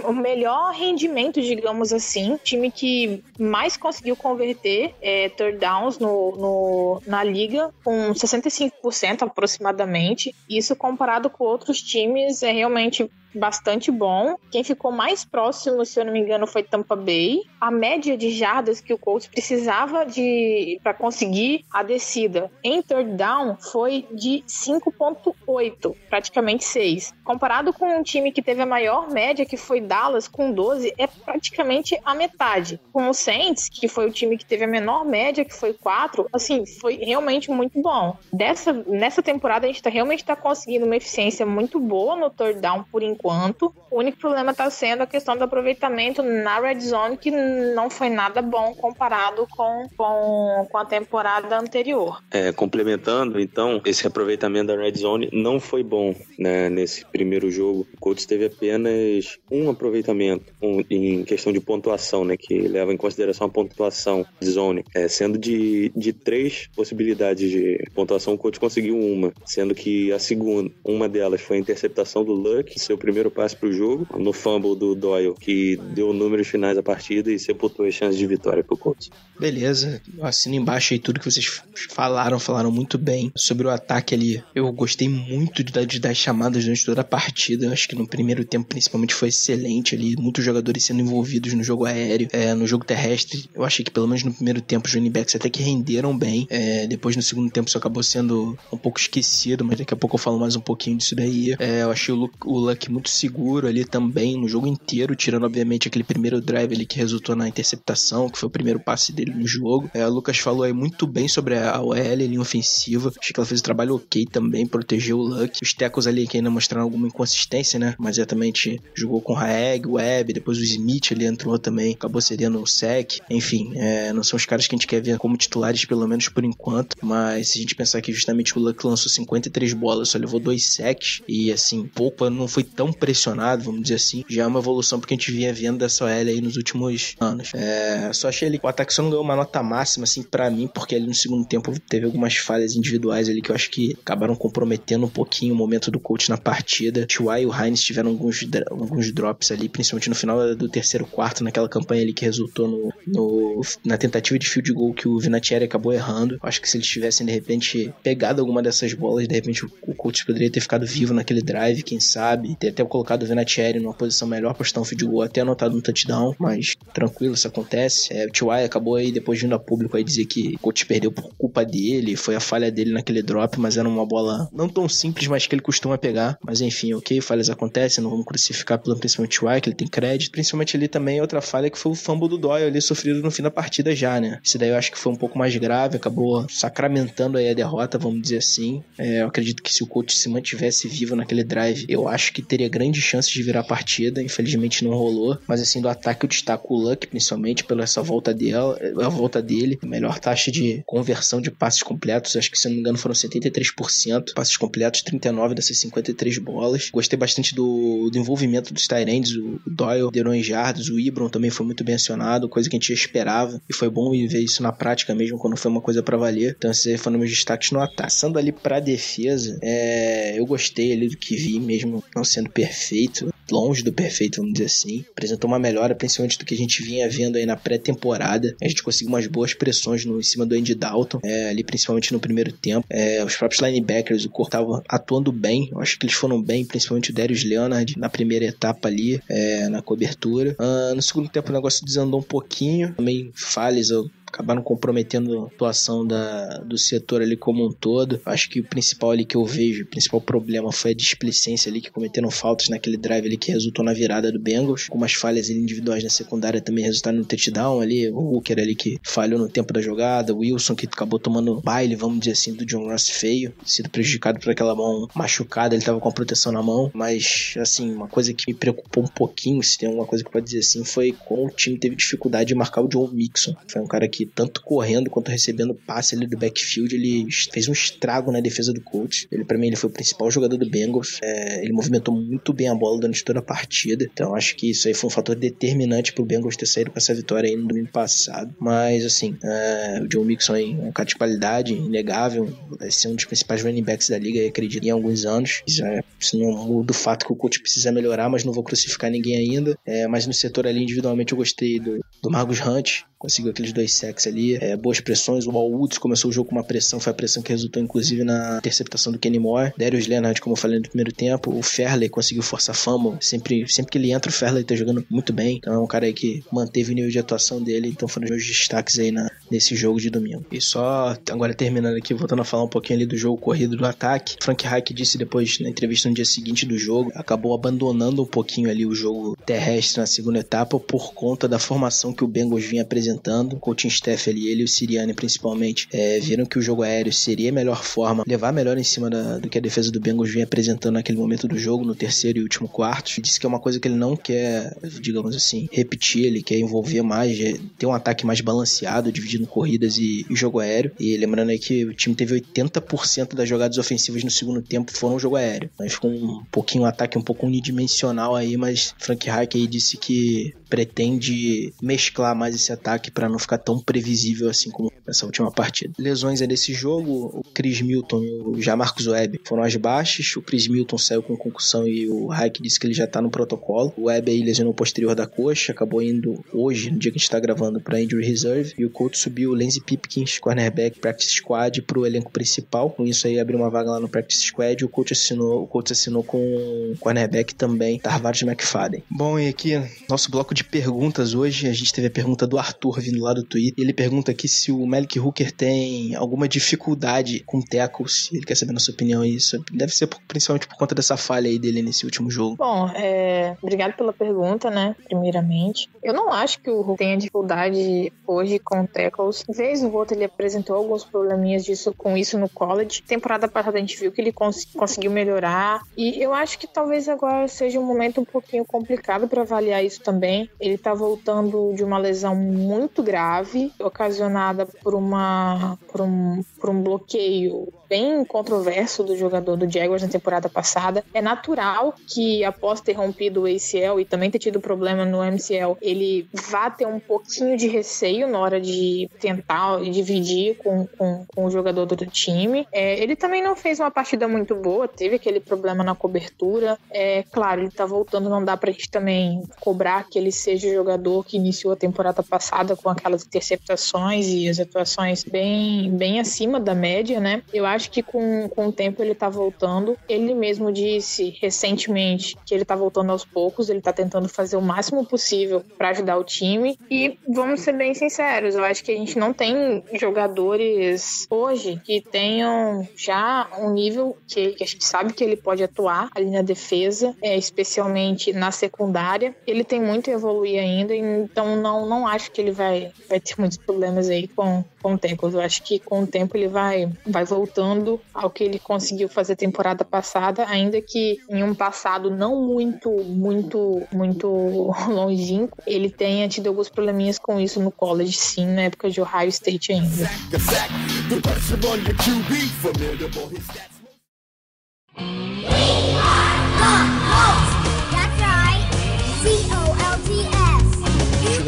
o 0.04 0.12
melhor 0.12 0.72
rendimento, 0.72 1.19
digamos 1.28 1.92
assim, 1.92 2.38
time 2.42 2.70
que 2.70 3.22
mais 3.38 3.76
conseguiu 3.76 4.14
converter 4.14 4.94
é, 5.02 5.28
third 5.30 5.58
downs 5.58 5.98
no, 5.98 6.36
no, 6.36 7.02
na 7.06 7.24
liga, 7.24 7.74
com 7.84 8.12
65% 8.12 9.22
aproximadamente. 9.22 10.34
Isso 10.48 10.76
comparado 10.76 11.28
com 11.28 11.44
outros 11.44 11.82
times 11.82 12.42
é 12.42 12.52
realmente 12.52 13.10
bastante 13.34 13.90
bom. 13.90 14.36
Quem 14.50 14.64
ficou 14.64 14.92
mais 14.92 15.24
próximo, 15.24 15.84
se 15.84 15.98
eu 15.98 16.04
não 16.04 16.12
me 16.12 16.20
engano, 16.20 16.46
foi 16.46 16.62
Tampa 16.62 16.96
Bay. 16.96 17.42
A 17.60 17.70
média 17.70 18.16
de 18.16 18.30
jardas 18.30 18.80
que 18.80 18.92
o 18.92 18.98
Colts 18.98 19.26
precisava 19.26 20.04
de 20.04 20.78
para 20.82 20.94
conseguir 20.94 21.64
a 21.72 21.82
descida 21.82 22.50
em 22.62 22.82
third 22.82 23.12
down 23.12 23.56
foi 23.56 24.06
de 24.10 24.42
5.8, 24.46 25.94
praticamente 26.08 26.64
6. 26.64 27.14
Comparado 27.24 27.72
com 27.72 27.86
um 27.86 28.02
time 28.02 28.32
que 28.32 28.42
teve 28.42 28.62
a 28.62 28.66
maior 28.66 29.10
média, 29.10 29.46
que 29.46 29.56
foi 29.56 29.80
Dallas 29.80 30.26
com 30.26 30.52
12, 30.52 30.92
é 30.98 31.06
praticamente 31.06 31.98
a 32.04 32.14
metade. 32.14 32.80
Com 32.92 33.08
o 33.08 33.14
Saints, 33.14 33.68
que 33.68 33.88
foi 33.88 34.06
o 34.06 34.12
time 34.12 34.36
que 34.36 34.44
teve 34.44 34.64
a 34.64 34.68
menor 34.68 35.04
média, 35.04 35.44
que 35.44 35.54
foi 35.54 35.72
4, 35.72 36.28
assim, 36.32 36.66
foi 36.66 36.96
realmente 36.96 37.50
muito 37.50 37.80
bom. 37.80 38.16
Dessa 38.32 38.72
nessa 38.72 39.22
temporada 39.22 39.66
a 39.66 39.68
gente 39.68 39.82
tá, 39.82 39.90
realmente 39.90 40.20
está 40.20 40.36
conseguindo 40.36 40.86
uma 40.86 40.96
eficiência 40.96 41.46
muito 41.46 41.78
boa 41.78 42.16
no 42.16 42.30
third 42.30 42.60
down 42.60 42.84
por 42.90 43.02
enquanto 43.02 43.19
enquanto. 43.20 43.72
O 43.90 43.98
único 43.98 44.18
problema 44.18 44.52
está 44.52 44.70
sendo 44.70 45.02
a 45.02 45.06
questão 45.06 45.36
do 45.36 45.44
aproveitamento 45.44 46.22
na 46.22 46.60
red 46.60 46.80
zone, 46.80 47.16
que 47.16 47.30
não 47.30 47.90
foi 47.90 48.08
nada 48.08 48.40
bom 48.40 48.74
comparado 48.74 49.46
com, 49.50 49.88
com, 49.96 50.66
com 50.70 50.78
a 50.78 50.84
temporada 50.84 51.58
anterior. 51.58 52.22
É, 52.30 52.52
complementando, 52.52 53.40
então, 53.40 53.80
esse 53.84 54.06
aproveitamento 54.06 54.68
da 54.68 54.76
red 54.76 54.94
zone 54.94 55.28
não 55.32 55.60
foi 55.60 55.82
bom 55.82 56.14
né, 56.38 56.70
nesse 56.70 57.04
primeiro 57.04 57.50
jogo. 57.50 57.86
O 57.94 58.00
Colts 58.00 58.26
teve 58.26 58.46
apenas 58.46 59.38
um 59.50 59.68
aproveitamento 59.68 60.52
um, 60.62 60.82
em 60.88 61.24
questão 61.24 61.52
de 61.52 61.60
pontuação, 61.60 62.24
né, 62.24 62.36
que 62.36 62.58
leva 62.60 62.92
em 62.92 62.96
consideração 62.96 63.48
a 63.48 63.50
pontuação 63.50 64.24
de 64.40 64.50
zone. 64.50 64.84
É, 64.94 65.08
sendo 65.08 65.36
de, 65.36 65.90
de 65.94 66.12
três 66.12 66.68
possibilidades 66.74 67.50
de 67.50 67.84
pontuação, 67.94 68.34
o 68.34 68.38
Colts 68.38 68.58
conseguiu 68.58 68.96
uma, 68.96 69.32
sendo 69.44 69.74
que 69.74 70.12
a 70.12 70.18
segunda, 70.18 70.70
uma 70.84 71.08
delas 71.08 71.40
foi 71.40 71.56
a 71.56 71.60
interceptação 71.60 72.24
do 72.24 72.32
Luck, 72.32 72.78
seu 72.78 72.96
primeiro 72.96 73.09
primeiro 73.10 73.30
passe 73.30 73.56
para 73.56 73.68
o 73.68 73.72
jogo, 73.72 74.06
no 74.16 74.32
fumble 74.32 74.76
do 74.76 74.94
Doyle, 74.94 75.34
que 75.38 75.76
deu 75.92 76.12
números 76.12 76.46
finais 76.46 76.78
à 76.78 76.82
partida 76.82 77.32
e 77.32 77.38
sepultou 77.40 77.84
as 77.84 77.94
chances 77.94 78.16
de 78.16 78.24
vitória 78.24 78.62
para 78.62 78.74
o 78.74 78.78
Colts. 78.78 79.10
Beleza, 79.38 80.00
eu 80.16 80.24
assino 80.24 80.54
embaixo 80.54 80.92
aí 80.92 81.00
tudo 81.00 81.18
que 81.18 81.28
vocês 81.28 81.62
falaram, 81.88 82.38
falaram 82.38 82.70
muito 82.70 82.96
bem 82.98 83.32
sobre 83.34 83.66
o 83.66 83.70
ataque 83.70 84.14
ali. 84.14 84.44
Eu 84.54 84.70
gostei 84.70 85.08
muito 85.08 85.64
de, 85.64 85.98
das 85.98 86.16
chamadas 86.16 86.62
durante 86.62 86.84
toda 86.84 87.00
a 87.00 87.04
partida. 87.04 87.66
Eu 87.66 87.72
acho 87.72 87.88
que 87.88 87.96
no 87.96 88.06
primeiro 88.06 88.44
tempo, 88.44 88.68
principalmente, 88.68 89.14
foi 89.14 89.28
excelente 89.28 89.94
ali. 89.94 90.14
Muitos 90.16 90.44
jogadores 90.44 90.84
sendo 90.84 91.00
envolvidos 91.00 91.54
no 91.54 91.64
jogo 91.64 91.86
aéreo, 91.86 92.28
é, 92.32 92.52
no 92.54 92.66
jogo 92.66 92.84
terrestre. 92.84 93.48
Eu 93.54 93.64
achei 93.64 93.82
que 93.82 93.90
pelo 93.90 94.06
menos 94.06 94.22
no 94.22 94.32
primeiro 94.32 94.60
tempo 94.60 94.86
os 94.86 94.94
running 94.94 95.10
backs 95.10 95.34
até 95.34 95.48
que 95.48 95.62
renderam 95.62 96.16
bem. 96.16 96.46
É, 96.50 96.86
depois 96.86 97.16
no 97.16 97.22
segundo 97.22 97.50
tempo 97.50 97.68
isso 97.68 97.78
acabou 97.78 98.02
sendo 98.02 98.58
um 98.70 98.76
pouco 98.76 99.00
esquecido, 99.00 99.64
mas 99.64 99.78
daqui 99.78 99.94
a 99.94 99.96
pouco 99.96 100.16
eu 100.16 100.20
falo 100.20 100.38
mais 100.38 100.54
um 100.54 100.60
pouquinho 100.60 100.98
disso 100.98 101.16
daí. 101.16 101.56
É, 101.58 101.82
eu 101.82 101.90
achei 101.90 102.14
o, 102.14 102.30
o 102.44 102.58
Luck 102.58 102.92
muito 102.92 102.99
seguro 103.08 103.66
ali 103.66 103.84
também 103.84 104.36
no 104.36 104.48
jogo 104.48 104.66
inteiro, 104.66 105.14
tirando 105.14 105.44
obviamente 105.44 105.88
aquele 105.88 106.04
primeiro 106.04 106.40
drive 106.40 106.74
ali 106.74 106.84
que 106.84 106.98
resultou 106.98 107.34
na 107.34 107.48
interceptação, 107.48 108.28
que 108.28 108.38
foi 108.38 108.48
o 108.48 108.52
primeiro 108.52 108.80
passe 108.80 109.12
dele 109.12 109.32
no 109.32 109.46
jogo. 109.46 109.90
É, 109.94 110.06
o 110.06 110.10
Lucas 110.10 110.38
falou 110.38 110.64
aí 110.64 110.72
muito 110.72 111.06
bem 111.06 111.28
sobre 111.28 111.56
a 111.56 111.80
OL, 111.80 111.92
a 111.92 112.14
linha 112.14 112.40
ofensiva. 112.40 113.12
Achei 113.18 113.32
que 113.32 113.40
ela 113.40 113.46
fez 113.46 113.60
um 113.60 113.64
trabalho 113.64 113.94
ok 113.94 114.26
também, 114.26 114.66
protegeu 114.66 115.18
o 115.18 115.22
Luck. 115.22 115.58
Os 115.62 115.72
tecos 115.72 116.06
ali 116.06 116.26
que 116.26 116.36
ainda 116.36 116.50
mostraram 116.50 116.84
alguma 116.84 117.06
inconsistência, 117.06 117.78
né? 117.78 117.94
Mas 117.98 118.18
exatamente 118.18 118.80
jogou 118.94 119.20
com 119.20 119.32
Raeg, 119.32 119.86
Webb, 119.86 120.32
depois 120.32 120.58
o 120.58 120.62
Smith 120.62 121.12
ali 121.12 121.24
entrou 121.24 121.58
também, 121.58 121.94
acabou 121.94 122.20
cedendo 122.20 122.60
o 122.60 122.66
sec. 122.66 123.18
Enfim, 123.30 123.72
é, 123.76 124.12
não 124.12 124.22
são 124.22 124.36
os 124.36 124.46
caras 124.46 124.66
que 124.66 124.74
a 124.74 124.78
gente 124.78 124.86
quer 124.86 125.00
ver 125.00 125.18
como 125.18 125.36
titulares, 125.36 125.84
pelo 125.84 126.06
menos 126.06 126.28
por 126.28 126.44
enquanto. 126.44 126.96
Mas 127.02 127.48
se 127.48 127.58
a 127.58 127.60
gente 127.62 127.74
pensar 127.74 128.00
que 128.00 128.12
justamente 128.12 128.56
o 128.58 128.60
Luck 128.60 128.84
lançou 128.86 129.10
53 129.10 129.72
bolas, 129.72 130.10
só 130.10 130.18
levou 130.18 130.40
dois 130.40 130.66
secs 130.66 131.22
e 131.28 131.52
assim, 131.52 131.86
pouco 131.86 132.28
não 132.28 132.48
foi 132.48 132.64
tão 132.64 132.89
pressionado, 132.92 133.64
vamos 133.64 133.82
dizer 133.82 133.96
assim. 133.96 134.24
Já 134.28 134.44
é 134.44 134.46
uma 134.46 134.60
evolução 134.60 135.00
porque 135.00 135.14
a 135.14 135.16
gente 135.16 135.32
vinha 135.32 135.52
vendo 135.52 135.78
dessa 135.78 136.04
OL 136.04 136.10
aí 136.10 136.40
nos 136.40 136.56
últimos 136.56 137.14
anos. 137.20 137.52
É, 137.54 138.10
só 138.12 138.28
achei 138.28 138.48
ele, 138.48 138.60
o 138.62 138.68
ataque 138.68 138.92
só 138.92 139.02
não 139.02 139.10
ganhou 139.10 139.24
uma 139.24 139.36
nota 139.36 139.62
máxima, 139.62 140.04
assim, 140.04 140.22
para 140.22 140.50
mim, 140.50 140.68
porque 140.68 140.94
ali 140.94 141.06
no 141.06 141.14
segundo 141.14 141.46
tempo 141.46 141.72
teve 141.80 142.06
algumas 142.06 142.36
falhas 142.36 142.74
individuais 142.74 143.28
ali 143.28 143.42
que 143.42 143.50
eu 143.50 143.54
acho 143.54 143.70
que 143.70 143.96
acabaram 144.00 144.34
comprometendo 144.34 145.06
um 145.06 145.08
pouquinho 145.08 145.54
o 145.54 145.56
momento 145.56 145.90
do 145.90 146.00
coach 146.00 146.30
na 146.30 146.36
partida. 146.36 147.06
Tua 147.06 147.40
e 147.40 147.46
o 147.46 147.54
Heinz 147.54 147.82
tiveram 147.82 148.10
alguns, 148.10 148.46
alguns 148.70 149.12
drops 149.12 149.50
ali, 149.50 149.68
principalmente 149.68 150.08
no 150.08 150.14
final 150.14 150.54
do 150.54 150.68
terceiro 150.68 151.06
quarto, 151.06 151.44
naquela 151.44 151.68
campanha 151.68 152.02
ali 152.02 152.12
que 152.12 152.24
resultou 152.24 152.68
no, 152.68 152.92
no 153.06 153.60
na 153.84 153.96
tentativa 153.96 154.38
de 154.38 154.48
field 154.48 154.72
goal 154.72 154.92
que 154.92 155.08
o 155.08 155.18
Vinatieri 155.18 155.64
acabou 155.64 155.92
errando. 155.92 156.34
Eu 156.34 156.48
acho 156.48 156.60
que 156.60 156.68
se 156.68 156.76
eles 156.76 156.86
tivessem, 156.86 157.26
de 157.26 157.32
repente, 157.32 157.92
pegado 158.02 158.40
alguma 158.40 158.62
dessas 158.62 158.92
bolas, 158.94 159.26
de 159.26 159.34
repente 159.34 159.64
o 159.64 159.94
coach 159.94 160.24
poderia 160.24 160.50
ter 160.50 160.60
ficado 160.60 160.86
vivo 160.86 161.14
naquele 161.14 161.42
drive, 161.42 161.82
quem 161.82 162.00
sabe, 162.00 162.56
ter 162.56 162.68
até 162.68 162.79
colocado 162.86 163.22
o 163.22 163.26
Vinatieri 163.26 163.80
numa 163.80 163.94
posição 163.94 164.26
melhor 164.28 164.54
para 164.54 164.64
estar 164.64 164.80
um 164.80 164.84
field 164.84 165.04
goal, 165.06 165.22
até 165.22 165.40
anotado 165.40 165.76
um 165.76 165.80
touchdown, 165.80 166.34
mas 166.38 166.74
tranquilo, 166.92 167.34
isso 167.34 167.48
acontece. 167.48 168.12
É, 168.12 168.26
o 168.26 168.30
T.Y. 168.30 168.64
acabou 168.64 168.96
aí, 168.96 169.12
depois 169.12 169.40
vindo 169.40 169.54
a 169.54 169.58
público 169.58 169.96
aí 169.96 170.04
dizer 170.04 170.26
que 170.26 170.54
o 170.54 170.58
coach 170.58 170.86
perdeu 170.86 171.12
por 171.12 171.30
culpa 171.36 171.64
dele, 171.64 172.16
foi 172.16 172.34
a 172.34 172.40
falha 172.40 172.70
dele 172.70 172.92
naquele 172.92 173.22
drop, 173.22 173.58
mas 173.58 173.76
era 173.76 173.88
uma 173.88 174.06
bola 174.06 174.48
não 174.52 174.68
tão 174.68 174.88
simples, 174.88 175.26
mas 175.28 175.46
que 175.46 175.54
ele 175.54 175.62
costuma 175.62 175.98
pegar. 175.98 176.38
Mas 176.44 176.60
enfim, 176.60 176.92
ok, 176.94 177.20
falhas 177.20 177.50
acontecem, 177.50 178.02
não 178.02 178.10
vamos 178.10 178.26
crucificar 178.26 178.78
pelo 178.78 178.96
principalmente 178.96 179.38
o 179.38 179.40
T.Y., 179.40 179.60
que 179.60 179.68
ele 179.68 179.76
tem 179.76 179.88
crédito. 179.88 180.32
Principalmente 180.32 180.76
ali 180.76 180.88
também 180.88 181.20
outra 181.20 181.40
falha 181.40 181.70
que 181.70 181.78
foi 181.78 181.92
o 181.92 181.94
fumble 181.94 182.28
do 182.28 182.38
Doyle 182.38 182.66
ali 182.66 182.80
sofrido 182.80 183.22
no 183.22 183.30
fim 183.30 183.42
da 183.42 183.50
partida 183.50 183.94
já, 183.94 184.20
né? 184.20 184.40
Esse 184.44 184.58
daí 184.58 184.70
eu 184.70 184.76
acho 184.76 184.90
que 184.90 184.98
foi 184.98 185.12
um 185.12 185.16
pouco 185.16 185.38
mais 185.38 185.56
grave, 185.56 185.96
acabou 185.96 186.46
sacramentando 186.48 187.38
aí 187.38 187.48
a 187.48 187.54
derrota, 187.54 187.98
vamos 187.98 188.22
dizer 188.22 188.38
assim. 188.38 188.82
É, 188.98 189.22
eu 189.22 189.26
acredito 189.26 189.62
que 189.62 189.72
se 189.72 189.82
o 189.82 189.86
coach 189.86 190.12
se 190.12 190.28
mantivesse 190.28 190.88
vivo 190.88 191.16
naquele 191.16 191.44
drive, 191.44 191.84
eu 191.88 192.08
acho 192.08 192.32
que 192.32 192.42
teria 192.42 192.68
grandes 192.70 193.02
chances 193.02 193.30
de 193.30 193.42
virar 193.42 193.60
a 193.60 193.64
partida. 193.64 194.22
Infelizmente 194.22 194.84
não 194.84 194.92
rolou. 194.92 195.38
Mas 195.46 195.60
assim, 195.60 195.80
do 195.80 195.88
ataque 195.88 196.24
eu 196.24 196.28
destaco 196.28 196.74
o 196.74 196.78
Luck, 196.78 197.06
principalmente 197.06 197.64
pela 197.64 197.82
essa 197.82 198.02
volta 198.02 198.32
dela, 198.32 198.78
a 199.02 199.08
volta 199.08 199.42
dele. 199.42 199.78
Melhor 199.82 200.18
taxa 200.18 200.50
de 200.50 200.82
conversão 200.86 201.40
de 201.40 201.50
passes 201.50 201.82
completos. 201.82 202.36
Acho 202.36 202.50
que, 202.50 202.58
se 202.58 202.68
não 202.68 202.74
me 202.74 202.80
engano, 202.80 202.98
foram 202.98 203.14
73% 203.14 204.32
passes 204.34 204.56
completos, 204.56 205.02
39 205.02 205.54
dessas 205.54 205.78
53 205.78 206.38
bolas. 206.38 206.90
Gostei 206.90 207.18
bastante 207.18 207.54
do, 207.54 208.08
do 208.10 208.18
envolvimento 208.18 208.72
dos 208.72 208.86
Tyrands. 208.86 209.32
O 209.32 209.60
Doyle 209.66 210.10
deu 210.10 210.32
em 210.32 210.42
jardas, 210.42 210.88
o 210.88 210.98
Ibron 210.98 211.28
também 211.28 211.50
foi 211.50 211.66
muito 211.66 211.82
bem 211.82 211.94
acionado, 211.94 212.48
coisa 212.48 212.68
que 212.68 212.76
a 212.76 212.78
gente 212.78 212.92
esperava. 212.92 213.60
E 213.68 213.74
foi 213.74 213.90
bom 213.90 214.10
ver 214.10 214.40
isso 214.40 214.62
na 214.62 214.72
prática 214.72 215.14
mesmo, 215.14 215.38
quando 215.38 215.56
foi 215.56 215.70
uma 215.70 215.80
coisa 215.80 216.02
para 216.02 216.16
valer. 216.16 216.54
Então, 216.56 216.70
esses 216.70 217.00
foram 217.00 217.18
meus 217.18 217.30
destaques 217.30 217.70
no 217.70 217.80
ataque. 217.80 218.10
Passando 218.10 218.38
ali 218.38 218.52
pra 218.52 218.80
defesa, 218.80 219.58
é, 219.62 220.38
eu 220.38 220.46
gostei 220.46 220.92
ali 220.92 221.08
do 221.08 221.16
que 221.16 221.36
vi, 221.36 221.60
mesmo 221.60 222.02
não 222.14 222.24
sendo 222.24 222.49
perfeito, 222.50 223.32
longe 223.50 223.82
do 223.82 223.92
perfeito, 223.92 224.38
vamos 224.38 224.52
dizer 224.52 224.66
assim. 224.66 225.04
Apresentou 225.10 225.48
uma 225.48 225.58
melhora, 225.58 225.94
principalmente 225.94 226.38
do 226.38 226.44
que 226.44 226.54
a 226.54 226.56
gente 226.56 226.82
vinha 226.82 227.08
vendo 227.08 227.36
aí 227.36 227.46
na 227.46 227.56
pré-temporada. 227.56 228.54
A 228.62 228.68
gente 228.68 228.82
conseguiu 228.82 229.12
umas 229.12 229.26
boas 229.26 229.54
pressões 229.54 230.04
no, 230.04 230.18
em 230.18 230.22
cima 230.22 230.46
do 230.46 230.54
Andy 230.54 230.74
Dalton, 230.74 231.20
é, 231.24 231.50
ali 231.50 231.64
principalmente 231.64 232.12
no 232.12 232.20
primeiro 232.20 232.52
tempo. 232.52 232.86
É, 232.90 233.24
os 233.24 233.36
próprios 233.36 233.62
linebackers, 233.62 234.24
o 234.24 234.30
Cor 234.30 234.46
estavam 234.46 234.82
atuando 234.88 235.32
bem. 235.32 235.68
Eu 235.72 235.80
acho 235.80 235.98
que 235.98 236.06
eles 236.06 236.16
foram 236.16 236.40
bem, 236.40 236.64
principalmente 236.64 237.10
o 237.10 237.14
Darius 237.14 237.44
Leonard 237.44 237.98
na 237.98 238.08
primeira 238.08 238.44
etapa 238.44 238.88
ali, 238.88 239.20
é, 239.28 239.68
na 239.68 239.82
cobertura. 239.82 240.56
Ah, 240.58 240.92
no 240.94 241.02
segundo 241.02 241.28
tempo 241.28 241.50
o 241.50 241.52
negócio 241.52 241.84
desandou 241.84 242.20
um 242.20 242.24
pouquinho. 242.24 242.94
Também 242.94 243.30
falhas, 243.34 243.90
eu 243.90 244.10
acabaram 244.40 244.62
comprometendo 244.62 245.38
a 245.38 245.46
atuação 245.46 246.06
da, 246.06 246.58
do 246.58 246.76
setor 246.76 247.22
ali 247.22 247.36
como 247.36 247.66
um 247.66 247.72
todo. 247.72 248.20
Acho 248.24 248.48
que 248.48 248.60
o 248.60 248.64
principal 248.64 249.10
ali 249.10 249.24
que 249.24 249.36
eu 249.36 249.44
vejo, 249.44 249.84
o 249.84 249.86
principal 249.86 250.20
problema 250.20 250.72
foi 250.72 250.92
a 250.92 250.94
displicência 250.94 251.70
ali 251.70 251.80
que 251.80 251.90
cometeram 251.90 252.30
faltas 252.30 252.68
naquele 252.68 252.96
drive 252.96 253.26
ali 253.26 253.36
que 253.36 253.52
resultou 253.52 253.84
na 253.84 253.92
virada 253.92 254.32
do 254.32 254.40
Bengals. 254.40 254.88
Com 254.88 254.98
umas 254.98 255.12
falhas 255.12 255.50
individuais 255.50 256.02
na 256.02 256.10
secundária 256.10 256.60
também 256.60 256.84
resultaram 256.84 257.18
no 257.18 257.24
touchdown 257.24 257.80
ali. 257.80 258.10
O 258.10 258.36
Hooker 258.36 258.58
ali 258.58 258.74
que 258.74 258.98
falhou 259.02 259.38
no 259.38 259.48
tempo 259.48 259.72
da 259.72 259.80
jogada. 259.80 260.34
O 260.34 260.38
Wilson 260.38 260.74
que 260.74 260.86
acabou 260.86 261.18
tomando 261.18 261.60
baile, 261.60 261.94
vamos 261.94 262.20
dizer 262.20 262.32
assim, 262.32 262.54
do 262.54 262.64
John 262.64 262.88
Ross 262.88 263.08
feio, 263.08 263.52
sido 263.64 263.90
prejudicado 263.90 264.40
por 264.40 264.50
aquela 264.50 264.74
mão 264.74 265.08
machucada. 265.14 265.74
Ele 265.74 265.84
tava 265.84 266.00
com 266.00 266.08
a 266.08 266.12
proteção 266.12 266.50
na 266.50 266.62
mão. 266.62 266.90
Mas, 266.94 267.54
assim, 267.58 267.92
uma 267.92 268.08
coisa 268.08 268.32
que 268.32 268.44
me 268.48 268.54
preocupou 268.54 269.04
um 269.04 269.08
pouquinho, 269.08 269.62
se 269.62 269.78
tem 269.78 269.88
alguma 269.88 270.06
coisa 270.06 270.24
que 270.24 270.30
pode 270.30 270.46
dizer 270.46 270.60
assim, 270.60 270.84
foi 270.84 271.12
como 271.12 271.46
o 271.46 271.50
time 271.50 271.78
teve 271.78 271.94
dificuldade 271.94 272.48
de 272.48 272.54
marcar 272.54 272.82
o 272.82 272.88
John 272.88 273.08
Mixon. 273.08 273.54
Foi 273.68 273.82
um 273.82 273.86
cara 273.86 274.08
que 274.08 274.29
tanto 274.34 274.62
correndo 274.62 275.10
quanto 275.10 275.30
recebendo 275.30 275.74
passe 275.74 276.14
ali 276.14 276.26
do 276.26 276.38
backfield, 276.38 276.94
ele 276.94 277.26
fez 277.52 277.68
um 277.68 277.72
estrago 277.72 278.32
na 278.32 278.40
defesa 278.40 278.72
do 278.72 278.80
coach. 278.80 279.26
Ele, 279.30 279.44
para 279.44 279.58
mim, 279.58 279.68
ele 279.68 279.76
foi 279.76 279.90
o 279.90 279.92
principal 279.92 280.30
jogador 280.30 280.56
do 280.56 280.68
Bengals. 280.68 281.18
É, 281.22 281.62
ele 281.62 281.72
movimentou 281.72 282.14
muito 282.14 282.52
bem 282.52 282.68
a 282.68 282.74
bola 282.74 283.00
durante 283.00 283.24
toda 283.24 283.40
a 283.40 283.42
partida. 283.42 284.04
Então, 284.04 284.34
acho 284.34 284.56
que 284.56 284.70
isso 284.70 284.88
aí 284.88 284.94
foi 284.94 285.08
um 285.08 285.10
fator 285.10 285.34
determinante 285.36 286.12
pro 286.12 286.24
Bengals 286.24 286.56
ter 286.56 286.66
saído 286.66 286.90
com 286.90 286.98
essa 286.98 287.14
vitória 287.14 287.48
aí 287.48 287.56
no 287.56 287.66
domingo 287.66 287.90
passado. 287.90 288.54
Mas, 288.58 289.04
assim, 289.04 289.36
é, 289.42 290.00
o 290.02 290.08
John 290.08 290.24
Mixon 290.24 290.54
aí 290.54 290.72
é 290.72 290.84
um 290.84 290.92
cara 290.92 291.08
de 291.08 291.16
qualidade, 291.16 291.74
inegável. 291.74 292.52
Vai 292.78 292.90
ser 292.90 293.08
um 293.08 293.14
dos 293.14 293.24
principais 293.24 293.62
running 293.62 293.82
backs 293.82 294.08
da 294.08 294.18
liga, 294.18 294.46
acredito, 294.46 294.84
em 294.84 294.90
alguns 294.90 295.24
anos. 295.24 295.62
Isso, 295.66 295.84
é, 295.84 296.02
isso 296.18 296.38
não 296.38 296.52
muda 296.52 296.92
o 296.92 296.94
fato 296.94 297.26
que 297.26 297.32
o 297.32 297.36
coach 297.36 297.60
precisa 297.60 297.92
melhorar, 297.92 298.28
mas 298.28 298.44
não 298.44 298.52
vou 298.52 298.62
crucificar 298.64 299.10
ninguém 299.10 299.36
ainda. 299.36 299.78
É, 299.84 300.06
mas 300.06 300.26
no 300.26 300.32
setor 300.32 300.66
ali, 300.66 300.82
individualmente, 300.82 301.32
eu 301.32 301.38
gostei 301.38 301.78
do, 301.78 302.00
do 302.22 302.30
Margus 302.30 302.60
Hunt 302.60 303.02
conseguiu 303.20 303.50
aqueles 303.50 303.70
dois 303.70 303.94
sacks 303.94 304.26
ali, 304.26 304.56
é, 304.56 304.74
boas 304.74 304.98
pressões. 304.98 305.46
O 305.46 305.50
Woods 305.50 305.98
começou 305.98 306.30
o 306.30 306.32
jogo 306.32 306.48
com 306.48 306.56
uma 306.56 306.64
pressão, 306.64 306.98
foi 306.98 307.10
a 307.10 307.14
pressão 307.14 307.42
que 307.42 307.52
resultou 307.52 307.82
inclusive 307.82 308.24
na 308.24 308.56
interceptação 308.56 309.12
do 309.12 309.18
Kenny 309.18 309.38
Moore. 309.38 309.74
Darius 309.76 310.06
Leonard, 310.06 310.40
como 310.40 310.54
eu 310.54 310.56
falei 310.56 310.78
no 310.78 310.88
primeiro 310.88 311.12
tempo, 311.12 311.54
o 311.54 311.62
Fairley 311.62 312.08
conseguiu 312.08 312.42
forçar 312.42 312.74
fumble. 312.74 313.18
Sempre, 313.20 313.68
sempre 313.68 313.92
que 313.92 313.98
ele 313.98 314.10
entra, 314.10 314.30
o 314.30 314.32
Fairley 314.32 314.64
tá 314.64 314.74
jogando 314.74 315.04
muito 315.10 315.34
bem. 315.34 315.58
Então 315.58 315.74
é 315.74 315.78
um 315.78 315.86
cara 315.86 316.06
aí 316.06 316.14
que 316.14 316.42
manteve 316.50 316.92
o 316.92 316.94
nível 316.94 317.10
de 317.10 317.18
atuação 317.18 317.62
dele. 317.62 317.88
Então 317.88 318.08
foram 318.08 318.24
os 318.24 318.30
meus 318.30 318.46
destaques 318.46 318.98
aí 318.98 319.12
na, 319.12 319.30
nesse 319.50 319.76
jogo 319.76 320.00
de 320.00 320.08
domingo. 320.08 320.46
E 320.50 320.58
só 320.58 321.14
agora 321.30 321.52
terminando 321.52 321.96
aqui, 321.96 322.14
voltando 322.14 322.40
a 322.40 322.44
falar 322.44 322.64
um 322.64 322.68
pouquinho 322.68 323.00
ali 323.00 323.06
do 323.06 323.18
jogo 323.18 323.36
corrido 323.36 323.76
do 323.76 323.84
ataque. 323.84 324.36
Frank 324.40 324.66
Reich 324.66 324.94
disse 324.94 325.18
depois 325.18 325.58
na 325.60 325.68
entrevista 325.68 326.08
no 326.08 326.14
dia 326.14 326.24
seguinte 326.24 326.64
do 326.64 326.78
jogo, 326.78 327.12
acabou 327.14 327.54
abandonando 327.54 328.22
um 328.22 328.26
pouquinho 328.26 328.70
ali 328.70 328.86
o 328.86 328.94
jogo 328.94 329.36
terrestre 329.44 330.00
na 330.00 330.06
segunda 330.06 330.38
etapa 330.38 330.80
por 330.80 331.12
conta 331.12 331.46
da 331.46 331.58
formação 331.58 332.14
que 332.14 332.24
o 332.24 332.26
Bengals 332.26 332.64
vinha 332.64 332.80
apresentando 332.82 333.09
apresentando. 333.10 333.54
O 333.54 333.58
coaching 333.58 333.88
staff 333.88 334.30
ali, 334.30 334.48
ele 334.48 334.62
e 334.62 334.64
o 334.64 334.68
Siriane 334.68 335.14
principalmente, 335.14 335.88
é, 335.92 336.18
viram 336.20 336.46
que 336.46 336.58
o 336.58 336.62
jogo 336.62 336.82
aéreo 336.82 337.12
seria 337.12 337.50
a 337.50 337.52
melhor 337.52 337.82
forma, 337.82 338.24
levar 338.26 338.52
melhor 338.52 338.78
em 338.78 338.84
cima 338.84 339.10
da, 339.10 339.38
do 339.38 339.48
que 339.48 339.58
a 339.58 339.60
defesa 339.60 339.90
do 339.90 340.00
Bengals 340.00 340.30
vinha 340.30 340.44
apresentando 340.44 340.94
naquele 340.94 341.18
momento 341.18 341.48
do 341.48 341.58
jogo, 341.58 341.84
no 341.84 341.94
terceiro 341.94 342.38
e 342.38 342.42
último 342.42 342.68
quarto. 342.68 343.20
Disse 343.20 343.38
que 343.38 343.46
é 343.46 343.48
uma 343.48 343.60
coisa 343.60 343.80
que 343.80 343.88
ele 343.88 343.96
não 343.96 344.16
quer, 344.16 344.76
digamos 345.00 345.34
assim, 345.34 345.68
repetir, 345.72 346.24
ele 346.24 346.42
quer 346.42 346.58
envolver 346.58 347.02
mais, 347.02 347.38
é, 347.40 347.56
ter 347.78 347.86
um 347.86 347.92
ataque 347.92 348.24
mais 348.24 348.40
balanceado, 348.40 349.12
dividindo 349.12 349.46
corridas 349.46 349.98
e, 349.98 350.24
e 350.28 350.36
jogo 350.36 350.60
aéreo. 350.60 350.92
E 350.98 351.16
lembrando 351.16 351.50
aí 351.50 351.58
que 351.58 351.84
o 351.84 351.94
time 351.94 352.14
teve 352.14 352.40
80% 352.40 353.34
das 353.34 353.48
jogadas 353.48 353.78
ofensivas 353.78 354.22
no 354.22 354.30
segundo 354.30 354.62
tempo 354.62 354.92
foram 354.92 355.18
jogo 355.18 355.36
aéreo. 355.36 355.70
Mas 355.78 355.92
ficou 355.92 356.10
um 356.10 356.44
pouquinho 356.50 356.84
um 356.84 356.86
ataque 356.86 357.18
um 357.18 357.22
pouco 357.22 357.46
unidimensional 357.46 358.36
aí, 358.36 358.56
mas 358.56 358.94
Frank 358.98 359.28
Reich 359.28 359.56
aí 359.56 359.66
disse 359.66 359.96
que 359.96 360.54
pretende 360.68 361.74
mesclar 361.82 362.34
mais 362.34 362.54
esse 362.54 362.72
ataque 362.72 362.99
para 363.08 363.28
não 363.28 363.38
ficar 363.38 363.58
tão 363.58 363.78
previsível 363.78 364.50
assim 364.50 364.68
como 364.68 364.90
essa 365.06 365.24
última 365.24 365.52
partida. 365.52 365.92
Lesões 365.96 366.42
é 366.42 366.46
nesse 366.46 366.74
jogo, 366.74 367.30
o 367.32 367.42
Chris 367.54 367.80
Milton 367.80 368.24
e 368.24 368.40
o 368.42 368.60
Jamarcus 368.60 369.06
Webb 369.06 369.40
foram 369.44 369.62
as 369.62 369.76
baixas, 369.76 370.34
o 370.36 370.42
Chris 370.42 370.66
Milton 370.66 370.98
saiu 370.98 371.22
com 371.22 371.36
concussão 371.36 371.86
e 371.86 372.08
o 372.08 372.32
Hayek 372.32 372.60
disse 372.60 372.80
que 372.80 372.86
ele 372.86 372.94
já 372.94 373.06
tá 373.06 373.22
no 373.22 373.30
protocolo. 373.30 373.92
O 373.96 374.04
Webb 374.04 374.30
aí 374.30 374.42
lesionou 374.42 374.72
o 374.72 374.76
posterior 374.76 375.14
da 375.14 375.26
coxa, 375.26 375.70
acabou 375.70 376.02
indo 376.02 376.44
hoje, 376.52 376.90
no 376.90 376.98
dia 376.98 377.12
que 377.12 377.18
a 377.18 377.20
gente 377.20 377.30
tá 377.30 377.38
gravando, 377.38 377.80
para 377.80 378.00
injury 378.00 378.26
reserve, 378.26 378.74
e 378.76 378.84
o 378.84 378.90
coach 378.90 379.16
subiu 379.16 379.52
o 379.52 379.54
Lindsey 379.54 379.80
Pipkins, 379.80 380.38
cornerback, 380.38 380.98
practice 380.98 381.30
squad 381.30 381.82
pro 381.82 382.04
elenco 382.04 382.32
principal. 382.32 382.90
Com 382.90 383.04
isso 383.04 383.26
aí 383.26 383.38
abriu 383.38 383.58
uma 383.58 383.70
vaga 383.70 383.92
lá 383.92 384.00
no 384.00 384.08
practice 384.08 384.42
squad 384.46 384.80
o 384.84 384.88
coach 384.88 385.12
assinou, 385.12 385.62
o 385.62 385.66
coach 385.66 385.92
assinou 385.92 386.22
com 386.22 386.38
o 386.38 386.96
cornerback 386.98 387.54
também, 387.54 387.98
Tarvarius 387.98 388.42
McFadden. 388.42 389.02
Bom, 389.10 389.38
e 389.38 389.48
aqui 389.48 389.80
nosso 390.08 390.30
bloco 390.30 390.54
de 390.54 390.64
perguntas 390.64 391.34
hoje. 391.34 391.68
A 391.68 391.72
gente 391.72 391.92
teve 391.92 392.08
a 392.08 392.10
pergunta 392.10 392.46
do 392.46 392.58
Arthur 392.58 392.89
vindo 392.98 393.22
lá 393.22 393.34
do 393.34 393.44
Twitter. 393.44 393.82
Ele 393.82 393.92
pergunta 393.92 394.30
aqui 394.30 394.48
se 394.48 394.72
o 394.72 394.86
Malik 394.86 395.18
Hooker 395.18 395.52
tem 395.52 396.14
alguma 396.14 396.48
dificuldade 396.48 397.42
com 397.46 397.60
tackles. 397.60 398.30
Ele 398.32 398.44
quer 398.44 398.56
saber 398.56 398.70
a 398.70 398.74
nossa 398.74 398.90
opinião 398.90 399.24
isso. 399.24 399.62
Deve 399.70 399.92
ser 399.92 400.08
principalmente 400.26 400.66
por 400.66 400.76
conta 400.76 400.94
dessa 400.94 401.16
falha 401.16 401.48
aí 401.48 401.58
dele 401.58 401.82
nesse 401.82 402.04
último 402.04 402.30
jogo. 402.30 402.56
Bom, 402.56 402.88
é... 402.94 403.56
obrigado 403.62 403.94
pela 403.94 404.12
pergunta, 404.12 404.70
né? 404.70 404.96
Primeiramente. 405.04 405.88
Eu 406.02 406.14
não 406.14 406.32
acho 406.32 406.60
que 406.60 406.70
o 406.70 406.80
Hooker 406.80 406.96
tenha 406.96 407.16
dificuldade 407.16 408.12
hoje 408.26 408.58
com 408.58 408.86
tackles. 408.86 409.44
Vez 409.48 409.82
ou 409.82 409.92
outra 409.92 410.16
ele 410.16 410.24
apresentou 410.24 410.76
alguns 410.76 411.04
probleminhas 411.04 411.64
disso 411.64 411.92
com 411.96 412.16
isso 412.16 412.38
no 412.38 412.48
college. 412.48 413.02
Temporada 413.02 413.48
passada 413.48 413.76
a 413.76 413.80
gente 413.80 413.98
viu 413.98 414.12
que 414.12 414.20
ele 414.20 414.32
cons 414.32 414.64
conseguiu 414.74 415.10
melhorar. 415.10 415.82
E 415.96 416.22
eu 416.22 416.32
acho 416.32 416.58
que 416.58 416.66
talvez 416.66 417.08
agora 417.08 417.48
seja 417.48 417.78
um 417.78 417.84
momento 417.84 418.20
um 418.20 418.24
pouquinho 418.24 418.64
complicado 418.64 419.28
para 419.28 419.42
avaliar 419.42 419.84
isso 419.84 420.00
também. 420.00 420.48
Ele 420.60 420.78
tá 420.78 420.94
voltando 420.94 421.72
de 421.74 421.84
uma 421.84 421.98
lesão 421.98 422.34
muito 422.34 422.79
grave, 423.02 423.72
ocasionada 423.78 424.66
por 424.66 424.94
uma 424.94 425.78
por 425.90 426.00
um, 426.00 426.42
por 426.60 426.70
um 426.70 426.82
bloqueio 426.82 427.72
bem 427.90 428.24
controverso 428.24 429.02
do 429.02 429.16
jogador 429.16 429.56
do 429.56 429.68
Jaguars 429.68 430.02
na 430.02 430.08
temporada 430.08 430.48
passada. 430.48 431.04
É 431.12 431.20
natural 431.20 431.92
que 432.06 432.44
após 432.44 432.80
ter 432.80 432.92
rompido 432.92 433.42
o 433.42 433.46
ACL 433.46 433.98
e 433.98 434.04
também 434.04 434.30
ter 434.30 434.38
tido 434.38 434.60
problema 434.60 435.04
no 435.04 435.24
MCL, 435.24 435.76
ele 435.82 436.28
vá 436.32 436.70
ter 436.70 436.86
um 436.86 437.00
pouquinho 437.00 437.56
de 437.56 437.66
receio 437.66 438.28
na 438.28 438.38
hora 438.38 438.60
de 438.60 439.10
tentar 439.18 439.80
dividir 439.80 440.56
com, 440.58 440.86
com, 440.86 441.26
com 441.34 441.44
o 441.46 441.50
jogador 441.50 441.84
do 441.86 441.96
time. 442.06 442.66
É, 442.70 443.02
ele 443.02 443.16
também 443.16 443.42
não 443.42 443.56
fez 443.56 443.80
uma 443.80 443.90
partida 443.90 444.28
muito 444.28 444.54
boa, 444.54 444.86
teve 444.86 445.16
aquele 445.16 445.40
problema 445.40 445.82
na 445.82 445.94
cobertura. 445.96 446.78
É 446.92 447.24
claro, 447.32 447.62
ele 447.62 447.70
tá 447.70 447.84
voltando, 447.84 448.30
não 448.30 448.44
dá 448.44 448.56
pra 448.56 448.70
gente 448.70 448.88
também 448.88 449.42
cobrar 449.60 450.08
que 450.08 450.16
ele 450.16 450.30
seja 450.30 450.68
o 450.68 450.74
jogador 450.74 451.24
que 451.24 451.36
iniciou 451.36 451.72
a 451.72 451.76
temporada 451.76 452.22
passada 452.22 452.69
com 452.76 452.88
aquelas 452.88 453.24
interceptações 453.24 454.26
e 454.28 454.48
as 454.48 454.58
atuações 454.58 455.24
bem, 455.24 455.90
bem 455.90 456.20
acima 456.20 456.60
da 456.60 456.74
média, 456.74 457.20
né? 457.20 457.42
Eu 457.52 457.66
acho 457.66 457.90
que 457.90 458.02
com, 458.02 458.48
com 458.48 458.68
o 458.68 458.72
tempo 458.72 459.02
ele 459.02 459.14
tá 459.14 459.28
voltando. 459.28 459.96
Ele 460.08 460.34
mesmo 460.34 460.72
disse 460.72 461.36
recentemente 461.40 462.36
que 462.44 462.54
ele 462.54 462.64
tá 462.64 462.74
voltando 462.74 463.10
aos 463.10 463.24
poucos, 463.24 463.68
ele 463.68 463.80
tá 463.80 463.92
tentando 463.92 464.28
fazer 464.28 464.56
o 464.56 464.62
máximo 464.62 465.04
possível 465.06 465.62
para 465.76 465.90
ajudar 465.90 466.16
o 466.16 466.24
time. 466.24 466.78
E 466.90 467.18
vamos 467.28 467.60
ser 467.60 467.72
bem 467.72 467.94
sinceros, 467.94 468.54
eu 468.54 468.64
acho 468.64 468.84
que 468.84 468.92
a 468.92 468.96
gente 468.96 469.18
não 469.18 469.32
tem 469.32 469.82
jogadores 469.98 471.26
hoje 471.30 471.80
que 471.84 472.00
tenham 472.00 472.86
já 472.96 473.48
um 473.58 473.72
nível 473.72 474.16
que, 474.26 474.52
que 474.52 474.64
a 474.64 474.66
gente 474.66 474.84
sabe 474.84 475.12
que 475.12 475.22
ele 475.22 475.36
pode 475.36 475.62
atuar 475.62 476.08
ali 476.14 476.30
na 476.30 476.42
defesa, 476.42 477.14
é, 477.22 477.36
especialmente 477.36 478.32
na 478.32 478.50
secundária. 478.50 479.34
Ele 479.46 479.64
tem 479.64 479.80
muito 479.80 480.10
a 480.10 480.12
evoluir 480.12 480.60
ainda, 480.60 480.94
então 480.94 481.56
não, 481.56 481.88
não 481.88 482.06
acho 482.06 482.30
que 482.30 482.40
ele 482.40 482.49
vai, 482.52 482.92
vai 483.08 483.20
ter 483.20 483.34
muitos 483.38 483.58
problemas 483.58 484.08
aí 484.08 484.28
com, 484.28 484.64
com 484.82 484.94
o 484.94 484.98
tempo. 484.98 485.28
Eu 485.28 485.40
acho 485.40 485.62
que 485.62 485.78
com 485.78 486.02
o 486.02 486.06
tempo 486.06 486.36
ele 486.36 486.48
vai, 486.48 486.90
vai 487.06 487.24
voltando 487.24 488.00
ao 488.12 488.30
que 488.30 488.44
ele 488.44 488.58
conseguiu 488.58 489.08
fazer 489.08 489.36
temporada 489.36 489.84
passada, 489.84 490.46
ainda 490.46 490.80
que 490.80 491.18
em 491.28 491.42
um 491.42 491.54
passado 491.54 492.10
não 492.10 492.42
muito, 492.42 492.90
muito, 493.04 493.82
muito 493.92 494.26
longínquo, 494.88 495.58
ele 495.66 495.90
tenha 495.90 496.28
tido 496.28 496.48
alguns 496.48 496.68
probleminhas 496.68 497.18
com 497.18 497.40
isso 497.40 497.60
no 497.60 497.70
college, 497.70 498.16
sim, 498.16 498.46
na 498.46 498.62
época 498.62 498.90
de 498.90 499.00
Ohio 499.00 499.28
State 499.28 499.72
ainda. 499.72 500.10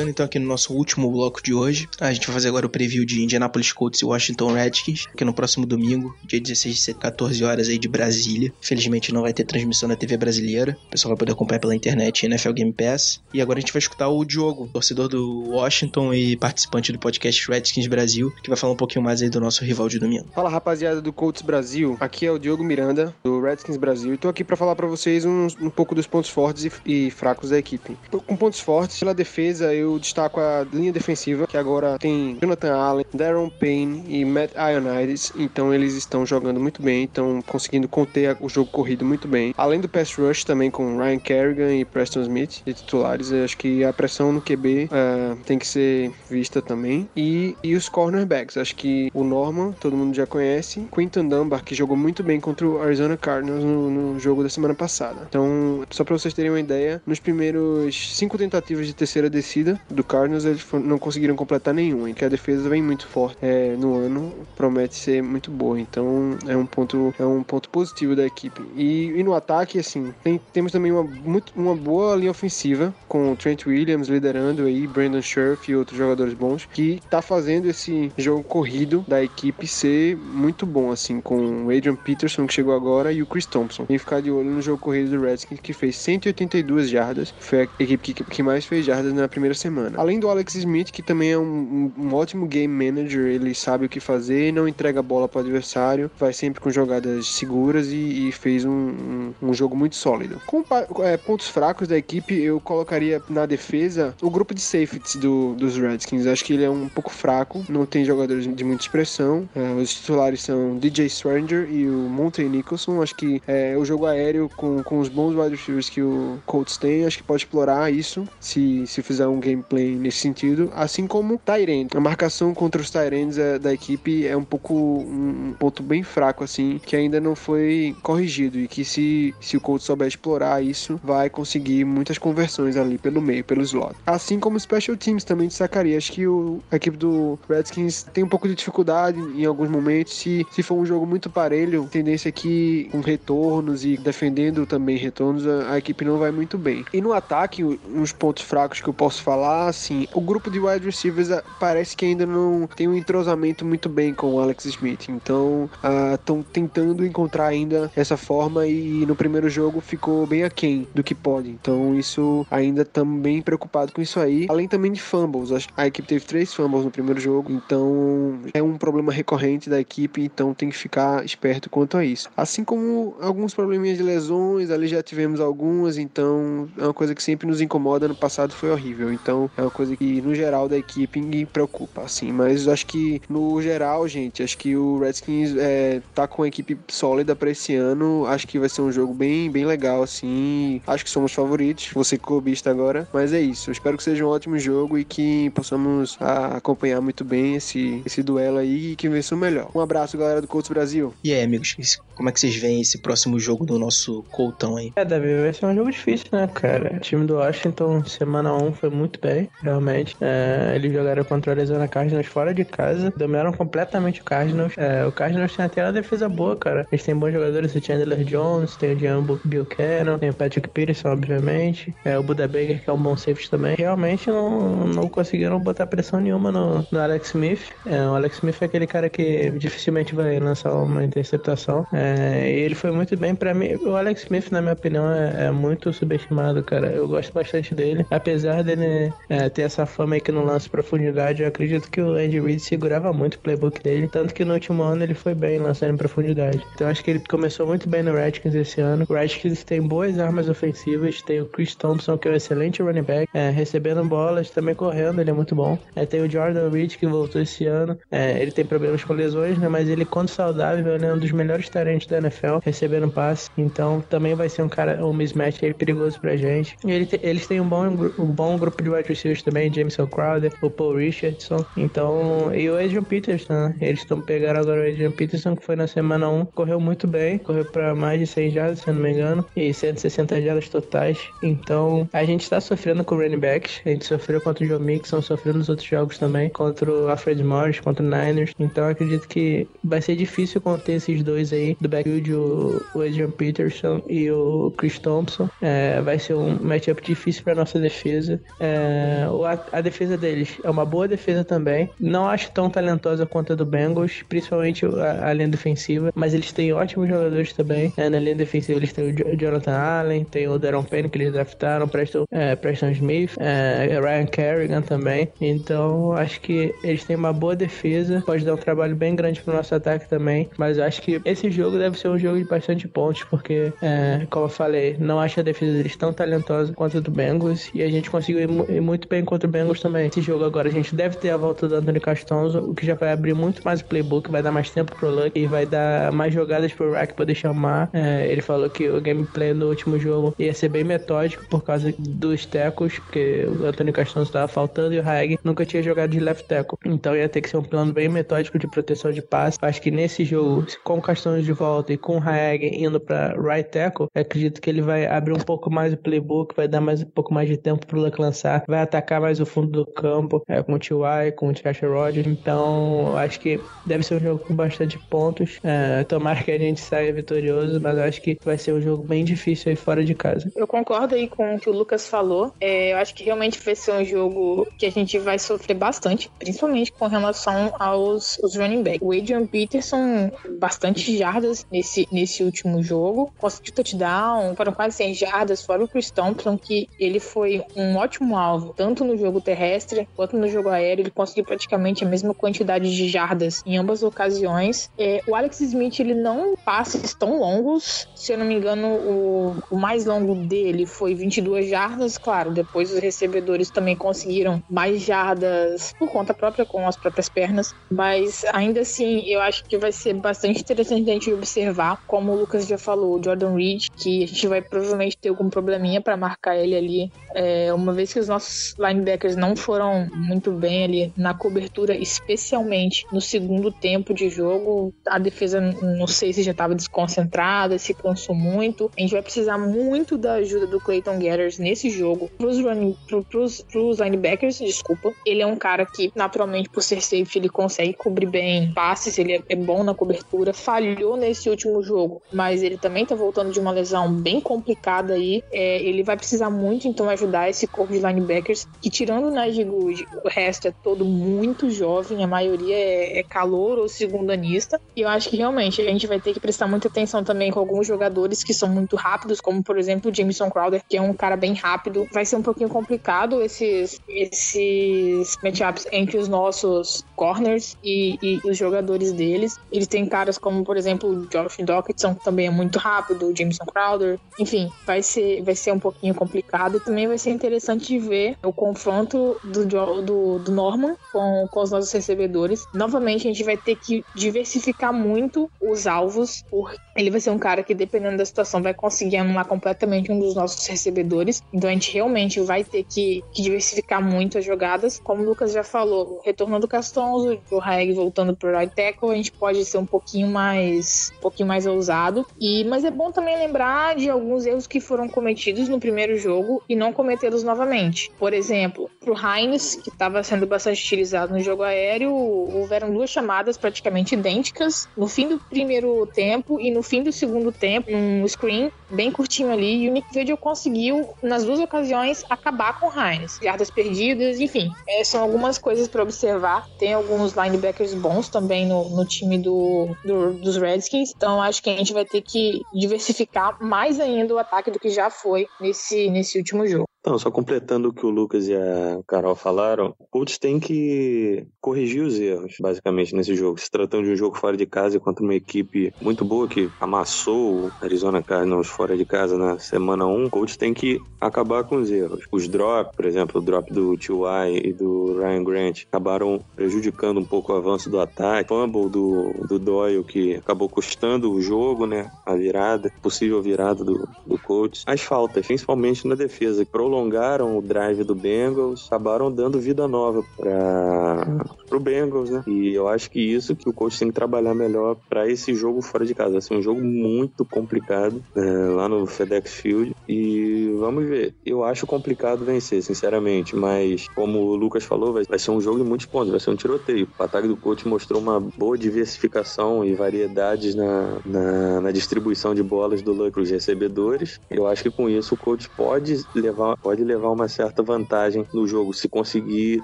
Chegando 0.03 0.11
então 0.11 0.27
aqui 0.27 0.39
no 0.41 0.49
nosso 0.49 0.75
último 0.75 1.09
bloco 1.13 1.41
de 1.41 1.55
hoje. 1.55 1.89
A 2.01 2.13
gente 2.13 2.27
vai 2.27 2.35
fazer 2.35 2.49
agora 2.49 2.67
o 2.67 2.69
preview 2.69 3.05
de 3.05 3.23
Indianapolis 3.23 3.73
Colts 3.73 4.01
e 4.01 4.05
Washington 4.05 4.53
Redskins, 4.53 5.07
que 5.17 5.25
no 5.25 5.33
próximo 5.33 5.65
domingo, 5.65 6.13
dia 6.27 6.41
16 6.41 6.97
14 6.99 7.45
horas 7.45 7.69
aí 7.69 7.79
de 7.79 7.87
Brasília. 7.87 8.53
Felizmente 8.61 9.15
não 9.15 9.23
vai 9.23 9.33
ter 9.33 9.45
transmissão 9.45 9.89
na 9.89 9.95
TV 9.95 10.17
brasileira. 10.17 10.77
O 10.89 10.91
pessoal 10.91 11.11
vai 11.11 11.19
poder 11.19 11.33
acompanhar 11.33 11.61
pela 11.61 11.77
internet 11.77 12.27
NFL 12.27 12.51
Game 12.53 12.73
Pass. 12.73 13.23
E 13.33 13.41
agora 13.41 13.59
a 13.59 13.61
gente 13.61 13.73
vai 13.73 13.79
escutar 13.79 14.09
o 14.09 14.25
Diogo, 14.25 14.69
torcedor 14.73 15.09
do 15.09 15.45
Washington 15.51 16.13
e 16.13 16.37
participante 16.37 16.91
do 16.91 16.99
podcast 16.99 17.49
Redskins 17.49 17.87
Brasil, 17.87 18.33
que 18.43 18.51
vai 18.51 18.59
falar 18.59 18.73
um 18.73 18.77
pouquinho 18.77 19.05
mais 19.05 19.23
aí 19.23 19.31
do 19.31 19.41
nosso 19.41 19.65
rival 19.65 19.89
de 19.89 20.01
domingo. 20.01 20.27
Fala 20.35 20.51
rapaziada 20.51 21.01
do 21.01 21.13
Colts 21.13 21.43
Brasil, 21.43 21.97
aqui 22.01 22.27
é 22.27 22.33
o 22.33 22.41
Diogo 22.41 22.65
Miranda, 22.65 23.15
do 23.23 23.41
Redskins 23.41 23.77
Brasil, 23.77 24.15
e 24.15 24.19
tô 24.19 24.29
aqui 24.29 24.43
para 24.43 24.57
falar 24.57 24.75
para 24.75 24.89
vocês 24.89 25.25
um, 25.25 25.47
um, 25.61 25.71
pouco 25.71 25.95
dos 25.95 26.09
pontos 26.09 26.29
fortes 26.29 26.65
e, 26.65 27.07
e, 27.07 27.11
fracos 27.13 27.51
da 27.51 27.59
equipe. 27.59 27.97
Com 28.27 28.37
pontos 28.37 28.59
fortes, 28.59 28.99
pela 28.99 29.15
defesa, 29.15 29.73
eu 29.73 29.92
destaco 29.99 30.41
a 30.41 30.67
linha 30.73 30.93
defensiva, 30.93 31.47
que 31.47 31.57
agora 31.57 31.99
tem 31.99 32.39
Jonathan 32.41 32.75
Allen, 32.75 33.07
Darren 33.13 33.51
Payne 33.51 34.05
e 34.09 34.25
Matt 34.25 34.53
Ionides, 34.55 35.33
então 35.37 35.73
eles 35.73 35.95
estão 35.95 36.25
jogando 36.27 36.61
muito 36.61 36.83
bem, 36.83 37.05
estão 37.05 37.43
conseguindo 37.43 37.89
conter 37.89 38.37
o 38.41 38.49
jogo 38.49 38.71
corrido 38.71 39.05
muito 39.05 39.29
bem. 39.29 39.55
Além 39.57 39.81
do 39.81 39.89
pass 39.89 40.15
rush 40.15 40.45
também 40.45 40.71
com 40.71 40.99
Ryan 40.99 41.19
Kerrigan 41.19 41.75
e 41.75 41.85
Preston 41.85 42.23
Smith 42.23 42.63
de 42.65 42.75
titulares, 42.75 43.31
eu 43.31 43.45
acho 43.45 43.57
que 43.57 43.85
a 43.85 43.93
pressão 43.93 44.33
no 44.33 44.41
QB 44.41 44.85
uh, 44.85 44.95
é, 44.95 45.37
tem 45.45 45.59
que 45.59 45.67
ser 45.67 46.13
vista 46.31 46.63
também. 46.63 47.09
E, 47.17 47.57
e 47.63 47.75
os 47.75 47.89
cornerbacks, 47.89 48.57
acho 48.57 48.75
que 48.77 49.11
o 49.15 49.25
Norman, 49.25 49.73
todo 49.73 49.97
mundo 49.97 50.15
já 50.15 50.27
conhece, 50.27 50.87
Quinton 50.95 51.29
Dunbar, 51.29 51.65
que 51.65 51.75
jogou 51.75 51.97
muito 51.97 52.23
bem 52.23 52.41
contra 52.41 52.67
o 52.67 52.81
Arizona 52.81 53.17
Cardinals 53.17 53.65
no, 53.65 53.91
no 53.91 54.21
jogo 54.21 54.43
da 54.43 54.49
semana 54.49 54.75
passada. 54.75 55.27
Então, 55.29 55.85
só 55.91 56.05
para 56.05 56.17
vocês 56.17 56.35
terem 56.35 56.51
uma 56.51 56.61
ideia, 56.61 57.03
nos 57.07 57.21
primeiros 57.21 58.17
cinco 58.17 58.39
tentativas 58.39 58.87
de 58.87 58.95
terceira 58.95 59.29
descida 59.29 59.81
do 59.91 60.03
Cardinals, 60.03 60.45
eles 60.45 60.67
não 60.73 60.99
conseguiram 60.99 61.37
completar 61.37 61.75
nenhuma, 61.75 62.11
e 62.11 62.15
que 62.15 62.25
a 62.25 62.29
defesa 62.29 62.69
vem 62.69 62.83
muito 62.83 63.07
forte 63.07 63.39
é, 63.43 63.75
no 63.77 63.97
ano, 63.97 64.33
promete 64.57 64.95
ser 64.95 65.23
muito 65.23 65.51
boa. 65.51 65.81
Então, 65.81 66.37
é 66.47 66.57
um 66.57 66.67
ponto, 66.67 67.15
é 67.19 67.25
um 67.25 67.43
ponto 67.43 67.69
positivo 67.69 68.17
da 68.17 68.25
equipe. 68.25 68.63
E, 68.77 69.13
e 69.17 69.23
no 69.23 69.35
ataque, 69.35 69.79
assim, 69.79 70.15
tem, 70.23 70.41
temos 70.53 70.73
também 70.73 70.93
uma, 70.93 71.03
muito, 71.03 71.53
uma 71.55 71.75
boa 71.75 72.17
linha 72.17 72.31
ofensiva, 72.31 72.95
com 73.09 73.33
o 73.33 73.37
Trent 73.37 73.67
Williams 73.67 74.09
liderando 74.09 74.65
aí, 74.65 74.87
Brandon 74.87 75.21
Scherf 75.21 75.71
e 75.71 75.77
outros 75.77 75.99
jogadores 75.99 76.35
bons, 76.35 76.67
que 76.73 77.01
tá 77.11 77.21
fazendo 77.21 77.67
esse 77.67 78.13
jogo 78.17 78.43
corrido 78.43 79.05
da 79.07 79.23
equipe 79.23 79.67
ser 79.67 80.17
muito 80.17 80.67
bom, 80.67 80.91
assim, 80.91 81.21
com 81.21 81.67
o 81.67 81.71
Adrian 81.71 81.97
Peterson, 81.97 82.47
que 82.47 82.55
chegou 82.55 82.75
agora, 82.75 83.13
e 83.13 83.23
o 83.23 83.27
Chris 83.27 83.47
Thompson. 83.47 83.87
E 83.89 83.99
ficar 83.99 84.21
de 84.21 84.31
olho 84.31 84.51
no 84.51 84.63
jogo 84.63 84.79
corrido 84.79 85.11
do 85.11 85.23
Redskins, 85.23 85.61
que 85.61 85.73
fez 85.73 85.97
182 85.97 86.89
jardas, 86.89 87.35
foi 87.39 87.63
a 87.63 87.69
equipe 87.83 88.15
que, 88.15 88.25
que 88.25 88.43
mais 88.43 88.65
fez 88.65 88.85
jardas 88.85 89.13
na 89.13 89.29
primeira 89.29 89.55
semana. 89.55 89.72
Além 89.97 90.19
do 90.19 90.29
Alex 90.29 90.55
Smith, 90.55 90.91
que 90.91 91.03
também 91.03 91.33
é 91.33 91.39
um, 91.39 91.93
um, 91.97 92.15
ótimo 92.15 92.47
game 92.47 92.73
manager, 92.73 93.27
ele 93.27 93.55
sabe 93.55 93.87
o 93.87 93.89
que 93.89 94.01
fazer, 94.01 94.53
não 94.53 94.67
entrega 94.69 95.01
a 95.01 95.03
bola 95.03 95.29
para 95.29 95.39
o 95.39 95.43
adversário, 95.43 96.11
vai 96.19 96.33
sempre 96.33 96.61
com 96.61 96.71
jogadas 96.71 97.27
seguras 97.29 97.89
e, 97.89 98.29
e 98.29 98.33
fez 98.33 98.65
um, 98.65 98.71
um, 98.71 99.35
um, 99.43 99.55
jogo 99.55 99.77
muito 99.77 99.97
sólido. 99.97 100.41
Com 100.47 100.65
é, 101.03 101.17
pontos 101.17 101.49
fracos 101.49 101.89
da 101.89 101.97
equipe, 101.97 102.35
eu 102.35 102.61
colocaria 102.61 103.23
na 103.29 103.47
defesa 103.47 104.15
o 104.21 104.31
grupo 104.31 104.55
de 104.55 104.61
safeties 104.61 105.17
do, 105.17 105.55
dos 105.55 105.77
Redskins. 105.77 106.27
Acho 106.27 106.45
que 106.45 106.55
ele 106.55 106.65
é 106.65 106.71
um 106.71 106.89
pouco 106.89 107.11
fraco, 107.11 107.65
não 107.69 107.87
tem 107.87 108.05
jogadores 108.05 108.45
de 108.45 108.65
muita 108.65 108.83
expressão. 108.83 109.49
É, 109.55 109.73
os 109.75 109.95
titulares 109.95 110.43
são 110.43 110.79
DJ 110.79 111.09
Stranger 111.09 111.69
e 111.71 111.89
o 111.89 112.09
Monte 112.09 112.43
Nicholson. 112.43 113.03
Acho 113.03 113.15
que 113.15 113.43
é, 113.47 113.77
o 113.77 113.85
jogo 113.85 114.07
aéreo 114.07 114.51
com, 114.57 114.83
com 114.83 114.99
os 114.99 115.09
bons 115.09 115.35
wide 115.35 115.57
receivers 115.57 115.89
que 115.89 116.03
o 116.03 116.39
Colts 116.47 116.77
tem, 116.77 117.05
acho 117.05 117.19
que 117.19 117.23
pode 117.23 117.43
explorar 117.43 117.93
isso 117.93 118.27
se, 118.41 118.87
se 118.87 119.03
fizer 119.03 119.27
um 119.27 119.41
gameplay 119.63 119.95
nesse 119.95 120.19
sentido. 120.19 120.71
Assim 120.75 121.07
como 121.07 121.39
Tyrant. 121.39 121.95
A 121.95 122.01
marcação 122.01 122.53
contra 122.53 122.81
os 122.81 122.91
Tyrants 122.91 123.39
é, 123.39 123.59
da 123.59 123.73
equipe 123.73 124.27
é 124.27 124.37
um 124.37 124.45
pouco 124.45 124.75
um 124.75 125.55
ponto 125.59 125.83
bem 125.83 126.03
fraco, 126.03 126.45
assim, 126.45 126.81
que 126.85 126.97
ainda 126.97 127.21
não 127.21 127.35
foi 127.35 127.95
corrigido 128.03 128.59
e 128.59 128.69
que 128.69 128.85
se, 128.85 129.35
se 129.41 129.57
o 129.57 129.61
Colts 129.61 129.87
souber 129.87 130.09
explorar 130.09 130.63
isso, 130.63 131.01
vai 131.03 131.31
conseguir 131.31 131.85
muitas 131.85 132.19
conversões 132.19 132.77
ali 132.77 132.99
pelo 132.99 133.23
meio, 133.23 133.45
pelo 133.45 133.63
slot. 133.63 133.95
Assim 134.07 134.39
como 134.39 134.59
Special 134.59 134.97
Teams 134.97 135.25
também 135.25 135.49
destacaria. 135.49 135.97
Acho 135.97 136.13
que 136.13 136.27
o, 136.27 136.61
a 136.71 136.77
equipe 136.77 136.97
do 136.97 137.39
Redskins 137.49 138.03
tem 138.03 138.25
um 138.25 138.29
pouco 138.29 138.49
de 138.49 138.55
dificuldade 138.55 139.19
em 139.19 139.45
alguns 139.45 139.69
momentos. 139.69 140.15
Se, 140.15 140.47
se 140.51 140.63
for 140.63 140.75
um 140.75 140.87
jogo 140.87 141.07
muito 141.07 141.31
parelho, 141.31 141.89
tendência 141.91 142.29
é 142.29 142.33
que 142.33 142.89
com 142.91 143.01
retornos 143.01 143.85
e 143.85 143.97
defendendo 143.97 144.67
também 144.67 144.97
retornos, 144.97 145.47
a, 145.47 145.73
a, 145.73 145.79
equipe 145.79 146.05
não 146.05 146.19
vai 146.19 146.31
muito 146.31 146.57
bem. 146.59 146.85
E 146.93 147.01
no 147.01 147.13
ataque, 147.13 147.63
uns 147.63 148.13
pontos 148.13 148.43
fracos 148.43 148.81
que 148.81 148.89
eu 148.89 148.95
posso 148.95 149.23
falar, 149.23 149.42
assim, 149.45 150.07
o 150.15 150.21
grupo 150.21 150.51
de 150.51 150.59
wide 150.59 150.85
receivers 150.85 151.31
ah, 151.31 151.43
parece 151.59 151.97
que 151.97 152.05
ainda 152.05 152.27
não 152.27 152.69
tem 152.77 152.89
um 152.89 152.95
entrosamento 152.95 153.65
muito 153.65 153.89
bem 153.89 154.15
com 154.15 154.35
o 154.35 154.41
Alex 154.41 154.65
Smith. 154.67 155.09
Então, 155.09 155.69
estão 156.15 156.41
uh, 156.41 156.45
tentando 156.45 157.05
encontrar 157.05 157.47
ainda 157.47 157.91
essa 157.97 158.17
forma 158.17 158.67
e 158.67 159.05
no 159.07 159.15
primeiro 159.17 159.49
jogo 159.49 159.81
ficou 159.81 160.27
bem 160.27 160.45
aquém 160.45 160.87
do 160.95 161.03
que 161.03 161.15
pode. 161.15 161.51
Então, 161.51 161.95
isso 161.95 162.47
ainda 162.51 162.85
também 162.85 163.43
preocupado 163.43 163.93
com 163.93 164.01
isso 164.01 164.21
aí. 164.21 164.47
Além 164.49 164.69
também 164.69 164.93
de 164.93 165.01
fumbles. 165.01 165.53
A, 165.53 165.59
a 165.83 165.87
equipe 165.87 166.09
teve 166.09 166.25
três 166.25 166.53
fumbles 166.53 166.85
no 166.85 166.91
primeiro 166.91 167.21
jogo, 167.21 167.53
então 167.53 168.41
é 168.55 168.63
um 168.63 168.77
problema 168.77 169.13
recorrente 169.13 169.69
da 169.69 169.81
equipe, 169.81 170.23
então 170.23 170.55
tem 170.55 170.69
que 170.69 170.77
ficar 170.77 171.25
esperto 171.25 171.69
quanto 171.71 171.97
a 171.97 172.05
isso. 172.05 172.29
Assim 172.37 172.65
como 172.65 173.15
alguns 173.21 173.55
probleminhas 173.55 173.97
de 173.99 174.03
lesões, 174.03 174.71
ali 174.71 174.89
já 174.89 175.03
tivemos 175.03 175.41
algumas, 175.41 175.99
então 175.99 176.69
é 176.79 176.85
uma 176.85 176.95
coisa 176.95 177.15
que 177.15 177.23
sempre 177.23 177.47
nos 177.47 177.61
incomoda. 177.61 178.09
No 178.09 178.15
passado 178.15 178.53
foi 178.53 178.71
horrível, 178.71 179.13
então 179.13 179.32
é 179.57 179.63
uma 179.63 179.71
coisa 179.71 179.97
que 179.97 180.21
no 180.21 180.35
geral 180.35 180.69
da 180.69 180.77
equipe 180.77 181.21
me 181.21 181.45
preocupa, 181.47 182.03
assim. 182.03 182.33
Mas 182.33 182.69
acho 182.69 182.87
que 182.87 183.21
no 183.29 183.61
geral, 183.61 184.07
gente, 184.09 184.43
acho 184.43 184.57
que 184.59 184.77
o 184.77 184.99
Redskins 184.99 185.55
é, 185.57 186.01
tá 186.15 186.27
com 186.27 186.43
a 186.43 186.49
equipe 186.49 186.79
sólida 186.89 187.35
para 187.35 187.51
esse 187.51 187.75
ano. 187.75 188.27
Acho 188.27 188.47
que 188.47 188.59
vai 188.59 188.69
ser 188.69 188.83
um 188.83 188.93
jogo 188.93 189.15
bem, 189.15 189.51
bem 189.51 189.65
legal, 189.65 190.03
assim. 190.03 190.81
Acho 190.87 191.05
que 191.05 191.11
somos 191.11 191.33
favoritos. 191.33 191.91
Você 191.93 192.19
clubista 192.19 192.71
agora, 192.71 193.09
mas 193.13 193.33
é 193.33 193.41
isso. 193.41 193.71
Eu 193.71 193.73
espero 193.73 193.97
que 193.97 194.03
seja 194.03 194.25
um 194.25 194.29
ótimo 194.29 194.59
jogo 194.59 194.99
e 194.99 195.05
que 195.05 195.51
possamos 195.51 196.17
a, 196.21 196.57
acompanhar 196.57 197.01
muito 197.01 197.25
bem 197.25 197.57
esse, 197.57 198.03
esse 198.05 198.23
duelo 198.23 198.59
aí 198.59 198.93
e 198.93 198.97
que 198.97 199.09
vença 199.09 199.35
o 199.35 199.39
melhor. 199.39 199.71
Um 199.75 199.81
abraço, 199.81 200.17
galera 200.17 200.41
do 200.41 200.49
Colts 200.49 200.71
Brasil. 200.71 201.13
E 201.23 201.33
aí, 201.33 201.43
amigos, 201.43 201.77
como 202.15 202.29
é 202.29 202.33
que 202.33 202.41
vocês 202.41 202.57
veem 202.57 202.81
esse 202.81 202.99
próximo 202.99 203.39
jogo 203.39 203.65
do 203.65 203.79
nosso 203.79 204.23
Coltão 204.31 204.77
aí? 204.77 204.93
É, 204.97 205.05
Davi, 205.05 205.41
vai 205.41 205.53
ser 205.53 205.67
um 205.67 205.75
jogo 205.75 205.91
difícil, 205.91 206.29
né, 206.33 206.49
cara? 206.53 206.97
O 206.97 207.01
time 207.01 207.27
do 207.27 207.37
Washington, 207.37 208.05
semana 208.05 208.55
1 208.55 208.73
foi 208.75 208.91
muito 208.91 209.19
bem, 209.23 209.49
realmente. 209.63 210.17
É, 210.21 210.73
eles 210.75 210.93
jogaram 210.93 211.25
contra 211.25 211.51
o 211.51 211.55
Arizona 211.55 211.87
Cardinals 211.87 212.27
fora 212.27 212.53
de 212.53 212.65
casa, 212.65 213.13
dominaram 213.17 213.53
completamente 213.53 214.21
o 214.21 214.25
Cardinals. 214.25 214.75
É, 214.77 215.07
o 215.07 215.13
Cardinals 215.13 215.55
tem 215.57 215.65
até 215.65 215.85
uma 215.85 215.93
defesa 215.93 216.29
boa, 216.29 216.57
cara. 216.57 216.87
Eles 216.91 217.05
têm 217.05 217.15
bons 217.15 217.33
jogadores, 217.33 217.75
o 217.75 217.81
Chandler 217.81 218.25
Jones, 218.25 218.77
tem 218.77 218.95
o 218.95 218.99
Jambo 218.99 219.41
Buchanan, 219.45 220.19
tem 220.19 220.31
o 220.31 220.35
Patrick 220.35 220.69
Peterson, 220.69 221.11
obviamente, 221.11 221.95
é, 222.05 222.19
o 222.19 222.23
Buda 222.23 222.49
Baker, 222.49 222.83
que 222.83 222.91
é 222.91 222.93
um 222.93 222.99
bom 222.99 223.17
safety 223.17 223.49
também. 223.49 223.77
Realmente 223.77 224.29
não, 224.29 224.87
não 224.89 225.09
conseguiram 225.09 225.59
botar 225.61 225.87
pressão 225.87 226.21
nenhuma 226.21 226.51
no, 226.51 226.87
no 226.91 227.01
Alex 227.01 227.29
Smith. 227.29 227.71
É, 227.87 228.01
o 228.07 228.15
Alex 228.15 228.37
Smith 228.37 228.61
é 228.61 228.65
aquele 228.65 228.87
cara 228.87 229.09
que 229.09 229.51
dificilmente 229.53 230.15
vai 230.15 230.39
lançar 230.41 230.73
uma 230.73 231.05
interceptação. 231.05 231.87
É, 231.93 232.51
ele 232.51 232.75
foi 232.75 232.91
muito 232.91 233.17
bem 233.17 233.35
para 233.35 233.55
mim. 233.55 233.77
O 233.77 233.95
Alex 233.95 234.23
Smith, 234.23 234.51
na 234.51 234.61
minha 234.61 234.73
opinião, 234.73 235.09
é, 235.11 235.47
é, 235.47 235.51
muito 235.51 235.93
subestimado, 235.93 236.63
cara. 236.63 236.89
Eu 236.89 237.07
gosto 237.07 237.33
bastante 237.33 237.75
dele. 237.75 238.07
Apesar 238.11 238.63
dele 238.63 239.12
é, 239.29 239.49
ter 239.49 239.63
essa 239.63 239.87
fama 239.87 240.15
aí 240.15 240.21
que 240.21 240.33
não 240.33 240.45
lança 240.45 240.69
profundidade, 240.69 241.43
eu 241.43 241.49
acredito 241.49 241.91
que 241.91 242.01
o 242.01 242.15
Andy 242.15 242.41
Reid 242.41 242.61
segurava 242.61 243.13
muito 243.13 243.35
o 243.35 243.39
playbook 243.39 243.83
dele. 243.83 244.09
Tanto 244.09 244.35
que 244.35 244.45
no 244.45 244.55
último 244.55 244.83
ano 244.83 245.03
ele 245.03 245.15
foi 245.15 245.35
bem 245.35 245.59
lançando 245.59 245.95
em 245.95 245.97
profundidade. 245.97 246.65
Então 246.75 246.89
acho 246.89 247.03
que 247.03 247.11
ele 247.11 247.23
começou 247.29 247.67
muito 247.67 247.89
bem 247.89 248.03
no 248.03 248.15
Redskins 248.15 248.55
esse 248.55 248.81
ano. 248.81 249.07
O 249.09 249.15
Redskins 249.15 249.65
tem 249.65 249.81
boas 249.81 250.19
armas 250.19 250.49
ofensivas. 250.49 251.23
Tem 251.23 251.41
o 251.41 251.47
Chris 251.47 251.75
Thompson, 251.75 252.17
que 252.19 252.29
é 252.29 252.31
um 252.31 252.35
excelente 252.35 252.83
running 252.83 253.03
back, 253.03 253.29
é, 253.35 253.51
recebendo 253.51 254.05
bolas, 254.05 254.51
também 254.51 254.75
correndo, 254.75 255.21
ele 255.21 255.31
é 255.31 255.33
muito 255.33 255.55
bom. 255.55 255.79
É, 255.95 256.05
tem 256.07 256.23
o 256.23 256.31
Jordan 256.31 256.71
Reed, 256.71 256.97
que 256.97 257.07
voltou 257.07 257.41
esse 257.41 257.67
ano. 257.67 257.99
É, 258.11 258.41
ele 258.41 258.51
tem 258.51 258.65
problemas 258.65 259.05
com 259.05 259.13
lesões, 259.13 259.59
né? 259.59 259.69
Mas 259.69 259.89
ele, 259.89 260.05
quando 260.05 260.29
saudável, 260.29 260.95
ele 260.95 261.07
é 261.07 261.13
um 261.13 261.19
dos 261.19 261.33
melhores 261.33 261.69
talentos 261.69 262.07
da 262.07 262.19
NFL, 262.19 262.59
recebendo 262.63 263.11
passe. 263.11 263.51
Então 263.57 264.01
também 264.09 264.35
vai 264.35 264.49
ser 264.49 264.63
um 264.63 264.69
cara, 264.69 265.05
um 265.05 265.13
mismatch 265.13 265.63
aí 265.63 265.75
perigoso 265.75 266.21
pra 266.21 266.37
gente. 266.37 266.77
Ele 266.85 267.07
te, 267.07 267.19
eles 267.23 267.47
têm 267.47 267.61
um 267.61 267.69
bom, 267.69 267.87
um 268.19 268.27
bom 268.27 268.57
grupo 268.59 268.83
de 268.83 268.91
wide 269.03 269.09
receivers 269.09 269.43
também, 269.43 269.73
Jameson 269.73 270.07
Crowder, 270.07 270.53
o 270.63 270.71
Paul 270.71 270.97
Richardson. 270.97 271.65
Então, 271.77 272.55
e 272.55 272.69
o 272.71 272.77
Adrian 272.77 273.03
Peterson, 273.03 273.53
né? 273.53 273.77
Eles 273.81 274.01
estão 274.01 274.21
pegando 274.21 274.59
agora 274.59 274.81
o 274.83 274.89
Adrian 274.89 275.11
Peterson, 275.11 275.57
que 275.57 275.65
foi 275.65 275.77
na 275.77 275.87
semana 275.87 276.29
1, 276.29 276.47
correu 276.47 276.81
muito 276.81 277.07
bem, 277.07 277.39
correu 277.39 277.65
para 277.65 277.95
mais 277.95 278.21
de 278.21 278.27
100 278.27 278.51
jardas, 278.51 278.79
se 278.81 278.89
eu 278.89 278.95
não 278.95 279.03
me 279.03 279.13
engano, 279.13 279.45
e 279.57 279.73
160 279.73 280.41
jardas 280.41 280.69
totais. 280.69 281.19
Então, 281.43 282.09
a 282.13 282.25
gente 282.25 282.43
está 282.43 282.61
sofrendo 282.61 283.05
com 283.05 283.17
running 283.17 283.39
backs, 283.39 283.81
a 283.85 283.91
gente 283.91 284.05
sofreu 284.05 284.41
contra 284.41 284.65
o 284.65 284.69
Joe 284.69 284.81
Mixon, 284.81 285.21
sofreu 285.21 285.55
nos 285.55 285.69
outros 285.69 285.89
jogos 285.89 286.19
também, 286.19 286.49
contra 286.49 286.91
o 286.91 287.09
Alfred 287.09 287.43
Morris, 287.43 287.81
contra 287.81 288.05
o 288.05 288.09
Niners. 288.09 288.53
Então, 288.59 288.89
acredito 288.89 289.27
que 289.29 289.67
vai 289.83 290.01
ser 290.01 290.17
difícil 290.17 290.61
conter 290.61 290.95
esses 290.95 291.23
dois 291.23 291.53
aí, 291.53 291.77
do 291.81 291.89
backfield, 291.89 292.33
o, 292.33 292.83
o 292.95 293.01
Adrian 293.01 293.31
Peterson 293.31 294.03
e 294.09 294.31
o 294.31 294.73
Chris 294.77 294.99
Thompson. 294.99 295.49
É, 295.61 296.01
vai 296.01 296.19
ser 296.19 296.35
um 296.35 296.59
matchup 296.63 297.03
difícil 297.03 297.43
para 297.43 297.55
nossa 297.55 297.79
defesa. 297.79 298.41
É, 298.61 298.92
É, 298.93 299.25
a, 299.73 299.79
a 299.79 299.81
defesa 299.81 300.17
deles 300.17 300.59
é 300.63 300.71
uma 300.71 300.85
boa 300.85 301.09
defesa 301.09 301.45
também. 301.45 301.89
Não 301.99 302.27
acho 302.29 302.51
tão 302.53 302.69
talentosa 302.69 303.27
quanto 303.27 303.53
a 303.53 303.57
do 303.57 303.65
Bengals, 303.65 304.23
principalmente 304.29 304.85
a, 304.87 305.29
a 305.29 305.33
linha 305.33 305.49
defensiva, 305.49 306.11
mas 306.15 306.35
eles 306.35 306.53
têm 306.53 306.73
ótimos 306.73 307.09
jogadores 307.09 307.53
também. 307.53 307.93
É, 307.97 308.09
na 308.09 308.19
linha 308.19 308.35
defensiva 308.35 308.79
eles 308.79 308.93
têm 308.93 309.11
o 309.11 309.13
Jo- 309.17 309.37
Jonathan 309.37 309.73
Allen, 309.77 310.25
tem 310.25 310.49
o 310.49 310.59
Deron 310.59 310.85
Payne 310.85 311.09
que 311.09 311.19
eles 311.19 311.33
draftaram, 311.33 311.89
Preston, 311.89 312.25
é, 312.31 312.55
Preston 312.57 312.91
Smith, 312.91 313.35
é, 313.39 313.99
Ryan 314.01 314.27
Kerrigan 314.27 314.83
também. 314.83 315.29
Então 315.41 316.13
acho 316.13 316.41
que 316.41 316.75
eles 316.83 317.05
têm 317.05 317.17
uma 317.17 317.33
boa 317.33 317.57
defesa, 317.57 318.23
pode 318.25 318.45
dar 318.45 318.55
um 318.55 318.59
trabalho 318.59 318.95
bem 318.97 319.15
grande 319.15 319.41
pro 319.43 319.55
nosso 319.55 319.75
ataque 319.75 320.09
também. 320.09 320.49
Mas 320.59 320.79
acho 320.79 321.01
que 321.03 321.21
esse 321.25 321.51
jogo 321.51 321.79
deve 321.79 321.99
ser 321.99 322.09
um 322.09 322.19
jogo 322.19 322.39
de 322.39 322.45
bastante 322.45 322.87
pontos, 322.89 323.25
porque, 323.25 323.73
é, 323.81 324.27
como 324.31 324.47
eu 324.47 324.49
falei, 324.51 324.97
não 324.99 325.21
acho 325.21 325.41
a 325.41 325.43
defesa 325.43 325.73
deles 325.73 325.97
tão 325.97 326.13
talentosa 326.13 326.73
quanto 326.73 326.99
a 326.99 327.01
do 327.01 327.11
Bengals. 327.11 327.71
E 327.75 327.83
a 327.83 327.89
gente 327.89 328.11
conseguiu 328.11 328.41
muito 328.83 329.09
bem 329.09 329.25
contra 329.25 329.49
o 329.49 329.51
Bengals 329.51 329.81
também. 329.81 330.09
Esse 330.09 330.21
jogo 330.21 330.45
agora 330.45 330.69
a 330.69 330.73
gente 330.73 330.95
deve 330.95 331.17
ter 331.17 331.31
a 331.31 331.37
volta 331.37 331.69
do 331.69 331.75
Anthony 331.77 332.01
Castonzo, 332.01 332.59
o 332.59 332.75
que 332.75 332.85
já 332.85 332.95
vai 332.95 333.13
abrir 333.13 333.35
muito 333.35 333.63
mais 333.65 333.81
o 333.81 333.85
playbook, 333.85 334.31
vai 334.31 334.43
dar 334.43 334.53
mais 334.53 334.71
tempo 334.71 334.95
pro 334.97 335.11
Luck 335.11 335.39
e 335.39 335.47
vai 335.47 335.67
dar 335.67 336.13
mais 336.13 336.33
jogadas 336.35 336.73
pro 336.73 336.93
Rack 336.93 337.15
poder 337.15 337.35
chamar. 337.35 337.89
É, 337.93 338.27
ele 338.31 338.43
falou 338.43 338.69
que 338.69 338.89
o 338.89 339.01
gameplay 339.01 339.53
no 339.55 339.69
último 339.69 339.99
jogo 339.99 340.35
ia 340.39 340.53
ser 340.53 340.69
bem 340.69 340.85
metódico 340.85 341.47
por 341.49 341.63
causa 341.63 341.95
dos 341.99 342.47
tecos, 342.47 342.99
porque 342.99 343.47
o 343.47 343.67
Anthony 343.67 343.93
Castonzo 343.93 344.29
estava 344.29 344.49
faltando 344.49 344.95
e 344.95 344.99
o 344.99 345.09
Haig 345.09 345.39
nunca 345.45 345.65
tinha 345.65 345.83
jogado 345.83 346.11
de 346.11 346.21
left 346.21 346.47
tackle. 346.47 346.79
Então 346.85 347.17
ia 347.17 347.29
ter 347.29 347.41
que 347.41 347.49
ser 347.49 347.57
um 347.57 347.63
plano 347.63 347.93
bem 347.93 348.09
metódico 348.09 348.59
de 348.59 348.67
proteção 348.67 349.11
de 349.11 349.23
passe. 349.23 349.59
Acho 349.63 349.81
que 349.81 349.91
nesse 349.91 350.25
jogo, 350.25 350.67
com 350.85 350.99
o 350.99 351.03
Castonzo 351.03 351.43
de 351.43 351.53
volta 351.53 351.93
e 351.93 351.97
com 351.97 352.19
o 352.19 352.23
Haig 352.23 352.65
indo 352.83 353.01
para 353.01 353.35
right 353.41 353.71
tackle, 353.71 354.09
acredito 354.15 354.61
que 354.61 354.71
ele 354.71 354.83
vai 354.83 355.07
abrir 355.07 355.33
um 355.33 355.41
pouco 355.41 355.71
mais 355.71 355.93
o 355.93 355.97
playbook, 355.97 356.55
vai 356.57 356.69
dar 356.69 356.81
mais 356.81 357.03
um 357.03 357.07
pouco 357.07 357.33
mais 357.33 357.49
de 357.49 357.57
tempo 357.57 357.87
pro 357.87 358.01
Luck 358.01 358.21
lançar, 358.21 358.65
vai 358.73 358.81
atacar 358.81 359.21
mais 359.21 359.39
o 359.39 359.47
fundo 359.47 359.85
do 359.85 359.87
campo, 359.87 360.43
é, 360.49 360.63
com 360.63 360.73
o 360.73 360.79
T.Y., 360.79 361.33
com 361.33 361.49
o 361.49 361.55
Chasha 361.55 361.87
Rogers. 361.87 362.27
Então, 362.27 363.17
acho 363.17 363.39
que 363.39 363.61
deve 363.85 364.03
ser 364.03 364.17
um 364.17 364.21
jogo 364.21 364.45
com 364.45 364.55
bastante 364.55 364.99
pontos. 364.99 365.59
É, 365.63 366.05
tomara 366.05 366.43
que 366.43 366.51
a 366.51 366.59
gente 366.59 366.81
saia 366.81 367.13
vitorioso, 367.13 367.81
mas 367.81 367.99
acho 367.99 368.23
que 368.23 368.39
vai 368.43 368.57
ser 368.57 368.73
um 368.73 368.81
jogo 368.81 369.05
bem 369.05 369.25
difícil 369.25 369.71
aí 369.71 369.77
fora 369.77 370.03
de 370.03 370.15
casa. 370.15 370.51
Eu 370.57 370.67
concordo 370.67 371.15
aí 371.15 371.29
com 371.29 371.55
o 371.55 371.61
que 371.61 371.69
o 371.69 371.73
Lucas 371.73 372.09
falou. 372.09 372.53
É, 372.61 372.93
eu 372.93 372.97
acho 372.97 373.15
que 373.15 373.25
realmente 373.25 373.59
vai 373.63 373.75
ser 373.75 373.93
um 373.93 374.05
jogo 374.05 374.67
que 374.79 374.87
a 374.87 374.91
gente 374.91 375.19
vai 375.19 375.39
sofrer 375.39 375.75
bastante, 375.75 376.31
principalmente 376.39 376.91
com 376.93 377.07
relação 377.07 377.75
aos 377.79 378.39
os 378.43 378.57
running 378.57 378.83
backs. 378.83 379.03
O 379.03 379.13
Adrian 379.13 379.47
Peterson, 379.47 380.31
bastante 380.59 381.17
jardas 381.19 381.67
nesse, 381.71 382.09
nesse 382.11 382.43
último 382.43 382.83
jogo. 382.83 383.33
Conseguiu 383.39 383.75
touchdown, 383.75 384.55
foram 384.57 384.73
quase 384.73 384.97
100 384.97 385.15
jardas, 385.15 385.63
fora 385.63 385.85
o 385.85 385.89
Chris 385.89 386.11
Thompson, 386.11 386.57
que 386.57 386.89
ele 386.99 387.21
foi 387.21 387.63
um 387.77 387.97
ótimo 387.97 388.37
alvo, 388.37 388.62
tanto 388.63 389.05
no 389.05 389.17
jogo 389.17 389.41
terrestre 389.41 390.09
quanto 390.15 390.37
no 390.37 390.49
jogo 390.49 390.69
aéreo. 390.69 391.03
Ele 391.03 391.11
conseguiu 391.11 391.45
praticamente 391.45 392.05
a 392.05 392.09
mesma 392.09 392.35
quantidade 392.35 392.95
de 392.95 393.09
jardas 393.09 393.63
em 393.67 393.77
ambas 393.77 394.03
ocasiões. 394.03 394.91
É, 394.99 395.23
o 395.27 395.35
Alex 395.35 395.61
Smith, 395.61 396.01
ele 396.01 396.15
não 396.15 396.55
passes 396.57 397.15
tão 397.15 397.39
longos. 397.39 398.09
Se 398.15 398.33
eu 398.33 398.39
não 398.39 398.47
me 398.47 398.55
engano, 398.55 398.89
o, 398.89 399.57
o 399.71 399.77
mais 399.77 400.07
longo 400.07 400.35
dele 400.35 400.87
foi 400.87 401.15
22 401.15 401.69
jardas. 401.69 402.19
Claro, 402.19 402.53
depois 402.53 402.93
os 402.93 402.99
recebedores 402.99 403.71
também 403.71 403.97
conseguiram 403.97 404.63
mais 404.69 405.03
jardas 405.03 405.93
por 405.99 406.11
conta 406.11 406.35
própria, 406.35 406.65
com 406.65 406.87
as 406.87 406.97
próprias 406.97 407.29
pernas. 407.29 407.75
Mas 407.91 408.45
ainda 408.53 408.81
assim, 408.81 409.25
eu 409.27 409.41
acho 409.41 409.65
que 409.65 409.79
vai 409.79 409.93
ser 409.93 410.15
bastante 410.15 410.61
interessante 410.61 411.11
a 411.11 411.13
gente 411.15 411.33
observar, 411.33 412.03
como 412.07 412.33
o 412.33 412.37
Lucas 412.37 412.67
já 412.67 412.79
falou, 412.79 413.19
o 413.19 413.23
Jordan 413.23 413.55
Reed, 413.55 413.89
que 413.97 414.25
a 414.25 414.27
gente 414.27 414.47
vai 414.47 414.63
provavelmente 414.63 415.17
ter 415.17 415.29
algum 415.29 415.49
probleminha 415.49 416.01
para 416.01 416.17
marcar 416.17 416.57
ele 416.57 416.77
ali. 416.77 417.13
É, 417.35 417.73
uma 417.73 417.93
vez 417.93 418.13
que 418.13 418.19
os 418.19 418.29
nossos 418.29 418.42
linebackers 418.79 419.37
não 419.37 419.57
foram 419.57 420.09
muito 420.15 420.53
bem 420.53 420.85
ali 420.85 421.13
na 421.17 421.35
cobertura, 421.35 421.95
especialmente 421.95 423.07
no 423.13 423.21
segundo 423.21 423.71
tempo 423.71 424.15
de 424.15 424.29
jogo, 424.29 424.95
a 425.07 425.19
defesa 425.19 425.61
não 425.61 426.07
sei 426.07 426.33
se 426.33 426.43
já 426.43 426.53
estava 426.53 426.75
desconcentrada, 426.75 427.79
se 427.79 427.95
cansou 427.95 428.35
muito. 428.35 428.91
A 428.97 429.01
gente 429.01 429.13
vai 429.13 429.23
precisar 429.23 429.59
muito 429.59 430.17
da 430.17 430.35
ajuda 430.35 430.67
do 430.67 430.81
Clayton 430.81 431.19
Gathers 431.19 431.59
nesse 431.59 431.91
jogo. 431.91 432.31
Pros, 432.39 433.63
pros 433.63 433.99
linebackers, 433.99 434.59
desculpa. 434.59 435.13
Ele 435.25 435.43
é 435.43 435.47
um 435.47 435.57
cara 435.57 435.87
que, 435.87 436.13
naturalmente, 436.15 436.69
por 436.69 436.83
ser 436.83 437.01
safety, 437.01 437.39
ele 437.39 437.49
consegue 437.49 437.93
cobrir 437.93 438.27
bem 438.27 438.73
passes, 438.73 439.19
ele 439.19 439.35
é, 439.35 439.43
é 439.49 439.57
bom 439.57 439.83
na 439.83 439.95
cobertura. 439.95 440.53
Falhou 440.53 441.17
nesse 441.17 441.49
último 441.49 441.83
jogo, 441.83 442.23
mas 442.33 442.63
ele 442.63 442.77
também 442.77 443.05
tá 443.05 443.15
voltando 443.15 443.53
de 443.53 443.61
uma 443.61 443.71
lesão 443.71 444.13
bem 444.13 444.41
complicada 444.41 445.15
aí. 445.15 445.43
É, 445.53 445.83
ele 445.83 446.03
vai 446.03 446.17
precisar 446.17 446.51
muito, 446.51 446.89
então, 446.89 447.09
ajudar 447.09 447.49
esse 447.49 447.67
corpo 447.67 447.93
de 447.93 447.99
linebackers, 447.99 448.32
que 448.41 448.91
tirando 448.91 449.27
o 449.27 449.31
Najee 449.31 449.65
Good, 449.65 450.07
o 450.25 450.29
resto 450.29 450.69
é 450.69 450.75
todo 450.83 451.05
muito 451.05 451.71
jovem, 451.71 452.23
a 452.23 452.27
maioria 452.27 452.77
é, 452.77 453.19
é 453.19 453.23
calor 453.23 453.79
ou 453.79 453.89
segundanista. 453.89 454.81
E 454.97 455.03
eu 455.03 455.09
acho 455.09 455.29
que 455.29 455.37
realmente 455.37 455.81
a 455.81 455.85
gente 455.85 456.07
vai 456.07 456.21
ter 456.21 456.33
que 456.33 456.41
prestar 456.41 456.67
muita 456.67 456.89
atenção 456.89 457.25
também 457.25 457.51
com 457.51 457.59
alguns 457.59 457.87
jogadores 457.87 458.45
que 458.45 458.55
são 458.55 458.69
muito 458.69 458.97
rápidos, 458.97 459.41
como 459.41 459.63
por 459.63 459.79
exemplo 459.79 460.11
o 460.11 460.15
Jameson 460.15 460.51
Crowder, 460.51 460.83
que 460.89 460.97
é 460.97 461.03
um 461.03 461.13
cara 461.13 461.37
bem 461.37 461.55
rápido. 461.55 462.07
Vai 462.13 462.25
ser 462.25 462.37
um 462.37 462.43
pouquinho 462.43 462.69
complicado 462.69 463.43
esses, 463.43 464.01
esses 464.09 465.37
matchups 465.43 465.87
entre 465.93 466.19
os 466.19 466.29
nossos 466.29 467.05
corners 467.17 467.77
e, 467.83 468.19
e 468.23 468.41
os 468.45 468.57
jogadores 468.57 469.13
deles. 469.13 469.59
Eles 469.71 469.87
têm 469.87 470.07
caras 470.07 470.39
como, 470.39 470.65
por 470.65 470.77
exemplo, 470.77 471.11
o 471.11 471.27
Josh 471.27 471.59
Docketson, 471.59 472.15
que 472.15 472.25
também 472.25 472.47
é 472.47 472.51
muito 472.51 472.79
rápido, 472.79 473.27
o 473.27 473.37
Jameson 473.37 473.65
Crowder. 473.65 474.19
Enfim, 474.39 474.71
vai 474.87 475.03
ser, 475.03 475.43
vai 475.43 475.55
ser 475.55 475.73
um 475.73 475.79
pouquinho 475.79 476.15
complicado. 476.15 476.77
E 476.77 476.81
também 476.81 477.07
vai 477.07 477.19
ser 477.19 477.31
interessante 477.31 477.87
de 477.87 477.99
ver 477.99 478.22
o 478.43 478.53
confronto 478.53 479.37
do, 479.43 479.67
do, 479.67 480.39
do 480.39 480.53
Norman 480.53 480.97
com, 481.13 481.49
com 481.51 481.61
os 481.61 481.71
nossos 481.71 481.93
recebedores. 481.93 482.67
Novamente, 482.75 483.29
a 483.29 483.33
gente 483.33 483.45
vai 483.45 483.57
ter 483.57 483.77
que 483.77 484.05
diversificar 484.15 484.93
muito 484.93 485.51
os 485.61 485.87
alvos, 485.87 486.45
porque 486.51 486.77
ele 486.97 487.11
vai 487.11 487.21
ser 487.21 487.31
um 487.31 487.39
cara 487.39 487.63
que, 487.63 487.75
dependendo 487.75 488.17
da 488.17 488.25
situação, 488.25 488.63
vai 488.63 488.75
conseguir 488.75 489.17
anular 489.17 489.47
completamente 489.47 490.13
um 490.13 490.19
dos 490.19 490.35
nossos 490.35 490.67
recebedores. 490.67 491.43
Então 491.53 491.69
a 491.69 491.73
gente 491.73 491.93
realmente 491.93 492.41
vai 492.41 492.65
ter 492.65 492.85
que, 492.85 493.25
que 493.33 493.43
diversificar 493.43 494.03
muito 494.03 494.39
as 494.39 494.45
jogadas. 494.45 495.01
Como 495.03 495.23
o 495.23 495.25
Lucas 495.25 495.53
já 495.53 495.65
falou, 495.65 496.19
o 496.19 496.21
retorno 496.25 496.59
do 496.61 496.69
Castonzo, 496.69 497.41
o 497.51 497.61
Haig 497.61 497.93
voltando 497.93 498.37
pro 498.37 498.57
right 498.57 498.75
tackle, 498.75 499.11
a 499.11 499.15
gente 499.15 499.33
pode 499.33 499.65
ser 499.65 499.79
um 499.79 499.87
pouquinho 499.87 500.29
mais 500.29 501.13
um 501.19 501.21
pouquinho 501.21 501.49
mais 501.49 501.67
ousado. 501.67 502.27
E, 502.41 502.65
mas 502.65 502.85
é 502.85 502.91
bom 502.91 503.11
também 503.11 503.37
lembrar 503.37 503.97
de 503.97 504.09
alguns 504.09 504.47
erros 504.47 504.67
que 504.67 504.81
foram 504.81 505.09
cometidos 505.09 505.69
no 505.69 505.81
primeiro 505.81 506.17
jogo 506.19 506.63
e 506.69 506.77
não 506.77 506.93
cometê-los 506.93 507.43
novamente. 507.43 508.12
Por 508.19 508.33
exemplo, 508.33 508.89
pro 509.01 509.15
Heinz, 509.15 509.77
que 509.77 509.91
estava 509.91 510.23
sendo 510.23 510.47
bastante 510.47 510.81
utilizado 510.85 511.33
no 511.33 511.41
jogo 511.41 511.63
aéreo, 511.63 512.13
houveram 512.13 512.93
duas 512.93 513.11
chamadas 513.11 513.57
praticamente 513.57 514.15
idênticas 514.15 514.89
no 514.97 515.09
fim 515.09 515.29
do 515.29 515.39
primeiro 515.39 516.07
tempo 516.07 516.61
e 516.61 516.71
no 516.71 516.83
fim 516.83 517.03
do 517.03 517.11
segundo 517.13 517.51
tempo, 517.51 517.91
um 517.91 518.27
screen 518.29 518.71
bem 518.91 519.11
curtinho 519.11 519.51
ali, 519.51 519.85
e 519.85 519.89
o 519.89 519.93
Nick 519.93 520.07
Vigil 520.13 520.37
conseguiu, 520.37 521.09
nas 521.23 521.45
duas 521.45 521.59
ocasiões, 521.59 522.25
acabar 522.31 522.79
com 522.79 522.87
o 522.87 522.93
Heinz. 522.93 523.39
Jardas 523.43 523.71
perdidas, 523.71 524.39
enfim. 524.39 524.71
É, 524.89 525.03
são 525.03 525.23
algumas 525.23 525.59
coisas 525.59 525.89
para 525.89 526.03
observar. 526.03 526.67
Tem 526.79 526.93
alguns 526.93 527.33
linebackers 527.33 527.95
bons 527.95 528.29
também 528.29 528.67
no, 528.67 528.89
no 528.91 529.05
time 529.05 529.39
do, 529.39 529.97
do- 530.05 530.35
dos 530.35 530.57
Redskins, 530.57 531.13
então 531.17 531.41
acho 531.43 531.63
que 531.63 531.71
a 531.71 531.77
gente 531.77 531.93
vai 531.93 532.05
ter 532.05 532.21
que 532.21 532.61
diversificar 532.73 533.57
mais 533.63 533.99
ainda 533.99 534.35
o 534.35 534.39
ataque 534.39 534.71
do 534.71 534.79
que 534.79 534.91
já 534.91 535.11
foi 535.11 535.47
nesse, 535.61 536.09
nesse 536.11 536.39
último 536.39 536.67
jogo. 536.67 536.87
Então, 537.03 537.19
só 537.19 537.33
completando 537.33 537.89
o 537.89 537.93
que 537.93 538.07
o 538.07 538.11
Lucas 538.11 538.47
e 538.47 538.55
a 538.55 539.01
Carol 539.09 539.35
falaram, 539.35 539.93
o 539.99 540.07
Colts 540.07 540.39
tem 540.39 540.61
que 540.61 541.45
corrigir 541.61 542.01
os 542.01 542.17
erros, 542.17 542.55
basicamente, 542.61 543.13
nesse 543.13 543.35
jogo. 543.35 543.59
Se 543.59 543.69
tratando 543.69 544.05
de 544.05 544.13
um 544.13 544.17
jogo 544.17 544.39
fora 544.39 544.57
de 544.57 544.65
casa 544.67 545.01
contra 545.01 545.25
uma 545.25 545.35
equipe 545.35 545.93
muito 546.01 546.25
boa 546.25 546.47
que 546.47 546.71
amassou 546.81 547.67
o 547.67 547.73
Arizona 547.83 548.23
Cardinals 548.23 548.69
fora 548.69 548.97
de 548.97 549.05
casa 549.05 549.37
na 549.37 549.59
semana 549.59 550.07
1, 550.07 550.27
o 550.27 550.31
Colts 550.31 550.57
tem 550.57 550.73
que 550.73 551.01
acabar 551.21 551.65
com 551.65 551.77
os 551.77 551.91
erros. 551.91 552.25
Os 552.31 552.47
drops, 552.47 552.95
por 552.95 553.05
exemplo, 553.05 553.41
o 553.41 553.45
drop 553.45 553.73
do 553.73 553.97
T.Y. 553.97 554.61
e 554.65 554.73
do 554.73 555.19
Ryan 555.19 555.43
Grant 555.43 555.83
acabaram 555.89 556.41
prejudicando 556.55 557.19
um 557.19 557.25
pouco 557.25 557.53
o 557.53 557.57
avanço 557.57 557.91
do 557.91 557.99
ataque. 557.99 558.49
Fumble 558.49 558.89
do, 558.89 559.33
do 559.49 559.59
Doyle, 559.59 560.05
que 560.05 560.37
acabou 560.37 560.69
custando 560.69 561.33
o 561.33 561.43
jogo, 561.43 561.85
né? 561.85 562.13
A 562.25 562.37
virada, 562.37 562.93
possível 563.03 563.43
virada 563.43 563.83
do, 563.83 564.09
do 564.25 564.39
Colts. 564.39 564.85
As 564.87 565.01
faltas, 565.01 565.45
principalmente 565.45 566.07
na 566.07 566.15
defesa, 566.15 566.65
que 566.65 566.71
prolongaram 566.93 567.57
o 567.57 567.63
drive 567.63 568.05
do 568.05 568.15
Bengals, 568.15 568.87
acabaram 568.87 569.33
dando 569.33 569.59
vida 569.59 569.89
nova 569.89 570.23
para 570.37 571.25
pro 571.67 571.81
Bengals, 571.81 572.29
né? 572.29 572.43
E 572.47 572.75
eu 572.75 572.87
acho 572.87 573.11
que 573.11 573.19
isso 573.19 573.57
que 573.57 573.69
o 573.69 573.73
coach 573.73 573.99
tem 573.99 574.09
que 574.09 574.15
trabalhar 574.15 574.55
melhor 574.55 574.97
para 575.09 575.27
esse 575.27 575.55
jogo 575.55 575.81
fora 575.81 576.05
de 576.05 576.15
casa. 576.15 576.41
Ser 576.41 576.55
um 576.55 576.61
jogo 576.61 576.83
muito 576.83 577.45
complicado 577.45 578.23
é, 578.37 578.41
lá 578.41 578.89
no 578.89 579.07
FedEx 579.07 579.55
Field 579.55 579.97
e 580.07 580.75
vamos 580.79 581.07
ver 581.07 581.23
ver. 581.23 581.35
Eu 581.45 581.63
acho 581.63 581.87
complicado 581.87 582.45
vencer, 582.45 582.83
sinceramente, 582.83 583.55
mas 583.55 584.09
como 584.09 584.39
o 584.41 584.57
Lucas 584.57 584.85
falou, 584.85 585.13
vai, 585.13 585.25
vai 585.25 585.39
ser 585.39 585.51
um 585.51 585.61
jogo 585.61 585.79
de 585.79 585.85
muitos 585.85 586.07
pontos, 586.07 586.31
vai 586.31 586.41
ser 586.41 586.51
um 586.51 586.57
tiroteio. 586.57 587.07
O 587.19 587.23
ataque 587.23 587.47
do 587.47 587.57
coach 587.57 587.87
mostrou 587.87 588.21
uma 588.21 588.41
boa 588.41 588.77
diversificação 588.77 589.85
e 589.85 589.95
variedades 589.95 590.75
na, 590.75 591.19
na, 591.25 591.81
na 591.81 591.91
distribuição 591.93 592.55
de 592.55 592.63
bolas 592.63 593.03
do 593.03 593.13
Luck 593.13 593.33
para 593.33 593.43
os 593.43 593.51
recebedores. 593.51 594.41
Eu 594.51 594.67
acho 594.67 594.83
que 594.83 594.91
com 594.91 595.09
isso 595.09 595.35
o 595.35 595.39
coach 595.39 595.69
pode 595.71 596.25
levar, 596.35 596.77
pode 596.83 597.05
levar 597.05 597.31
uma 597.31 597.49
certa 597.49 597.83
vantagem 597.83 598.47
no 598.53 598.67
jogo 598.67 598.93
se 598.93 599.09
conseguir 599.09 599.83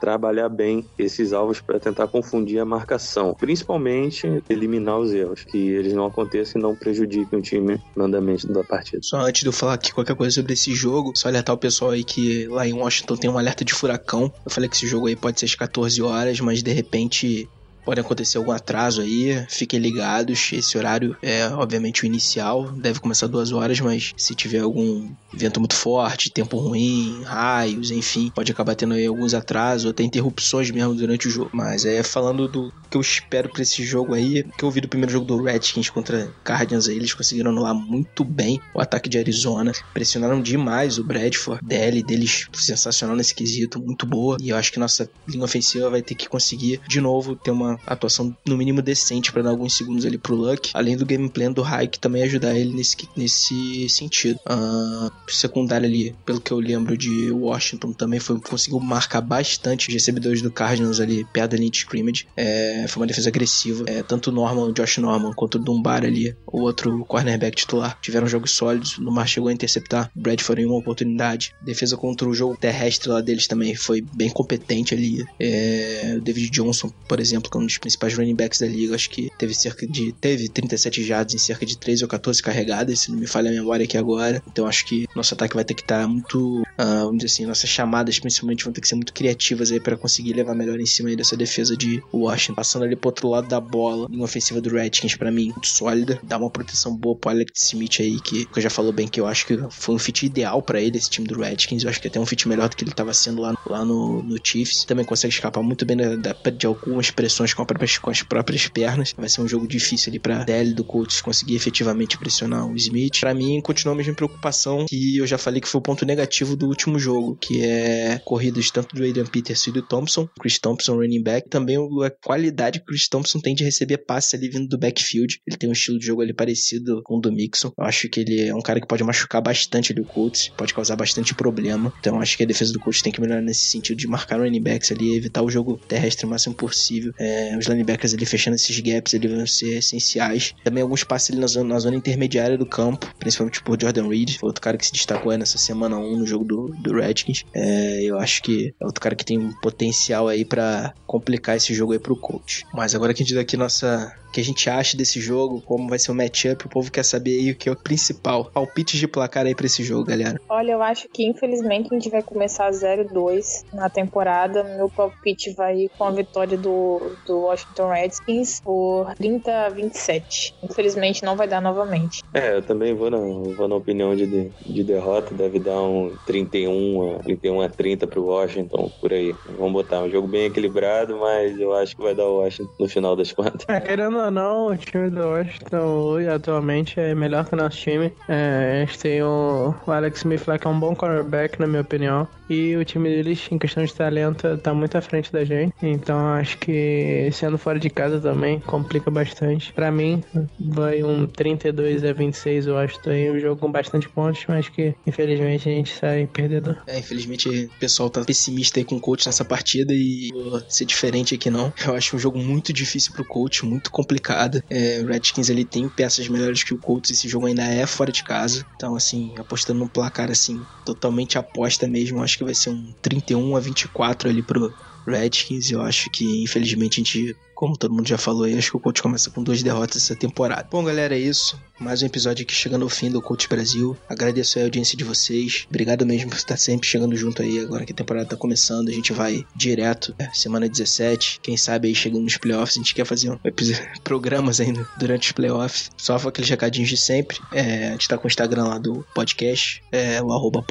trabalhar 0.00 0.48
bem 0.48 0.84
esses 0.98 1.32
alvos 1.32 1.60
para 1.60 1.80
tentar 1.80 2.06
confundir 2.08 2.58
a 2.58 2.64
marcação, 2.64 3.34
principalmente 3.34 4.42
eliminar 4.48 4.98
os 4.98 5.12
erros, 5.12 5.44
que 5.44 5.58
eles 5.58 5.92
não 5.92 6.06
aconteçam 6.06 6.60
e 6.60 6.62
não 6.62 6.74
prejudiquem 6.74 7.38
o 7.38 7.42
time 7.42 7.80
no 7.96 8.04
andamento 8.04 8.46
da 8.52 8.62
partida. 8.62 9.02
Só 9.02 9.18
antes 9.18 9.42
de 9.42 9.48
eu 9.48 9.52
falar 9.52 9.74
aqui 9.74 9.92
qualquer 9.92 10.14
coisa 10.14 10.34
sobre 10.34 10.52
esse 10.52 10.74
jogo, 10.74 11.12
só 11.14 11.28
alertar 11.28 11.54
o 11.54 11.58
pessoal 11.58 11.90
aí 11.90 12.04
que 12.04 12.46
lá 12.46 12.66
em 12.66 12.72
Washington 12.72 13.16
tem 13.16 13.30
um 13.30 13.38
alerta 13.38 13.64
de 13.64 13.74
furacão. 13.74 14.32
Eu 14.44 14.50
falei 14.50 14.68
que 14.68 14.76
esse 14.76 14.86
jogo 14.86 15.06
aí 15.06 15.16
pode 15.16 15.40
ser 15.40 15.46
às 15.46 15.54
14 15.54 16.00
horas, 16.02 16.40
mas 16.40 16.62
de 16.62 16.72
repente 16.72 17.48
Pode 17.84 18.00
acontecer 18.00 18.38
algum 18.38 18.52
atraso 18.52 19.00
aí, 19.02 19.44
fiquem 19.48 19.78
ligados. 19.78 20.50
Esse 20.52 20.78
horário 20.78 21.16
é, 21.22 21.46
obviamente, 21.48 22.02
o 22.02 22.06
inicial, 22.06 22.70
deve 22.72 23.00
começar 23.00 23.26
duas 23.26 23.52
horas, 23.52 23.80
mas 23.80 24.12
se 24.16 24.34
tiver 24.34 24.60
algum 24.60 25.12
vento 25.32 25.60
muito 25.60 25.74
forte, 25.74 26.30
tempo 26.30 26.56
ruim, 26.56 27.22
raios, 27.24 27.90
enfim, 27.90 28.30
pode 28.34 28.50
acabar 28.50 28.74
tendo 28.74 28.94
aí 28.94 29.06
alguns 29.06 29.34
atrasos 29.34 29.90
até 29.90 30.02
interrupções 30.02 30.70
mesmo 30.70 30.94
durante 30.94 31.28
o 31.28 31.30
jogo. 31.30 31.50
Mas 31.52 31.84
é 31.84 32.02
falando 32.02 32.48
do 32.48 32.72
que 32.90 32.96
eu 32.96 33.00
espero 33.00 33.48
para 33.48 33.62
esse 33.62 33.84
jogo 33.84 34.14
aí, 34.14 34.44
que 34.56 34.64
eu 34.64 34.70
vi 34.70 34.80
do 34.80 34.88
primeiro 34.88 35.12
jogo 35.12 35.26
do 35.26 35.42
Redskins 35.42 35.90
contra 35.90 36.32
Cardinals 36.42 36.88
aí, 36.88 36.96
eles 36.96 37.12
conseguiram 37.12 37.50
anular 37.50 37.74
muito 37.74 38.24
bem 38.24 38.60
o 38.74 38.80
ataque 38.80 39.08
de 39.08 39.18
Arizona, 39.18 39.72
pressionaram 39.92 40.40
demais 40.40 40.98
o 40.98 41.04
Bradford, 41.04 41.60
DL 41.64 42.02
deles 42.02 42.46
sensacional 42.52 43.16
nesse 43.16 43.34
quesito, 43.34 43.80
muito 43.80 44.06
boa, 44.06 44.36
e 44.40 44.50
eu 44.50 44.56
acho 44.56 44.72
que 44.72 44.78
nossa 44.78 45.08
linha 45.26 45.44
ofensiva 45.44 45.90
vai 45.90 46.02
ter 46.02 46.14
que 46.14 46.28
conseguir 46.28 46.80
de 46.88 47.00
novo 47.00 47.36
ter 47.36 47.50
uma 47.50 47.73
atuação 47.86 48.36
no 48.46 48.56
mínimo 48.56 48.82
decente 48.82 49.32
para 49.32 49.42
dar 49.42 49.50
alguns 49.50 49.74
segundos 49.74 50.04
ali 50.04 50.18
pro 50.18 50.34
Luck, 50.34 50.70
além 50.74 50.96
do 50.96 51.06
game 51.06 51.28
plan 51.28 51.52
do 51.52 51.62
Hike 51.62 51.98
também 51.98 52.22
ajudar 52.22 52.54
ele 52.54 52.74
nesse, 52.74 52.96
nesse 53.16 53.88
sentido. 53.88 54.38
Uh, 54.46 55.10
secundário 55.28 55.86
ali, 55.86 56.14
pelo 56.24 56.40
que 56.40 56.52
eu 56.52 56.58
lembro 56.58 56.96
de 56.96 57.30
Washington, 57.30 57.92
também 57.92 58.20
foi 58.20 58.40
conseguiu 58.40 58.80
marcar 58.80 59.20
bastante 59.20 59.88
os 59.88 59.94
recebedores 59.94 60.42
do 60.42 60.50
Cardinals 60.50 61.00
ali 61.00 61.24
perto 61.32 61.52
da 61.52 61.56
linha 61.56 61.70
de 61.70 61.78
scrimmage. 61.78 62.26
É, 62.36 62.86
foi 62.88 63.02
uma 63.02 63.06
defesa 63.06 63.28
agressiva. 63.28 63.84
É, 63.86 64.02
tanto 64.02 64.32
Norman, 64.32 64.72
Josh 64.72 64.98
Norman, 64.98 65.32
quanto 65.34 65.56
o 65.56 65.58
Dunbar 65.58 66.04
ali, 66.04 66.36
o 66.46 66.62
outro 66.62 67.04
cornerback 67.06 67.56
titular, 67.56 67.98
tiveram 68.00 68.26
jogos 68.26 68.52
sólidos. 68.52 68.98
O 68.98 69.04
Dunbar 69.04 69.26
chegou 69.26 69.48
a 69.48 69.52
interceptar 69.52 70.10
Bradford 70.14 70.62
em 70.62 70.66
uma 70.66 70.78
oportunidade. 70.78 71.54
Defesa 71.62 71.96
contra 71.96 72.28
o 72.28 72.34
jogo 72.34 72.56
terrestre 72.56 73.08
lá 73.08 73.20
deles 73.20 73.46
também 73.46 73.74
foi 73.74 74.00
bem 74.14 74.30
competente 74.30 74.94
ali. 74.94 75.24
É, 75.38 76.18
David 76.22 76.50
Johnson, 76.50 76.90
por 77.08 77.20
exemplo, 77.20 77.50
que 77.50 77.56
um 77.64 77.66
dos 77.66 77.78
principais 77.78 78.14
running 78.14 78.34
backs 78.34 78.60
da 78.60 78.66
liga, 78.66 78.94
acho 78.94 79.10
que 79.10 79.30
teve 79.38 79.54
cerca 79.54 79.86
de 79.86 80.12
teve 80.12 80.48
37 80.48 81.02
jardas 81.02 81.34
em 81.34 81.38
cerca 81.38 81.66
de 81.66 81.76
13 81.76 82.04
ou 82.04 82.08
14 82.08 82.42
carregadas, 82.42 83.00
se 83.00 83.10
não 83.10 83.18
me 83.18 83.26
falha 83.26 83.50
a 83.50 83.52
memória 83.52 83.84
aqui 83.84 83.96
agora. 83.96 84.42
Então 84.46 84.66
acho 84.66 84.86
que 84.86 85.06
nosso 85.14 85.34
ataque 85.34 85.54
vai 85.54 85.64
ter 85.64 85.74
que 85.74 85.82
estar 85.82 86.02
tá 86.02 86.08
muito, 86.08 86.60
uh, 86.60 86.64
vamos 86.76 87.18
dizer 87.18 87.26
assim, 87.26 87.46
nossas 87.46 87.68
chamadas 87.68 88.18
principalmente 88.18 88.64
vão 88.64 88.72
ter 88.72 88.80
que 88.80 88.88
ser 88.88 88.94
muito 88.94 89.12
criativas 89.12 89.72
aí 89.72 89.80
para 89.80 89.96
conseguir 89.96 90.34
levar 90.34 90.54
melhor 90.54 90.78
em 90.78 90.86
cima 90.86 91.08
aí 91.08 91.16
dessa 91.16 91.36
defesa 91.36 91.76
de 91.76 92.02
Washington. 92.12 92.54
Passando 92.54 92.84
ali 92.84 92.96
pro 92.96 93.08
outro 93.08 93.28
lado 93.28 93.48
da 93.48 93.60
bola, 93.60 94.08
em 94.10 94.22
ofensiva 94.22 94.60
do 94.60 94.70
Redskins 94.70 95.16
para 95.16 95.30
mim 95.30 95.50
muito 95.50 95.68
sólida, 95.68 96.18
dá 96.22 96.36
uma 96.36 96.50
proteção 96.50 96.94
boa 96.94 97.16
pro 97.16 97.30
Alex 97.30 97.52
Smith 97.64 98.00
aí 98.00 98.20
que, 98.20 98.44
que 98.46 98.60
já 98.60 98.70
falou 98.70 98.92
bem 98.92 99.08
que 99.08 99.20
eu 99.20 99.26
acho 99.26 99.46
que 99.46 99.58
foi 99.70 99.94
um 99.94 99.98
fit 99.98 100.26
ideal 100.26 100.62
para 100.62 100.80
ele 100.80 100.98
esse 100.98 101.10
time 101.10 101.26
do 101.26 101.38
Redskins. 101.38 101.82
Eu 101.82 101.90
acho 101.90 102.00
que 102.00 102.08
até 102.08 102.20
um 102.20 102.26
fit 102.26 102.48
melhor 102.48 102.68
do 102.68 102.76
que 102.76 102.84
ele 102.84 102.90
estava 102.90 103.12
sendo 103.14 103.42
lá, 103.42 103.56
lá 103.66 103.84
no, 103.84 104.22
no 104.22 104.38
Chiefs. 104.42 104.84
Também 104.84 105.04
consegue 105.04 105.32
escapar 105.32 105.62
muito 105.62 105.84
bem 105.86 105.96
da, 105.96 106.16
da, 106.16 106.50
de 106.50 106.66
algumas 106.66 107.10
pressões 107.10 107.53
com, 107.54 107.64
próprias, 107.64 107.98
com 107.98 108.10
as 108.10 108.22
próprias 108.22 108.68
pernas. 108.68 109.14
Vai 109.16 109.28
ser 109.28 109.40
um 109.40 109.48
jogo 109.48 109.66
difícil 109.66 110.10
ali 110.10 110.18
para 110.18 110.44
DL 110.44 110.74
do 110.74 110.84
Colts 110.84 111.20
conseguir 111.20 111.56
efetivamente 111.56 112.18
pressionar 112.18 112.66
o 112.66 112.76
Smith. 112.76 113.20
Para 113.20 113.34
mim, 113.34 113.60
continua 113.60 113.94
a 113.94 113.96
mesma 113.96 114.14
preocupação 114.14 114.86
que 114.88 115.16
eu 115.16 115.26
já 115.26 115.38
falei 115.38 115.60
que 115.60 115.68
foi 115.68 115.78
o 115.78 115.82
ponto 115.82 116.04
negativo 116.04 116.56
do 116.56 116.66
último 116.66 116.98
jogo, 116.98 117.36
que 117.36 117.64
é 117.64 118.20
corridas 118.24 118.70
tanto 118.70 118.94
do 118.94 119.04
Adrian 119.04 119.26
Peterson 119.26 119.70
e 119.70 119.72
do 119.72 119.82
Thompson, 119.82 120.28
Chris 120.40 120.58
Thompson 120.58 120.94
running 120.94 121.22
back, 121.22 121.48
também 121.48 121.76
a 121.76 122.10
qualidade 122.10 122.78
que 122.78 122.84
o 122.84 122.86
Chris 122.88 123.08
Thompson 123.08 123.40
tem 123.40 123.54
de 123.54 123.64
receber 123.64 123.98
passe 123.98 124.36
ali 124.36 124.48
vindo 124.48 124.68
do 124.68 124.78
backfield. 124.78 125.40
Ele 125.46 125.56
tem 125.56 125.68
um 125.68 125.72
estilo 125.72 125.98
de 125.98 126.06
jogo 126.06 126.22
ali 126.22 126.32
parecido 126.32 127.02
com 127.02 127.18
o 127.18 127.20
do 127.20 127.32
Mixon. 127.32 127.72
Eu 127.78 127.84
acho 127.84 128.08
que 128.08 128.20
ele 128.20 128.48
é 128.48 128.54
um 128.54 128.60
cara 128.60 128.80
que 128.80 128.86
pode 128.86 129.04
machucar 129.04 129.42
bastante 129.42 129.92
ali 129.92 130.00
o 130.00 130.04
Colts, 130.04 130.50
pode 130.56 130.74
causar 130.74 130.96
bastante 130.96 131.34
problema. 131.34 131.92
Então 132.00 132.20
acho 132.20 132.36
que 132.36 132.42
a 132.42 132.46
defesa 132.46 132.72
do 132.72 132.80
Colts 132.80 133.02
tem 133.02 133.12
que 133.12 133.20
melhorar 133.20 133.42
nesse 133.42 133.66
sentido 133.66 133.96
de 133.96 134.06
marcar 134.06 134.40
running 134.40 134.62
backs 134.62 134.90
ali, 134.92 135.14
evitar 135.14 135.42
o 135.42 135.50
jogo 135.50 135.80
terrestre 135.88 136.26
o 136.26 136.28
máximo 136.28 136.54
possível. 136.54 137.12
É, 137.18 137.43
os 137.56 137.66
linebackers 137.66 138.14
ali 138.14 138.26
fechando 138.26 138.56
esses 138.56 138.78
gaps 138.80 139.14
ali 139.14 139.28
vão 139.28 139.46
ser 139.46 139.78
essenciais. 139.78 140.54
Também 140.64 140.82
alguns 140.82 141.04
passes 141.04 141.30
ali 141.30 141.40
na 141.40 141.46
zona, 141.46 141.74
na 141.74 141.78
zona 141.78 141.96
intermediária 141.96 142.56
do 142.56 142.66
campo, 142.66 143.12
principalmente 143.18 143.62
por 143.62 143.80
Jordan 143.80 144.08
Reed, 144.08 144.36
outro 144.42 144.60
cara 144.60 144.76
que 144.76 144.86
se 144.86 144.92
destacou 144.92 145.32
aí 145.32 145.38
nessa 145.38 145.58
semana 145.58 145.98
1 145.98 146.16
no 146.16 146.26
jogo 146.26 146.44
do, 146.44 146.66
do 146.66 146.94
Redskins. 146.94 147.44
É, 147.54 148.02
eu 148.02 148.18
acho 148.18 148.42
que 148.42 148.74
é 148.80 148.84
outro 148.84 149.00
cara 149.00 149.14
que 149.14 149.24
tem 149.24 149.38
um 149.38 149.52
potencial 149.60 150.28
aí 150.28 150.44
para 150.44 150.94
complicar 151.06 151.56
esse 151.56 151.74
jogo 151.74 151.92
aí 151.92 151.98
pro 151.98 152.16
coach. 152.16 152.64
Mas 152.72 152.94
agora 152.94 153.12
que 153.14 153.22
a 153.22 153.24
gente 153.24 153.34
dá 153.34 153.40
aqui 153.40 153.56
nossa 153.56 154.12
que 154.34 154.40
a 154.40 154.44
gente 154.44 154.68
acha 154.68 154.96
desse 154.96 155.20
jogo, 155.20 155.62
como 155.62 155.88
vai 155.88 155.96
ser 155.96 156.10
o 156.10 156.14
matchup, 156.14 156.66
o 156.66 156.68
povo 156.68 156.90
quer 156.90 157.04
saber 157.04 157.38
aí 157.38 157.52
o 157.52 157.54
que 157.54 157.68
é 157.68 157.72
o 157.72 157.76
principal. 157.76 158.46
Palpites 158.46 158.98
de 158.98 159.06
placar 159.06 159.46
aí 159.46 159.54
pra 159.54 159.66
esse 159.66 159.84
jogo, 159.84 160.04
galera. 160.04 160.40
Olha, 160.48 160.72
eu 160.72 160.82
acho 160.82 161.08
que 161.08 161.24
infelizmente 161.24 161.88
a 161.88 161.94
gente 161.94 162.10
vai 162.10 162.20
começar 162.20 162.68
0-2 162.68 163.64
na 163.72 163.88
temporada. 163.88 164.64
Meu 164.76 164.88
palpite 164.90 165.52
vai 165.52 165.88
com 165.96 166.02
a 166.02 166.10
vitória 166.10 166.58
do, 166.58 167.16
do 167.26 167.40
Washington 167.40 167.88
Redskins 167.88 168.60
por 168.60 169.14
30 169.16 169.66
a 169.66 169.68
27. 169.68 170.54
Infelizmente 170.62 171.24
não 171.24 171.36
vai 171.36 171.48
dar 171.48 171.60
novamente. 171.60 172.22
É, 172.32 172.56
eu 172.56 172.62
também 172.62 172.94
vou 172.94 173.10
na, 173.10 173.18
vou 173.18 173.68
na 173.68 173.76
opinião 173.76 174.14
de, 174.14 174.50
de 174.66 174.84
derrota, 174.84 175.34
deve 175.34 175.58
dar 175.58 175.80
um 175.82 176.12
31 176.26 177.16
a, 177.16 177.18
31 177.20 177.60
a 177.62 177.68
30 177.68 178.06
pro 178.06 178.24
Washington, 178.24 178.90
por 179.00 179.12
aí. 179.12 179.34
Vamos 179.58 179.72
botar 179.72 180.02
um 180.02 180.10
jogo 180.10 180.28
bem 180.28 180.46
equilibrado, 180.46 181.16
mas 181.18 181.58
eu 181.58 181.74
acho 181.74 181.96
que 181.96 182.02
vai 182.02 182.14
dar 182.14 182.26
o 182.26 182.40
Washington 182.40 182.70
no 182.78 182.88
final 182.88 183.16
das 183.16 183.32
contas. 183.32 183.64
É, 183.68 183.80
querendo 183.80 184.18
ou 184.18 184.30
não, 184.30 184.66
o 184.66 184.76
time 184.76 185.10
do 185.10 185.20
Washington 185.20 185.78
hoje, 185.78 186.28
atualmente, 186.28 186.98
é 186.98 187.14
melhor 187.14 187.44
que 187.44 187.54
o 187.54 187.56
nosso 187.56 187.76
time. 187.78 188.12
É, 188.28 188.82
a 188.82 188.84
gente 188.84 188.98
tem 188.98 189.22
o, 189.22 189.74
o 189.86 189.90
Alex 189.90 190.18
Smith 190.18 190.46
lá, 190.46 190.58
que 190.58 190.66
é 190.66 190.70
um 190.70 190.78
bom 190.78 190.94
cornerback, 190.94 191.58
na 191.60 191.66
minha 191.66 191.82
opinião. 191.82 192.26
E 192.48 192.76
o 192.76 192.84
time 192.84 193.08
deles, 193.08 193.48
em 193.50 193.58
questão 193.58 193.84
de 193.84 193.94
talento, 193.94 194.58
tá 194.58 194.74
muito 194.74 194.96
à 194.98 195.00
frente 195.00 195.32
da 195.32 195.44
gente. 195.44 195.74
Então 195.82 196.18
acho 196.34 196.58
que 196.58 197.13
sendo 197.32 197.58
fora 197.58 197.78
de 197.78 197.90
casa 197.90 198.20
também 198.20 198.60
complica 198.60 199.10
bastante. 199.10 199.72
Pra 199.72 199.90
mim, 199.90 200.22
vai 200.58 201.02
um 201.02 201.26
32 201.26 202.04
a 202.04 202.12
26, 202.12 202.66
eu 202.66 202.78
acho. 202.78 202.98
Aí 203.08 203.30
um 203.30 203.38
jogo 203.38 203.60
com 203.60 203.70
bastante 203.70 204.08
pontos, 204.08 204.44
mas 204.48 204.68
que 204.68 204.94
infelizmente 205.06 205.68
a 205.68 205.72
gente 205.72 205.92
sai 205.92 206.26
perdedor. 206.26 206.76
É, 206.86 206.98
infelizmente 206.98 207.48
o 207.48 207.78
pessoal 207.78 208.08
tá 208.10 208.24
pessimista 208.24 208.78
aí 208.78 208.84
com 208.84 208.96
o 208.96 209.00
coach 209.00 209.26
nessa 209.26 209.44
partida 209.44 209.92
e 209.92 210.30
vou 210.32 210.60
ser 210.68 210.84
diferente 210.84 211.34
aqui 211.34 211.50
não. 211.50 211.72
Eu 211.86 211.94
acho 211.94 212.16
um 212.16 212.18
jogo 212.18 212.38
muito 212.38 212.72
difícil 212.72 213.12
pro 213.12 213.24
coach, 213.24 213.64
muito 213.64 213.90
complicado. 213.90 214.62
É, 214.70 215.00
o 215.02 215.06
Redskins 215.06 215.48
ele 215.48 215.64
tem 215.64 215.88
peças 215.88 216.28
melhores 216.28 216.62
que 216.62 216.74
o 216.74 216.78
Colts, 216.78 217.10
esse 217.10 217.28
jogo 217.28 217.46
ainda 217.46 217.62
é 217.62 217.86
fora 217.86 218.12
de 218.12 218.22
casa. 218.22 218.64
Então, 218.76 218.94
assim, 218.94 219.32
apostando 219.38 219.80
num 219.80 219.88
placar 219.88 220.30
assim, 220.30 220.60
totalmente 220.84 221.38
aposta 221.38 221.86
mesmo, 221.86 222.22
acho 222.22 222.38
que 222.38 222.44
vai 222.44 222.54
ser 222.54 222.70
um 222.70 222.92
31 223.02 223.56
a 223.56 223.60
24 223.60 224.28
ali 224.28 224.42
pro 224.42 224.72
Redskins. 225.06 225.70
Eu 225.70 225.82
acho 225.82 226.10
que, 226.10 226.42
infelizmente, 226.42 227.00
a 227.00 227.04
gente 227.04 227.36
como 227.54 227.76
todo 227.76 227.94
mundo 227.94 228.06
já 228.06 228.18
falou 228.18 228.44
aí, 228.44 228.58
acho 228.58 228.72
que 228.72 228.76
o 228.76 228.80
Coach 228.80 229.00
começa 229.00 229.30
com 229.30 229.42
duas 229.42 229.62
derrotas 229.62 230.02
essa 230.02 230.16
temporada. 230.16 230.66
Bom, 230.70 230.84
galera, 230.84 231.16
é 231.16 231.18
isso. 231.18 231.58
Mais 231.78 232.02
um 232.02 232.06
episódio 232.06 232.42
aqui 232.42 232.52
chegando 232.52 232.82
ao 232.82 232.88
fim 232.88 233.10
do 233.10 233.22
Coach 233.22 233.48
Brasil. 233.48 233.96
Agradeço 234.08 234.58
a 234.58 234.62
audiência 234.62 234.96
de 234.98 235.04
vocês. 235.04 235.66
Obrigado 235.68 236.04
mesmo 236.04 236.30
por 236.30 236.36
estar 236.36 236.56
sempre 236.56 236.86
chegando 236.86 237.16
junto 237.16 237.42
aí 237.42 237.60
agora 237.60 237.84
que 237.84 237.92
a 237.92 237.96
temporada 237.96 238.26
tá 238.28 238.36
começando. 238.36 238.88
A 238.88 238.92
gente 238.92 239.12
vai 239.12 239.46
direto, 239.54 240.14
é, 240.18 240.28
semana 240.32 240.68
17. 240.68 241.40
Quem 241.42 241.56
sabe 241.56 241.88
aí 241.88 241.94
chegando 241.94 242.22
nos 242.22 242.36
playoffs, 242.36 242.76
a 242.76 242.80
gente 242.80 242.94
quer 242.94 243.06
fazer 243.06 243.30
um 243.30 243.38
programas 244.02 244.60
ainda 244.60 244.86
durante 244.98 245.28
os 245.28 245.32
playoffs. 245.32 245.90
Só 245.96 246.16
aqueles 246.16 246.50
recadinhos 246.50 246.88
de 246.88 246.96
sempre. 246.96 247.38
É, 247.52 247.88
a 247.88 247.92
gente 247.92 248.08
tá 248.08 248.18
com 248.18 248.26
o 248.26 248.28
Instagram 248.28 248.64
lá 248.64 248.78
do 248.78 249.06
podcast, 249.14 249.82
é, 249.92 250.20
o 250.22 250.32
arroba 250.32 250.62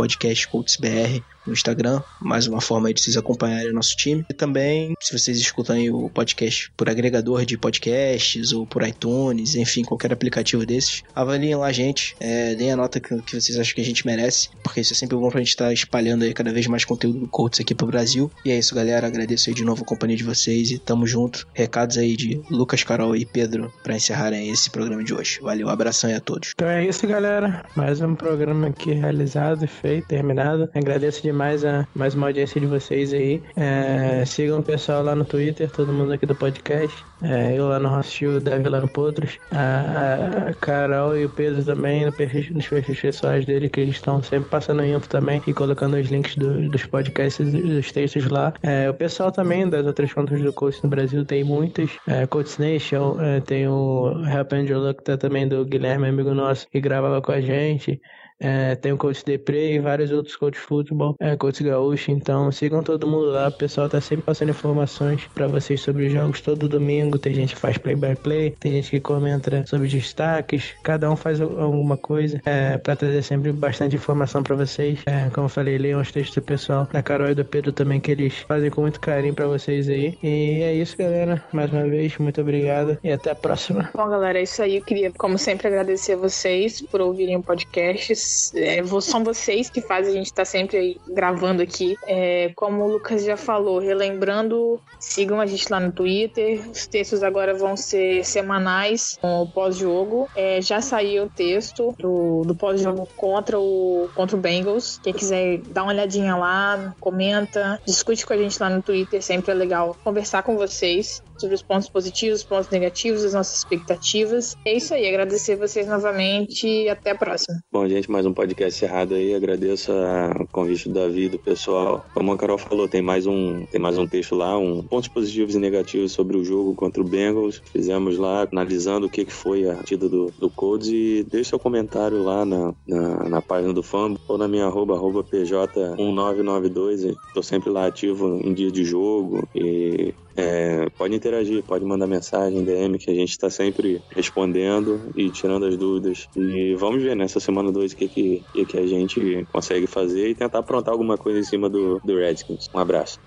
no 1.45 1.53
Instagram, 1.53 2.01
mais 2.19 2.47
uma 2.47 2.61
forma 2.61 2.87
aí 2.87 2.93
de 2.93 3.01
vocês 3.01 3.17
acompanharem 3.17 3.69
o 3.69 3.73
nosso 3.73 3.95
time. 3.95 4.25
E 4.29 4.33
também, 4.33 4.93
se 4.99 5.17
vocês 5.17 5.37
escutam 5.37 5.75
aí 5.75 5.89
o 5.91 6.09
podcast 6.09 6.71
por 6.75 6.89
agregador 6.89 7.45
de 7.45 7.57
podcasts 7.57 8.51
ou 8.51 8.65
por 8.65 8.87
iTunes, 8.87 9.55
enfim, 9.55 9.83
qualquer 9.83 10.11
aplicativo 10.13 10.65
desses. 10.65 11.03
Avaliem 11.13 11.55
lá 11.55 11.67
a 11.67 11.71
gente, 11.71 12.15
é, 12.19 12.55
deem 12.55 12.71
a 12.71 12.75
nota 12.77 12.99
que, 12.99 13.21
que, 13.21 13.39
vocês 13.39 13.57
acham 13.59 13.75
que 13.75 13.81
a 13.81 13.85
gente 13.85 14.05
merece, 14.05 14.49
porque 14.63 14.81
isso 14.81 14.93
é 14.93 14.95
sempre 14.95 15.17
bom 15.17 15.29
pra 15.29 15.39
gente 15.39 15.49
estar 15.49 15.65
tá 15.65 15.73
espalhando 15.73 16.23
aí 16.23 16.33
cada 16.33 16.51
vez 16.51 16.67
mais 16.67 16.85
conteúdo 16.85 17.19
do 17.19 17.27
Colts 17.27 17.59
aqui 17.59 17.75
pro 17.75 17.87
Brasil. 17.87 18.31
E 18.45 18.51
é 18.51 18.57
isso, 18.57 18.73
galera. 18.73 19.07
Agradeço 19.07 19.49
aí 19.49 19.55
de 19.55 19.65
novo 19.65 19.83
a 19.83 19.85
companhia 19.85 20.17
de 20.17 20.23
vocês 20.23 20.71
e 20.71 20.77
tamo 20.77 21.05
junto. 21.05 21.47
Recados 21.53 21.97
aí 21.97 22.15
de 22.15 22.41
Lucas, 22.49 22.83
Carol 22.83 23.15
e 23.15 23.25
Pedro 23.25 23.71
para 23.83 23.95
encerrarem 23.95 24.49
esse 24.49 24.69
programa 24.69 25.03
de 25.03 25.13
hoje. 25.13 25.39
Valeu, 25.41 25.69
abração 25.69 26.09
aí 26.09 26.15
a 26.15 26.21
todos. 26.21 26.51
Então 26.55 26.67
é 26.67 26.85
isso, 26.85 27.05
galera. 27.07 27.65
Mais 27.75 28.01
um 28.01 28.15
programa 28.15 28.67
aqui 28.67 28.93
realizado, 28.93 29.67
feito, 29.67 30.07
terminado. 30.07 30.69
Agradeço 30.73 31.21
demais 31.21 31.32
a 31.63 31.87
mais 31.95 32.15
uma 32.15 32.27
audiência 32.27 32.59
de 32.59 32.67
vocês 32.67 33.13
aí. 33.13 33.41
É, 33.55 34.23
sigam 34.25 34.59
o 34.59 34.63
pessoal 34.63 35.03
lá 35.03 35.15
no 35.15 35.25
Twitter, 35.25 35.69
todo 35.69 35.91
mundo 35.91 36.13
aqui 36.13 36.25
do 36.25 36.35
podcast. 36.35 37.03
É, 37.23 37.57
eu 37.57 37.69
lá 37.69 37.79
no 37.79 37.89
Hostil, 37.89 38.37
o 38.37 38.39
Dave 38.41 38.67
lá 38.67 38.81
no 38.81 38.87
Potros. 38.87 39.39
A, 39.51 40.49
a, 40.49 40.53
Carol 40.55 41.17
e 41.17 41.25
o 41.25 41.29
Pedro 41.29 41.63
também 41.63 42.05
no 42.05 42.11
perfil, 42.11 42.53
nos 42.53 42.67
perfis 42.67 42.99
pessoais 42.99 43.45
dele, 43.45 43.69
que 43.69 43.79
eles 43.79 43.95
estão 43.95 44.21
sempre 44.21 44.49
passando 44.49 44.83
info 44.83 45.07
também 45.07 45.41
e 45.47 45.53
colocando 45.53 45.95
os 45.95 46.09
links 46.09 46.35
do, 46.35 46.69
dos 46.69 46.85
podcasts 46.85 47.51
dos 47.51 47.91
textos 47.91 48.27
lá. 48.27 48.53
É, 48.61 48.89
o 48.89 48.93
pessoal 48.93 49.31
também 49.31 49.69
das 49.69 49.85
outras 49.85 50.11
contas 50.11 50.41
do 50.41 50.51
Coach 50.51 50.83
no 50.83 50.89
Brasil 50.89 51.23
tem 51.23 51.43
muitas. 51.43 51.91
É, 52.07 52.27
Coach 52.27 52.59
Nation, 52.59 53.17
é, 53.21 53.39
tem 53.39 53.67
o 53.67 54.21
Help 54.27 54.53
Angel 54.53 54.79
Luck 54.79 55.03
tá 55.03 55.17
também 55.17 55.47
do 55.47 55.63
Guilherme, 55.63 56.07
amigo 56.07 56.33
nosso, 56.33 56.67
que 56.69 56.81
gravava 56.81 57.21
com 57.21 57.31
a 57.31 57.39
gente. 57.39 58.01
É, 58.43 58.75
tem 58.75 58.91
o 58.91 58.97
Coach 58.97 59.23
Depre 59.25 59.75
e 59.75 59.79
vários 59.79 60.11
outros 60.11 60.35
coach 60.35 60.59
futebol, 60.59 61.15
é, 61.19 61.35
coach 61.37 61.63
gaúcho. 61.63 62.11
Então 62.11 62.51
sigam 62.51 62.83
todo 62.83 63.07
mundo 63.07 63.27
lá. 63.27 63.47
O 63.47 63.51
pessoal 63.51 63.87
tá 63.87 64.01
sempre 64.01 64.25
passando 64.25 64.49
informações 64.49 65.21
para 65.33 65.47
vocês 65.47 65.79
sobre 65.79 66.07
os 66.07 66.13
jogos 66.13 66.41
todo 66.41 66.67
domingo. 66.67 67.17
Tem 67.17 67.33
gente 67.33 67.55
que 67.55 67.61
faz 67.61 67.77
play 67.77 67.95
by 67.95 68.15
play, 68.15 68.55
tem 68.59 68.73
gente 68.73 68.91
que 68.91 68.99
comenta 68.99 69.65
sobre 69.65 69.87
destaques. 69.87 70.73
Cada 70.83 71.09
um 71.09 71.15
faz 71.15 71.39
alguma 71.39 71.95
coisa 71.95 72.41
é, 72.45 72.77
para 72.77 72.95
trazer 72.95 73.21
sempre 73.21 73.53
bastante 73.53 73.95
informação 73.95 74.43
para 74.43 74.55
vocês. 74.55 74.99
É, 75.05 75.29
como 75.29 75.45
eu 75.45 75.49
falei, 75.49 75.77
leiam 75.77 76.01
os 76.01 76.11
textos 76.11 76.35
do 76.35 76.41
pessoal 76.41 76.87
da 76.91 77.01
Carol 77.01 77.29
e 77.29 77.35
do 77.35 77.45
Pedro 77.45 77.71
também 77.71 77.99
que 77.99 78.11
eles 78.11 78.39
fazem 78.39 78.69
com 78.69 78.81
muito 78.81 78.99
carinho 78.99 79.33
para 79.33 79.47
vocês 79.47 79.87
aí. 79.87 80.17
E 80.21 80.61
é 80.61 80.73
isso, 80.73 80.97
galera. 80.97 81.41
Mais 81.53 81.71
uma 81.71 81.87
vez, 81.87 82.17
muito 82.17 82.41
obrigado 82.41 82.97
e 83.03 83.11
até 83.11 83.31
a 83.31 83.35
próxima. 83.35 83.89
Bom, 83.95 84.09
galera, 84.09 84.39
é 84.39 84.43
isso 84.43 84.61
aí. 84.61 84.77
Eu 84.77 84.83
queria, 84.83 85.11
como 85.11 85.37
sempre, 85.37 85.67
agradecer 85.67 86.13
a 86.13 86.17
vocês 86.17 86.81
por 86.81 86.99
ouvirem 86.99 87.37
o 87.37 87.43
podcast 87.43 88.13
é, 88.55 88.83
são 89.01 89.23
vocês 89.23 89.69
que 89.69 89.81
fazem 89.81 90.13
a 90.13 90.15
gente 90.17 90.27
estar 90.27 90.41
tá 90.41 90.45
sempre 90.45 90.99
gravando 91.07 91.61
aqui. 91.61 91.95
É, 92.05 92.51
como 92.55 92.83
o 92.83 92.87
Lucas 92.87 93.23
já 93.23 93.37
falou, 93.37 93.79
relembrando, 93.79 94.79
sigam 94.99 95.39
a 95.39 95.45
gente 95.45 95.69
lá 95.71 95.79
no 95.79 95.91
Twitter. 95.91 96.61
Os 96.69 96.87
textos 96.87 97.23
agora 97.23 97.53
vão 97.53 97.75
ser 97.75 98.23
semanais 98.25 99.17
com 99.21 99.41
o 99.41 99.47
pós-jogo. 99.47 100.27
É, 100.35 100.61
já 100.61 100.81
saiu 100.81 101.25
o 101.25 101.29
texto 101.29 101.95
do, 101.99 102.43
do 102.45 102.55
pós-jogo 102.55 103.07
contra 103.15 103.59
o, 103.59 104.09
contra 104.15 104.35
o 104.35 104.39
Bengals. 104.39 104.99
Quem 105.03 105.13
quiser 105.13 105.59
dar 105.59 105.83
uma 105.83 105.93
olhadinha 105.93 106.35
lá, 106.35 106.95
comenta, 106.99 107.81
discute 107.85 108.25
com 108.25 108.33
a 108.33 108.37
gente 108.37 108.59
lá 108.59 108.69
no 108.69 108.81
Twitter. 108.81 109.21
Sempre 109.21 109.51
é 109.51 109.53
legal 109.53 109.95
conversar 110.03 110.43
com 110.43 110.55
vocês 110.55 111.21
sobre 111.37 111.55
os 111.55 111.61
pontos 111.61 111.89
positivos, 111.89 112.39
os 112.39 112.43
pontos 112.43 112.69
negativos, 112.69 113.23
as 113.23 113.33
nossas 113.33 113.57
expectativas. 113.57 114.55
É 114.65 114.75
isso 114.75 114.93
aí, 114.93 115.07
agradecer 115.07 115.55
vocês 115.55 115.87
novamente 115.87 116.67
e 116.67 116.89
até 116.89 117.11
a 117.11 117.15
próxima. 117.15 117.59
Bom, 117.71 117.87
gente, 117.87 118.09
mais 118.09 118.25
um 118.25 118.33
podcast 118.33 118.83
errado 118.83 119.15
aí. 119.15 119.33
Agradeço 119.33 119.91
o 119.91 120.47
convite 120.47 120.89
do 120.89 120.95
Davi, 120.95 121.29
do 121.29 121.39
pessoal. 121.39 122.05
Como 122.13 122.31
a 122.31 122.37
Carol 122.37 122.57
falou, 122.57 122.87
tem 122.87 123.01
mais 123.01 123.25
um, 123.27 123.65
tem 123.65 123.79
mais 123.79 123.97
um 123.97 124.07
texto 124.07 124.35
lá, 124.35 124.57
um 124.57 124.83
pontos 124.83 125.09
positivos 125.09 125.55
e 125.55 125.59
negativos 125.59 126.11
sobre 126.11 126.37
o 126.37 126.43
jogo 126.43 126.75
contra 126.75 127.01
o 127.01 127.05
Bengals. 127.05 127.61
Fizemos 127.71 128.17
lá, 128.17 128.47
analisando 128.51 129.07
o 129.07 129.09
que, 129.09 129.25
que 129.25 129.33
foi 129.33 129.69
a 129.69 129.75
partida 129.75 130.07
do, 130.09 130.31
do 130.39 130.49
Codes 130.49 130.89
e 130.89 131.25
deixe 131.29 131.49
seu 131.49 131.59
comentário 131.59 132.23
lá 132.23 132.45
na, 132.45 132.73
na, 132.87 133.29
na 133.29 133.41
página 133.41 133.73
do 133.73 133.83
Fumble 133.83 134.19
ou 134.27 134.37
na 134.37 134.47
minha 134.47 134.65
arroba, 134.65 134.95
arroba 134.95 135.23
PJ1992. 135.23 137.15
Estou 137.27 137.43
sempre 137.43 137.69
lá 137.69 137.87
ativo 137.87 138.39
em 138.43 138.53
dia 138.53 138.71
de 138.71 138.83
jogo 138.83 139.47
e 139.53 140.13
é, 140.35 140.89
pode 140.97 141.15
interagir, 141.23 141.63
pode 141.63 141.85
mandar 141.85 142.05
mensagem, 142.05 142.63
DM, 142.63 142.97
que 142.97 143.09
a 143.09 143.13
gente 143.13 143.29
está 143.29 143.49
sempre 143.49 144.01
respondendo 144.09 145.11
e 145.15 145.29
tirando 145.29 145.65
as 145.65 145.77
dúvidas. 145.77 146.27
E 146.35 146.75
vamos 146.75 147.01
ver 147.01 147.15
nessa 147.15 147.39
semana 147.39 147.71
2 147.71 147.93
o 147.93 147.95
que, 147.95 148.07
que, 148.07 148.43
que, 148.65 148.77
a 148.77 148.85
gente 148.85 149.47
consegue 149.51 149.87
fazer 149.87 150.29
e 150.29 150.35
tentar 150.35 150.59
aprontar 150.59 150.91
alguma 150.91 151.17
coisa 151.17 151.39
em 151.39 151.43
cima 151.43 151.69
do, 151.69 151.99
do 152.03 152.17
Redskins. 152.17 152.69
Um 152.73 152.79
abraço. 152.79 153.19